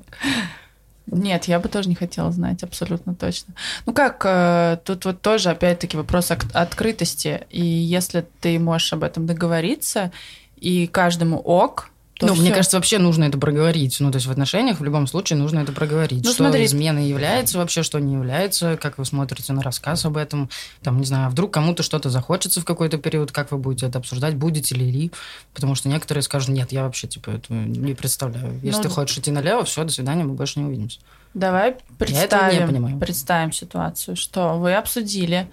Нет, 1.08 1.46
я 1.46 1.60
бы 1.60 1.70
тоже 1.70 1.88
не 1.90 1.96
хотела 1.96 2.32
знать, 2.32 2.64
абсолютно 2.64 3.14
точно. 3.14 3.54
Ну 3.86 3.94
как, 3.94 4.24
э, 4.26 4.78
тут 4.84 5.06
вот 5.06 5.22
тоже 5.22 5.50
опять-таки 5.52 5.96
вопрос 5.98 6.32
ок- 6.32 6.48
открытости. 6.54 7.46
И 7.52 7.62
если 7.64 8.26
ты 8.42 8.58
можешь 8.58 8.92
об 8.94 9.04
этом 9.04 9.28
договориться, 9.28 10.12
и 10.56 10.88
каждому 10.88 11.38
ок, 11.40 11.90
то 12.18 12.28
ну, 12.28 12.34
мне 12.36 12.46
всё. 12.46 12.56
кажется, 12.56 12.78
вообще 12.78 12.98
нужно 12.98 13.26
это 13.26 13.38
проговорить. 13.38 13.98
Ну, 14.00 14.10
то 14.10 14.16
есть 14.16 14.26
в 14.26 14.32
отношениях 14.32 14.80
в 14.80 14.84
любом 14.86 15.06
случае 15.06 15.38
нужно 15.38 15.60
это 15.60 15.74
проговорить. 15.74 16.24
Ну, 16.24 16.32
что 16.32 16.44
смотри. 16.46 16.64
изменой 16.64 17.10
является 17.10 17.58
вообще, 17.58 17.84
что 17.84 18.00
не 18.00 18.14
является, 18.14 18.78
как 18.78 18.98
вы 18.98 19.04
смотрите 19.04 19.52
на 19.52 19.62
рассказ 19.62 20.06
об 20.06 20.16
этом. 20.16 20.50
Там, 20.82 20.98
не 20.98 21.06
знаю, 21.06 21.28
а 21.28 21.30
вдруг 21.30 21.54
кому-то 21.54 21.84
что-то 21.84 22.10
захочется 22.10 22.62
в 22.62 22.66
какой-то 22.66 22.98
период, 22.98 23.34
как 23.34 23.52
вы 23.52 23.58
будете 23.58 23.88
это 23.88 24.00
обсуждать, 24.00 24.36
будете 24.36 24.76
ли 24.76 24.90
ли. 24.90 25.12
Потому 25.54 25.76
что 25.76 25.90
некоторые 25.90 26.22
скажут, 26.22 26.50
нет, 26.50 26.72
я 26.72 26.84
вообще, 26.84 27.08
типа, 27.08 27.32
это 27.32 27.54
не 27.54 27.94
представляю. 27.94 28.60
Если 28.64 28.78
Ну, 28.78 28.84
ты 28.84 28.90
хочешь 28.90 29.18
идти 29.18 29.32
налево, 29.32 29.66
все, 29.66 29.84
до 29.84 29.92
свидания, 29.92 30.24
мы 30.24 30.36
больше 30.36 30.60
не 30.60 30.66
увидимся. 30.66 31.00
Давай 31.34 31.76
представим, 31.98 32.98
представим 32.98 33.52
ситуацию, 33.52 34.16
что 34.16 34.58
вы 34.58 34.74
обсудили, 34.74 35.50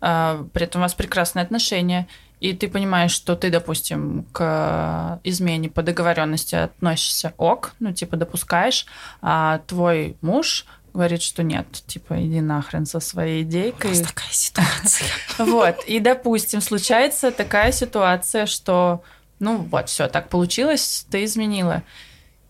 а, 0.00 0.46
при 0.54 0.64
этом 0.64 0.80
у 0.80 0.84
вас 0.84 0.94
прекрасные 0.94 1.42
отношения, 1.42 2.08
и 2.40 2.52
ты 2.52 2.68
понимаешь, 2.68 3.12
что 3.12 3.34
ты, 3.34 3.50
допустим, 3.50 4.26
к 4.32 5.20
измене 5.24 5.70
по 5.70 5.82
договоренности 5.82 6.54
относишься 6.54 7.32
ок, 7.38 7.72
ну, 7.78 7.92
типа, 7.92 8.16
допускаешь, 8.16 8.86
а 9.22 9.60
твой 9.66 10.16
муж 10.20 10.66
говорит, 10.92 11.22
что 11.22 11.42
нет, 11.42 11.66
типа, 11.86 12.24
иди 12.24 12.40
нахрен 12.40 12.86
со 12.86 13.00
своей 13.00 13.42
идейкой. 13.42 14.02
такая 14.02 14.30
ситуация. 14.30 15.08
Вот, 15.38 15.84
и, 15.86 15.98
допустим, 16.00 16.60
случается 16.60 17.30
такая 17.30 17.72
ситуация, 17.72 18.46
что, 18.46 19.02
ну, 19.38 19.58
вот, 19.58 19.88
все, 19.88 20.08
так 20.08 20.28
получилось, 20.28 21.06
ты 21.10 21.24
изменила. 21.24 21.82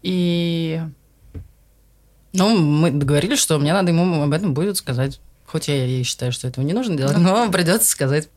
И 0.02 0.80
Ну, 2.32 2.56
мы 2.56 2.90
договорились, 2.90 3.40
что 3.40 3.58
мне 3.58 3.72
надо 3.72 3.90
ему 3.90 4.22
об 4.22 4.32
этом 4.32 4.54
будет 4.54 4.76
сказать. 4.76 5.20
Хоть 5.46 5.68
я 5.68 5.84
и 5.84 6.02
считаю, 6.02 6.32
что 6.32 6.48
этого 6.48 6.64
не 6.64 6.72
нужно 6.72 6.96
делать, 6.96 7.16
но 7.18 7.50
придется 7.50 7.88
сказать. 7.88 8.28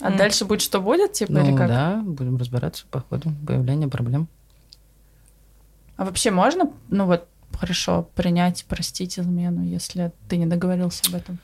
А 0.00 0.16
дальше 0.16 0.44
будет 0.44 0.62
что 0.62 0.80
будет, 0.80 1.12
типа, 1.12 1.32
ну, 1.32 1.44
или 1.44 1.56
как? 1.56 1.68
да, 1.68 2.02
будем 2.04 2.36
разбираться 2.36 2.84
по 2.90 3.00
ходу 3.00 3.32
появления 3.46 3.88
проблем. 3.88 4.28
А 5.96 6.04
вообще 6.04 6.30
можно, 6.30 6.70
ну 6.88 7.06
вот, 7.06 7.26
хорошо, 7.52 8.08
принять, 8.14 8.64
простить 8.66 9.18
измену, 9.18 9.62
если 9.64 10.12
ты 10.28 10.36
не 10.36 10.46
договорился 10.46 11.02
об 11.08 11.16
этом? 11.16 11.38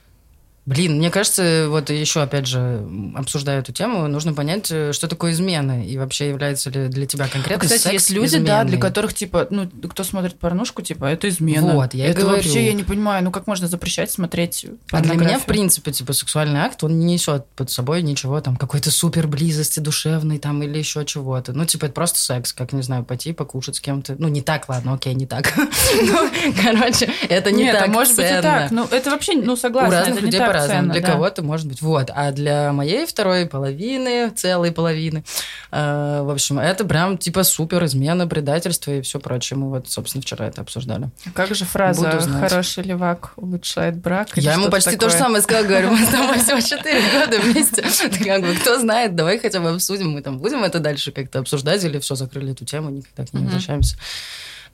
Блин, 0.65 0.97
мне 0.97 1.11
кажется, 1.11 1.67
вот 1.69 1.91
еще, 1.91 2.23
опять 2.23 2.47
же, 2.47 2.83
обсуждая 3.15 3.59
эту 3.59 3.71
тему, 3.71 4.07
нужно 4.07 4.33
понять, 4.33 4.71
э, 4.71 4.93
что 4.93 5.07
такое 5.07 5.31
измена, 5.31 5.85
и 5.85 5.95
вообще 5.95 6.29
является 6.29 6.71
ли 6.71 6.87
для 6.87 7.05
тебя 7.05 7.27
конкретно 7.27 7.65
А, 7.65 7.67
Кстати, 7.67 7.83
секс 7.83 7.93
есть 7.93 8.09
люди, 8.09 8.25
изменой. 8.25 8.47
да, 8.47 8.63
для 8.63 8.79
которых, 8.79 9.13
типа, 9.13 9.45
ну, 9.51 9.69
кто 9.87 10.03
смотрит 10.03 10.39
порнушку, 10.39 10.81
типа, 10.81 11.05
это 11.05 11.29
измена. 11.29 11.73
Вот, 11.75 11.93
я 11.93 12.07
это 12.07 12.21
говорю. 12.21 12.37
вообще, 12.37 12.65
я 12.65 12.73
не 12.73 12.83
понимаю, 12.83 13.23
ну, 13.23 13.29
как 13.29 13.45
можно 13.45 13.67
запрещать 13.67 14.09
смотреть 14.09 14.65
А 14.91 15.01
для 15.01 15.13
меня, 15.13 15.37
в 15.37 15.45
принципе, 15.45 15.91
типа, 15.91 16.13
сексуальный 16.13 16.61
акт, 16.61 16.83
он 16.83 16.97
не 16.97 17.05
несет 17.13 17.45
под 17.55 17.69
собой 17.69 18.01
ничего 18.01 18.41
там, 18.41 18.55
какой-то 18.55 18.89
супер 18.89 19.27
близости 19.27 19.79
душевной 19.79 20.39
там 20.39 20.63
или 20.63 20.79
еще 20.79 21.05
чего-то. 21.05 21.53
Ну, 21.53 21.65
типа, 21.65 21.85
это 21.85 21.93
просто 21.93 22.17
секс, 22.17 22.53
как, 22.53 22.73
не 22.73 22.81
знаю, 22.81 23.03
пойти 23.03 23.33
покушать 23.33 23.75
с 23.75 23.79
кем-то. 23.79 24.15
Ну, 24.17 24.29
не 24.29 24.41
так, 24.41 24.67
ладно, 24.67 24.95
окей, 24.95 25.13
не 25.13 25.27
так. 25.27 25.53
Ну, 26.01 26.29
короче, 26.63 27.09
это 27.29 27.51
не 27.51 27.69
а 27.69 27.73
так 27.73 27.87
может 27.89 28.15
быть 28.15 28.25
и 28.25 28.41
так. 28.41 28.71
Ну, 28.71 28.87
это 28.89 29.11
вообще, 29.11 29.33
ну, 29.35 29.55
согласна, 29.55 29.95
это 29.95 30.25
не 30.25 30.31
так 30.31 30.54
по-разному. 30.61 30.93
Для 30.93 31.01
да. 31.01 31.11
кого-то 31.11 31.43
может 31.43 31.67
быть. 31.67 31.81
Вот. 31.81 32.09
А 32.13 32.31
для 32.31 32.71
моей 32.73 33.05
второй 33.05 33.45
половины, 33.45 34.29
целой 34.31 34.71
половины, 34.71 35.23
э, 35.71 36.21
в 36.23 36.29
общем, 36.29 36.59
это 36.59 36.85
прям 36.85 37.17
типа 37.17 37.43
супер 37.43 37.83
измена, 37.85 38.27
предательство 38.27 38.91
и 38.91 39.01
все 39.01 39.19
прочее. 39.19 39.57
Мы 39.57 39.69
вот, 39.69 39.89
собственно, 39.89 40.21
вчера 40.21 40.47
это 40.47 40.61
обсуждали. 40.61 41.09
Как 41.33 41.53
же 41.53 41.65
фраза. 41.65 42.19
«хороший 42.39 42.83
левак 42.83 43.33
улучшает 43.35 43.97
брак»? 43.97 44.29
Я 44.35 44.53
ему 44.53 44.69
почти 44.69 44.97
то 44.97 45.09
же 45.09 45.15
такое? 45.15 45.19
самое 45.19 45.43
сказала, 45.43 45.65
говорю, 45.65 45.91
мы 45.91 45.97
с 46.05 46.09
тобой 46.09 46.39
всего 46.39 46.59
4 46.59 47.01
года 47.11 47.39
вместе. 47.39 47.83
Как 48.23 48.41
бы, 48.41 48.55
кто 48.55 48.79
знает, 48.79 49.15
давай 49.15 49.39
хотя 49.39 49.59
бы 49.59 49.69
обсудим, 49.69 50.11
мы 50.11 50.21
там 50.21 50.37
будем 50.37 50.63
это 50.63 50.79
дальше 50.79 51.11
как-то 51.11 51.39
обсуждать 51.39 51.83
или 51.83 51.99
все, 51.99 52.15
закрыли 52.15 52.51
эту 52.51 52.65
тему, 52.65 52.89
никогда 52.89 53.25
к 53.25 53.33
ней 53.33 53.41
не 53.41 53.55
Мгм. 53.55 53.83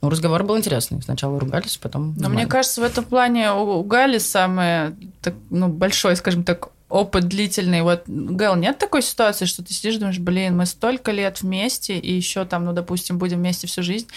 Ну, 0.02 0.10
разговор 0.10 0.42
был 0.42 0.58
интересный. 0.58 1.00
Сначала 1.00 1.38
ругались, 1.38 1.76
потом... 1.76 2.08
Но 2.08 2.12
мне 2.12 2.22
нормально. 2.22 2.48
кажется, 2.48 2.80
в 2.80 2.84
этом 2.84 3.04
плане 3.04 3.52
у 3.52 3.78
у 3.78 3.84
Гали 3.84 4.18
самый 4.18 4.96
так, 5.20 5.34
ну, 5.50 5.68
большой, 5.68 6.16
скажем 6.16 6.42
так, 6.42 6.70
опыт 6.92 7.24
длительный. 7.26 7.80
Вот, 7.80 8.02
Гэл, 8.06 8.54
нет 8.56 8.78
такой 8.78 9.00
ситуации, 9.02 9.46
что 9.46 9.64
ты 9.64 9.72
сидишь 9.72 9.96
думаешь, 9.96 10.18
блин, 10.18 10.56
мы 10.58 10.66
столько 10.66 11.10
лет 11.10 11.40
вместе, 11.40 11.96
и 11.98 12.12
еще 12.12 12.44
там, 12.44 12.66
ну, 12.66 12.72
допустим, 12.74 13.18
будем 13.18 13.38
вместе 13.38 13.66
всю 13.66 13.82
жизнь, 13.82 14.08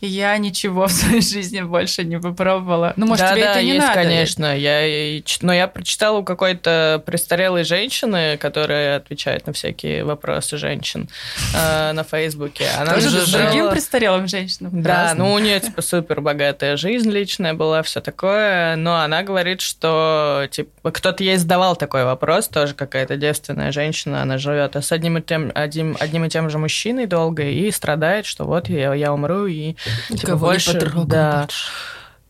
и 0.00 0.08
я 0.08 0.36
ничего 0.36 0.86
в 0.88 0.92
своей 0.92 1.22
жизни 1.22 1.60
больше 1.62 2.02
не 2.04 2.18
попробовала. 2.18 2.92
Ну, 2.96 3.06
может, 3.06 3.24
да, 3.26 3.32
тебе 3.34 3.44
да, 3.44 3.50
это 3.52 3.62
не 3.62 3.68
есть, 3.74 3.80
надо? 3.86 3.94
конечно. 3.94 4.58
Я, 4.58 5.22
но 5.42 5.54
я 5.54 5.68
прочитала 5.68 6.18
у 6.18 6.24
какой-то 6.24 7.02
престарелой 7.06 7.62
женщины, 7.62 8.36
которая 8.36 8.96
отвечает 8.96 9.46
на 9.46 9.52
всякие 9.52 10.02
вопросы 10.04 10.56
женщин 10.56 11.08
э, 11.54 11.92
на 11.92 12.02
Фейсбуке. 12.02 12.66
Она 12.78 12.94
Тоже 12.94 13.10
же 13.10 13.26
с 13.26 13.30
другим 13.30 13.64
жила- 13.66 13.70
престарелым 13.70 14.26
женщинам. 14.26 14.82
Да, 14.82 15.04
Разным. 15.04 15.28
ну 15.28 15.34
у 15.34 15.38
нее 15.38 15.60
типа 15.60 15.82
супер 15.82 16.20
богатая 16.20 16.76
жизнь 16.76 17.10
личная 17.10 17.54
была, 17.54 17.82
все 17.84 18.00
такое, 18.00 18.74
но 18.74 18.96
она 19.00 19.22
говорит, 19.22 19.60
что 19.60 20.48
типа 20.50 20.90
кто-то 20.90 21.22
ей 21.22 21.36
задавал 21.36 21.76
такой 21.76 22.04
вопрос, 22.04 22.23
тоже 22.48 22.74
какая-то 22.74 23.16
девственная 23.16 23.72
женщина, 23.72 24.22
она 24.22 24.38
живет 24.38 24.76
с 24.76 24.92
одним 24.92 25.18
и 25.18 25.22
тем 25.22 25.52
одним, 25.54 25.96
одним 26.00 26.24
и 26.24 26.28
тем 26.28 26.50
же 26.50 26.58
мужчиной 26.58 27.06
долго 27.06 27.42
и 27.44 27.70
страдает, 27.70 28.26
что 28.26 28.44
вот 28.44 28.68
я, 28.68 28.94
я 28.94 29.12
умру 29.12 29.46
и 29.46 29.74
типа, 30.08 30.12
Никого 30.12 30.46
не 30.46 30.52
больше, 30.52 30.92
да, 31.06 31.40
больше. 31.42 31.66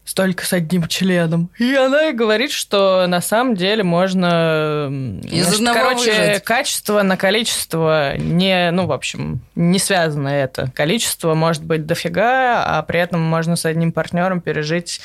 Столько 0.04 0.44
с 0.44 0.52
одним 0.52 0.86
членом. 0.86 1.50
И 1.58 1.74
она 1.74 2.08
и 2.08 2.12
говорит, 2.12 2.50
что 2.52 3.06
на 3.06 3.20
самом 3.20 3.54
деле 3.54 3.82
можно... 3.82 4.88
Из 5.24 5.44
значит, 5.44 5.54
одного 5.54 5.78
короче, 5.78 6.10
выжать. 6.10 6.44
качество 6.44 7.02
на 7.02 7.16
количество 7.16 8.16
не... 8.18 8.70
Ну, 8.70 8.86
в 8.86 8.92
общем, 8.92 9.40
не 9.54 9.78
связано 9.78 10.28
это. 10.28 10.70
Количество 10.74 11.34
может 11.34 11.62
быть 11.64 11.86
дофига, 11.86 12.64
а 12.64 12.82
при 12.82 13.00
этом 13.00 13.20
можно 13.22 13.56
с 13.56 13.64
одним 13.64 13.92
партнером 13.92 14.40
пережить 14.40 15.00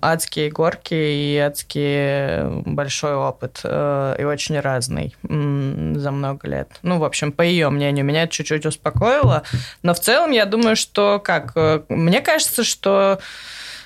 адские 0.00 0.50
горки 0.50 0.94
и 0.94 1.36
адский 1.38 2.62
большой 2.64 3.14
опыт. 3.14 3.60
э, 3.64 4.16
И 4.18 4.24
очень 4.24 4.58
разный 4.60 5.16
за 5.22 6.10
много 6.10 6.48
лет. 6.48 6.68
Ну, 6.82 6.98
в 6.98 7.04
общем, 7.04 7.32
по 7.32 7.42
ее 7.42 7.70
мнению, 7.70 8.04
меня 8.04 8.22
это 8.22 8.32
чуть-чуть 8.32 8.66
успокоило. 8.66 9.42
Но 9.82 9.94
в 9.94 10.00
целом 10.00 10.30
я 10.30 10.46
думаю, 10.46 10.76
что 10.76 11.18
как... 11.18 11.52
э, 11.56 11.80
Мне 11.88 12.20
кажется, 12.20 12.62
что 12.64 13.18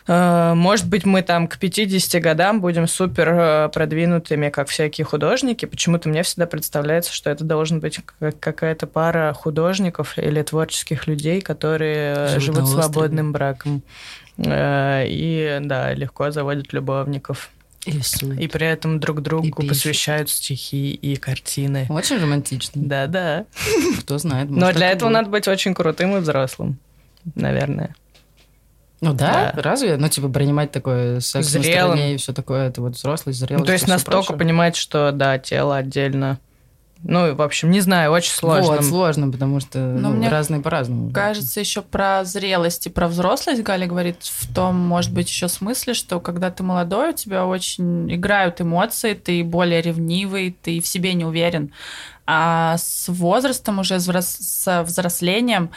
Может 0.08 0.88
быть, 0.88 1.04
мы 1.04 1.22
там 1.22 1.48
к 1.48 1.58
50 1.58 2.22
годам 2.22 2.60
будем 2.60 2.86
супер 2.86 3.28
э, 3.28 3.68
продвинутыми, 3.72 4.50
как 4.50 4.68
всякие 4.68 5.04
художники. 5.04 5.64
Почему-то 5.66 6.08
мне 6.08 6.22
всегда 6.22 6.46
представляется, 6.46 7.12
что 7.12 7.28
это 7.30 7.42
должен 7.44 7.80
быть 7.80 8.00
как- 8.18 8.38
какая-то 8.38 8.86
пара 8.86 9.32
художников 9.32 10.16
или 10.18 10.42
творческих 10.42 11.06
людей, 11.08 11.40
которые 11.40 12.14
э, 12.16 12.38
Живут 12.38 12.66
живут 12.66 12.70
свободным 12.70 13.32
браком. 13.32 13.82
Э, 14.38 15.04
И, 15.08 15.58
да, 15.62 15.92
легко 15.92 16.30
заводят 16.30 16.72
любовников. 16.72 17.50
И. 17.84 18.00
И 18.40 18.48
при 18.48 18.66
этом 18.66 18.98
друг 18.98 19.22
другу 19.22 19.46
пишут. 19.48 19.68
посвящают 19.68 20.28
стихи 20.28 20.90
и 20.92 21.14
картины. 21.16 21.86
Очень 21.88 22.20
романтично. 22.20 22.82
Да-да. 22.84 23.44
Кто 24.00 24.18
знает. 24.18 24.50
Но 24.50 24.56
может, 24.56 24.76
для 24.76 24.86
так 24.86 24.94
и 24.94 24.96
этого 24.96 25.08
будет. 25.08 25.14
надо 25.14 25.30
быть 25.30 25.48
очень 25.48 25.72
крутым 25.74 26.16
и 26.16 26.20
взрослым, 26.20 26.78
наверное. 27.36 27.94
Ну 29.00 29.12
да, 29.12 29.52
Да. 29.54 29.62
разве? 29.62 29.96
Ну, 29.96 30.08
типа, 30.08 30.28
принимать 30.28 30.70
такое 30.72 31.20
секс 31.20 31.52
на 31.54 31.60
Зрелым. 31.60 31.92
стороне 31.92 32.14
и 32.14 32.16
все 32.16 32.32
такое, 32.32 32.68
это 32.68 32.80
вот 32.80 32.94
взрослый, 32.94 33.34
зрелый. 33.34 33.60
Ну, 33.60 33.66
то 33.66 33.72
есть 33.72 33.86
настолько 33.86 34.28
прочее. 34.28 34.38
понимать, 34.38 34.76
что 34.76 35.12
да, 35.12 35.38
тело 35.38 35.76
отдельно. 35.76 36.38
Ну, 37.02 37.34
в 37.34 37.42
общем, 37.42 37.70
не 37.70 37.80
знаю, 37.80 38.10
очень 38.10 38.32
сложно. 38.32 38.76
Вот, 38.76 38.84
сложно, 38.84 39.30
потому 39.30 39.60
что 39.60 39.78
Но 39.78 40.08
ну, 40.08 40.16
мне 40.16 40.28
разные 40.30 40.62
по-разному. 40.62 41.10
Кажется, 41.12 41.60
еще 41.60 41.82
про 41.82 42.24
зрелость 42.24 42.86
и 42.86 42.90
про 42.90 43.06
взрослость 43.06 43.62
Галя 43.62 43.86
говорит 43.86 44.16
в 44.22 44.52
том, 44.54 44.76
может 44.76 45.12
быть, 45.12 45.28
еще 45.28 45.48
смысле, 45.48 45.92
что 45.92 46.20
когда 46.20 46.50
ты 46.50 46.62
молодой, 46.62 47.10
у 47.10 47.12
тебя 47.12 47.46
очень 47.46 48.12
играют 48.12 48.60
эмоции, 48.60 49.12
ты 49.12 49.44
более 49.44 49.82
ревнивый, 49.82 50.56
ты 50.60 50.80
в 50.80 50.86
себе 50.86 51.12
не 51.12 51.24
уверен. 51.24 51.70
А 52.26 52.76
с 52.78 53.08
возрастом, 53.08 53.78
уже 53.78 54.00
с 54.00 54.82
взрослением, 54.82 55.70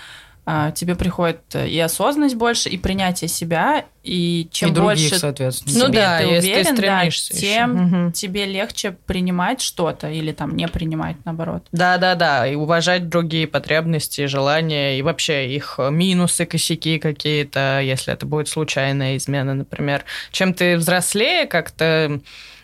тебе 0.75 0.95
приходит 0.95 1.41
и 1.55 1.79
осознанность 1.79 2.35
больше, 2.35 2.69
и 2.69 2.77
принятие 2.77 3.27
себя, 3.27 3.85
и 4.03 4.47
чем 4.51 4.69
и 4.69 4.73
других, 4.73 5.09
больше 5.09 5.19
соответственно. 5.19 5.77
Ну 5.77 5.85
себе 5.85 5.93
да, 5.97 6.17
ты 6.17 6.23
если 6.23 6.47
ты 6.47 6.59
уверен, 6.59 6.65
да, 6.65 6.71
стремишься 6.71 7.33
ещё. 7.33 7.41
тем 7.45 7.71
Мгм. 7.73 8.11
тебе 8.13 8.45
легче 8.45 8.91
принимать 9.05 9.61
что-то 9.61 10.09
или 10.09 10.31
там 10.31 10.55
не 10.55 10.67
принимать, 10.67 11.17
наоборот. 11.25 11.67
Да, 11.71 11.97
да, 11.97 12.15
да, 12.15 12.47
и 12.47 12.55
уважать 12.55 13.09
другие 13.09 13.47
потребности, 13.47 14.25
желания, 14.25 14.97
и 14.97 15.01
вообще 15.01 15.53
их 15.53 15.79
минусы, 15.91 16.45
косяки 16.45 16.97
какие-то, 16.97 17.81
если 17.83 18.13
это 18.13 18.25
будет 18.25 18.47
случайная 18.47 19.17
измена, 19.17 19.53
например. 19.53 20.03
Чем 20.31 20.53
ты 20.53 20.77
взрослее, 20.77 21.45
как-то 21.45 21.85
э, 21.85 22.19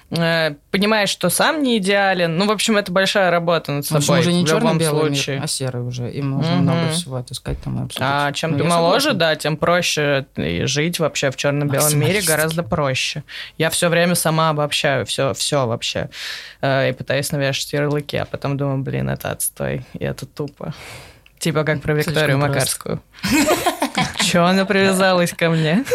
понимаешь, 0.09 1.09
что 1.09 1.29
сам 1.29 1.63
не 1.63 1.77
идеален. 1.77 2.37
Ну, 2.37 2.45
в 2.45 2.51
общем, 2.51 2.77
это 2.77 2.91
большая 2.91 3.31
работа 3.31 3.71
над 3.71 3.85
В 3.85 3.91
общем, 3.91 4.01
собой. 4.05 4.19
уже 4.21 4.33
не 4.33 4.45
черно-белый 4.45 5.09
мир, 5.11 5.39
а 5.43 5.47
серый 5.47 5.81
уже. 5.81 6.11
Им 6.11 6.31
нужно 6.31 6.53
Мгм. 6.55 6.61
много 6.61 6.89
всего 6.91 7.15
отыскать 7.17 7.61
там 7.63 7.79
и 7.79 7.83
обсудить. 7.85 8.05
А 8.07 8.31
чем 8.33 8.51
Ну, 8.51 8.57
ты 8.59 8.63
моложе, 8.65 9.09
согласна. 9.09 9.19
да, 9.19 9.35
тем 9.35 9.57
проще 9.57 10.25
и 10.35 10.65
жить 10.65 10.99
вообще 10.99 11.31
в 11.31 11.35
черно-белом 11.35 11.97
мире 11.99 12.21
гораздо 12.21 12.61
проще. 12.63 13.23
Я 13.57 13.69
все 13.69 13.89
время 13.89 14.15
сама 14.15 14.49
обобщаю, 14.51 15.05
все, 15.05 15.33
все 15.33 15.65
вообще. 15.65 16.09
Э, 16.61 16.89
И 16.89 16.93
пытаюсь 16.93 17.31
навешать 17.31 17.73
ярлыки, 17.73 18.17
а 18.17 18.25
потом 18.25 18.57
думаю, 18.57 18.77
блин, 18.79 19.09
это 19.09 19.31
отстой, 19.31 19.85
и 19.93 20.03
это 20.03 20.25
тупо. 20.25 20.73
Типа 21.39 21.63
как 21.63 21.81
про 21.81 21.93
Викторию. 21.93 22.37
Макарскую. 22.37 23.01
Че 24.25 24.39
она 24.39 24.65
привязалась 24.65 25.33
ко 25.33 25.49
мне? 25.49 25.85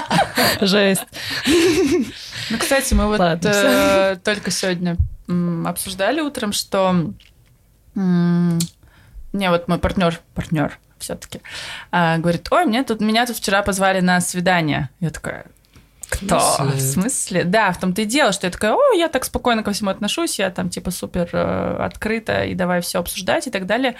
Жесть. 0.60 1.06
Ну, 1.46 2.58
кстати, 2.58 2.94
мы 2.94 3.06
вот 3.06 3.20
э, 3.20 4.16
только 4.24 4.50
сегодня 4.50 4.96
м, 5.28 5.66
обсуждали 5.66 6.20
утром, 6.20 6.52
что 6.52 7.12
м, 7.96 8.58
не 9.32 9.50
вот 9.50 9.68
мой 9.68 9.78
партнер, 9.78 10.20
партнер 10.34 10.78
все-таки 10.98 11.40
говорит, 11.92 12.48
ой, 12.50 12.66
мне 12.66 12.82
тут 12.84 13.00
меня 13.00 13.26
тут 13.26 13.36
вчера 13.36 13.62
позвали 13.62 14.00
на 14.00 14.20
свидание. 14.20 14.90
Я 15.00 15.10
такая, 15.10 15.46
кто? 16.10 16.40
смысле? 16.40 16.76
В 16.76 16.80
смысле? 16.80 17.44
Да, 17.44 17.72
в 17.72 17.78
том-то 17.80 18.02
и 18.02 18.04
дело, 18.04 18.32
что 18.32 18.46
я 18.46 18.50
такая, 18.50 18.72
о, 18.74 18.92
я 18.94 19.08
так 19.08 19.24
спокойно 19.24 19.62
ко 19.62 19.72
всему 19.72 19.90
отношусь, 19.90 20.38
я 20.38 20.50
там 20.50 20.68
типа 20.68 20.90
супер 20.90 21.28
э, 21.32 21.76
открыта 21.80 22.44
и 22.44 22.54
давай 22.54 22.80
все 22.80 22.98
обсуждать 22.98 23.46
и 23.46 23.50
так 23.50 23.66
далее. 23.66 23.94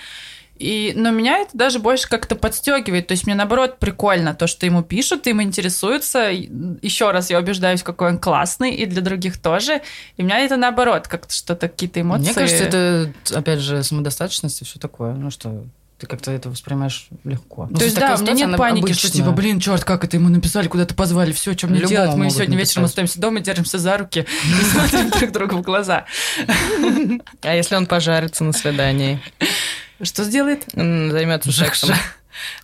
И, 0.61 0.93
но 0.95 1.11
меня 1.11 1.39
это 1.39 1.57
даже 1.57 1.79
больше 1.79 2.07
как-то 2.07 2.37
подстегивает. 2.37 3.07
То 3.07 3.13
есть 3.13 3.25
мне 3.25 3.35
наоборот 3.35 3.79
прикольно 3.79 4.35
то, 4.35 4.47
что 4.47 4.67
ему 4.67 4.83
пишут, 4.83 5.27
им 5.27 5.41
интересуются. 5.41 6.29
Еще 6.29 7.11
раз 7.11 7.31
я 7.31 7.39
убеждаюсь, 7.39 7.83
какой 7.83 8.11
он 8.11 8.19
классный, 8.19 8.75
и 8.75 8.85
для 8.85 9.01
других 9.01 9.39
тоже. 9.39 9.81
И 10.19 10.23
меня 10.23 10.39
это 10.41 10.59
наоборот 10.59 11.09
как-то 11.09 11.33
что-то 11.33 11.69
какие-то 11.69 12.03
эмоции. 12.03 12.25
Мне 12.25 12.35
кажется, 12.35 12.65
это, 12.65 13.13
опять 13.35 13.61
же, 13.61 13.83
самодостаточность 13.83 14.61
и 14.61 14.67
все 14.67 14.79
такое. 14.79 15.15
Ну 15.15 15.31
что, 15.31 15.65
ты 15.97 16.07
как-то 16.07 16.31
это 16.31 16.51
воспринимаешь 16.51 17.09
легко. 17.25 17.67
Ну, 17.71 17.79
То 17.79 17.85
есть, 17.85 17.99
да, 17.99 18.17
у 18.17 18.21
меня 18.21 18.33
нет 18.35 18.57
паники, 18.59 18.85
обычная. 18.85 19.09
что 19.09 19.17
типа, 19.17 19.31
блин, 19.31 19.61
черт, 19.61 19.85
как 19.85 20.05
это 20.05 20.19
ему 20.19 20.29
написали, 20.29 20.69
куда-то 20.69 20.95
позвали, 20.95 21.33
все, 21.33 21.55
что 21.55 21.69
мне 21.69 21.81
Любому 21.81 21.91
делать? 21.91 22.15
Мы 22.17 22.31
сегодня 22.31 22.57
написать. 22.57 22.69
вечером 22.69 22.85
остаемся 22.85 23.19
дома, 23.19 23.41
держимся 23.41 23.79
за 23.79 23.97
руки 23.97 24.27
и 24.45 24.65
смотрим 24.73 25.09
друг 25.09 25.33
другу 25.33 25.57
в 25.57 25.63
глаза. 25.63 26.05
А 27.41 27.55
если 27.55 27.77
он 27.77 27.87
пожарится 27.87 28.45
на 28.45 28.53
свидании? 28.53 29.21
Что 30.03 30.25
сделает? 30.25 30.65
Займется 30.75 31.53
сексом. 31.53 31.91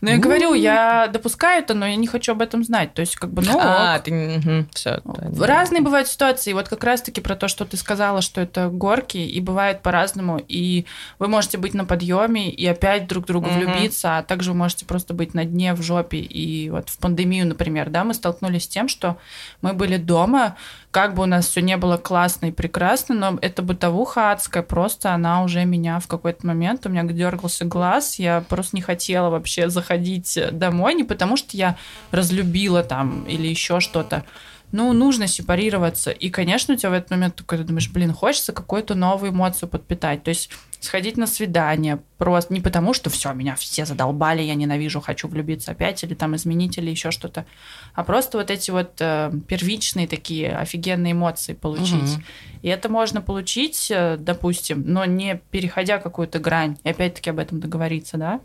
Ну, 0.00 0.10
я 0.10 0.18
говорю, 0.18 0.54
я 0.54 1.08
допускаю 1.08 1.62
это, 1.62 1.74
но 1.74 1.86
я 1.86 1.96
не 1.96 2.06
хочу 2.06 2.32
об 2.32 2.42
этом 2.42 2.64
знать. 2.64 2.94
То 2.94 3.00
есть, 3.00 3.16
как 3.16 3.30
бы, 3.30 3.42
ну... 3.42 3.58
А, 3.60 3.98
ты... 3.98 4.66
Все. 4.72 5.00
Разные 5.38 5.82
бывают 5.82 6.08
ситуации. 6.08 6.52
Вот 6.52 6.68
как 6.68 6.84
раз-таки 6.84 7.20
про 7.20 7.36
то, 7.36 7.48
что 7.48 7.64
ты 7.64 7.76
сказала, 7.76 8.22
что 8.22 8.40
это 8.40 8.68
горки, 8.68 9.18
и 9.18 9.40
бывает 9.40 9.82
по-разному. 9.82 10.40
И 10.48 10.86
вы 11.18 11.28
можете 11.28 11.58
быть 11.58 11.74
на 11.74 11.84
подъеме 11.84 12.50
и 12.50 12.66
опять 12.66 13.06
друг 13.06 13.26
другу 13.26 13.48
влюбиться, 13.48 14.18
а 14.18 14.22
также 14.22 14.52
вы 14.52 14.58
можете 14.58 14.84
просто 14.84 15.14
быть 15.14 15.34
на 15.34 15.44
дне 15.44 15.74
в 15.74 15.82
жопе. 15.82 16.18
И 16.18 16.70
вот 16.70 16.88
в 16.88 16.98
пандемию, 16.98 17.46
например, 17.46 17.90
да, 17.90 18.04
мы 18.04 18.14
столкнулись 18.14 18.64
с 18.64 18.68
тем, 18.68 18.88
что 18.88 19.16
мы 19.62 19.72
были 19.72 19.96
дома, 19.96 20.56
как 20.90 21.14
бы 21.14 21.24
у 21.24 21.26
нас 21.26 21.46
все 21.46 21.60
не 21.60 21.76
было 21.76 21.98
классно 21.98 22.46
и 22.46 22.52
прекрасно, 22.52 23.14
но 23.14 23.38
эта 23.42 23.60
бытовуха 23.60 24.32
адская, 24.32 24.62
просто 24.62 25.12
она 25.12 25.42
уже 25.42 25.64
меня 25.66 26.00
в 26.00 26.06
какой-то 26.06 26.46
момент, 26.46 26.86
у 26.86 26.88
меня 26.88 27.02
дергался 27.02 27.66
глаз, 27.66 28.18
я 28.18 28.42
просто 28.48 28.76
не 28.76 28.82
хотела 28.82 29.28
вообще 29.28 29.65
заходить 29.68 30.38
домой, 30.52 30.94
не 30.94 31.04
потому 31.04 31.36
что 31.36 31.56
я 31.56 31.76
разлюбила 32.10 32.82
там 32.82 33.24
или 33.24 33.46
еще 33.46 33.80
что-то, 33.80 34.24
ну, 34.72 34.92
нужно 34.92 35.26
сепарироваться. 35.26 36.10
И, 36.10 36.28
конечно, 36.28 36.74
у 36.74 36.76
тебя 36.76 36.90
в 36.90 36.94
этот 36.94 37.10
момент 37.10 37.36
такой, 37.36 37.58
ты 37.58 37.64
думаешь, 37.64 37.90
блин, 37.90 38.12
хочется 38.12 38.52
какую-то 38.52 38.94
новую 38.94 39.30
эмоцию 39.30 39.68
подпитать. 39.68 40.24
То 40.24 40.30
есть 40.30 40.50
сходить 40.80 41.16
на 41.16 41.26
свидание 41.26 42.00
просто 42.18 42.52
не 42.52 42.60
потому, 42.60 42.92
что 42.94 43.10
все, 43.10 43.32
меня 43.32 43.54
все 43.56 43.84
задолбали, 43.84 44.42
я 44.42 44.54
ненавижу, 44.54 45.00
хочу 45.00 45.28
влюбиться 45.28 45.72
опять, 45.72 46.02
или 46.04 46.14
там 46.14 46.36
изменить, 46.36 46.78
или 46.78 46.90
еще 46.90 47.10
что-то, 47.10 47.46
а 47.94 48.04
просто 48.04 48.38
вот 48.38 48.50
эти 48.50 48.70
вот 48.70 48.92
э, 49.00 49.32
первичные 49.48 50.06
такие 50.06 50.56
офигенные 50.56 51.12
эмоции 51.12 51.54
получить. 51.54 52.14
Угу. 52.14 52.22
И 52.62 52.68
это 52.68 52.88
можно 52.88 53.20
получить, 53.20 53.90
э, 53.90 54.16
допустим, 54.18 54.84
но 54.86 55.04
не 55.04 55.40
переходя 55.50 55.98
какую-то 55.98 56.38
грань, 56.38 56.76
и 56.84 56.88
опять-таки 56.90 57.30
об 57.30 57.38
этом 57.38 57.60
договориться, 57.60 58.16
да, 58.16 58.40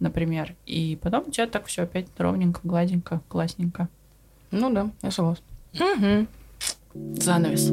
например. 0.00 0.54
И 0.66 0.98
потом 1.00 1.24
у 1.28 1.30
тебя 1.30 1.46
так 1.46 1.66
все 1.66 1.82
опять 1.82 2.06
ровненько, 2.18 2.60
гладенько, 2.64 3.20
классненько. 3.28 3.88
Ну 4.50 4.72
да, 4.72 4.90
я 5.02 5.10
согласна. 5.10 5.44
Угу. 5.74 6.26
Занавес. 7.20 7.72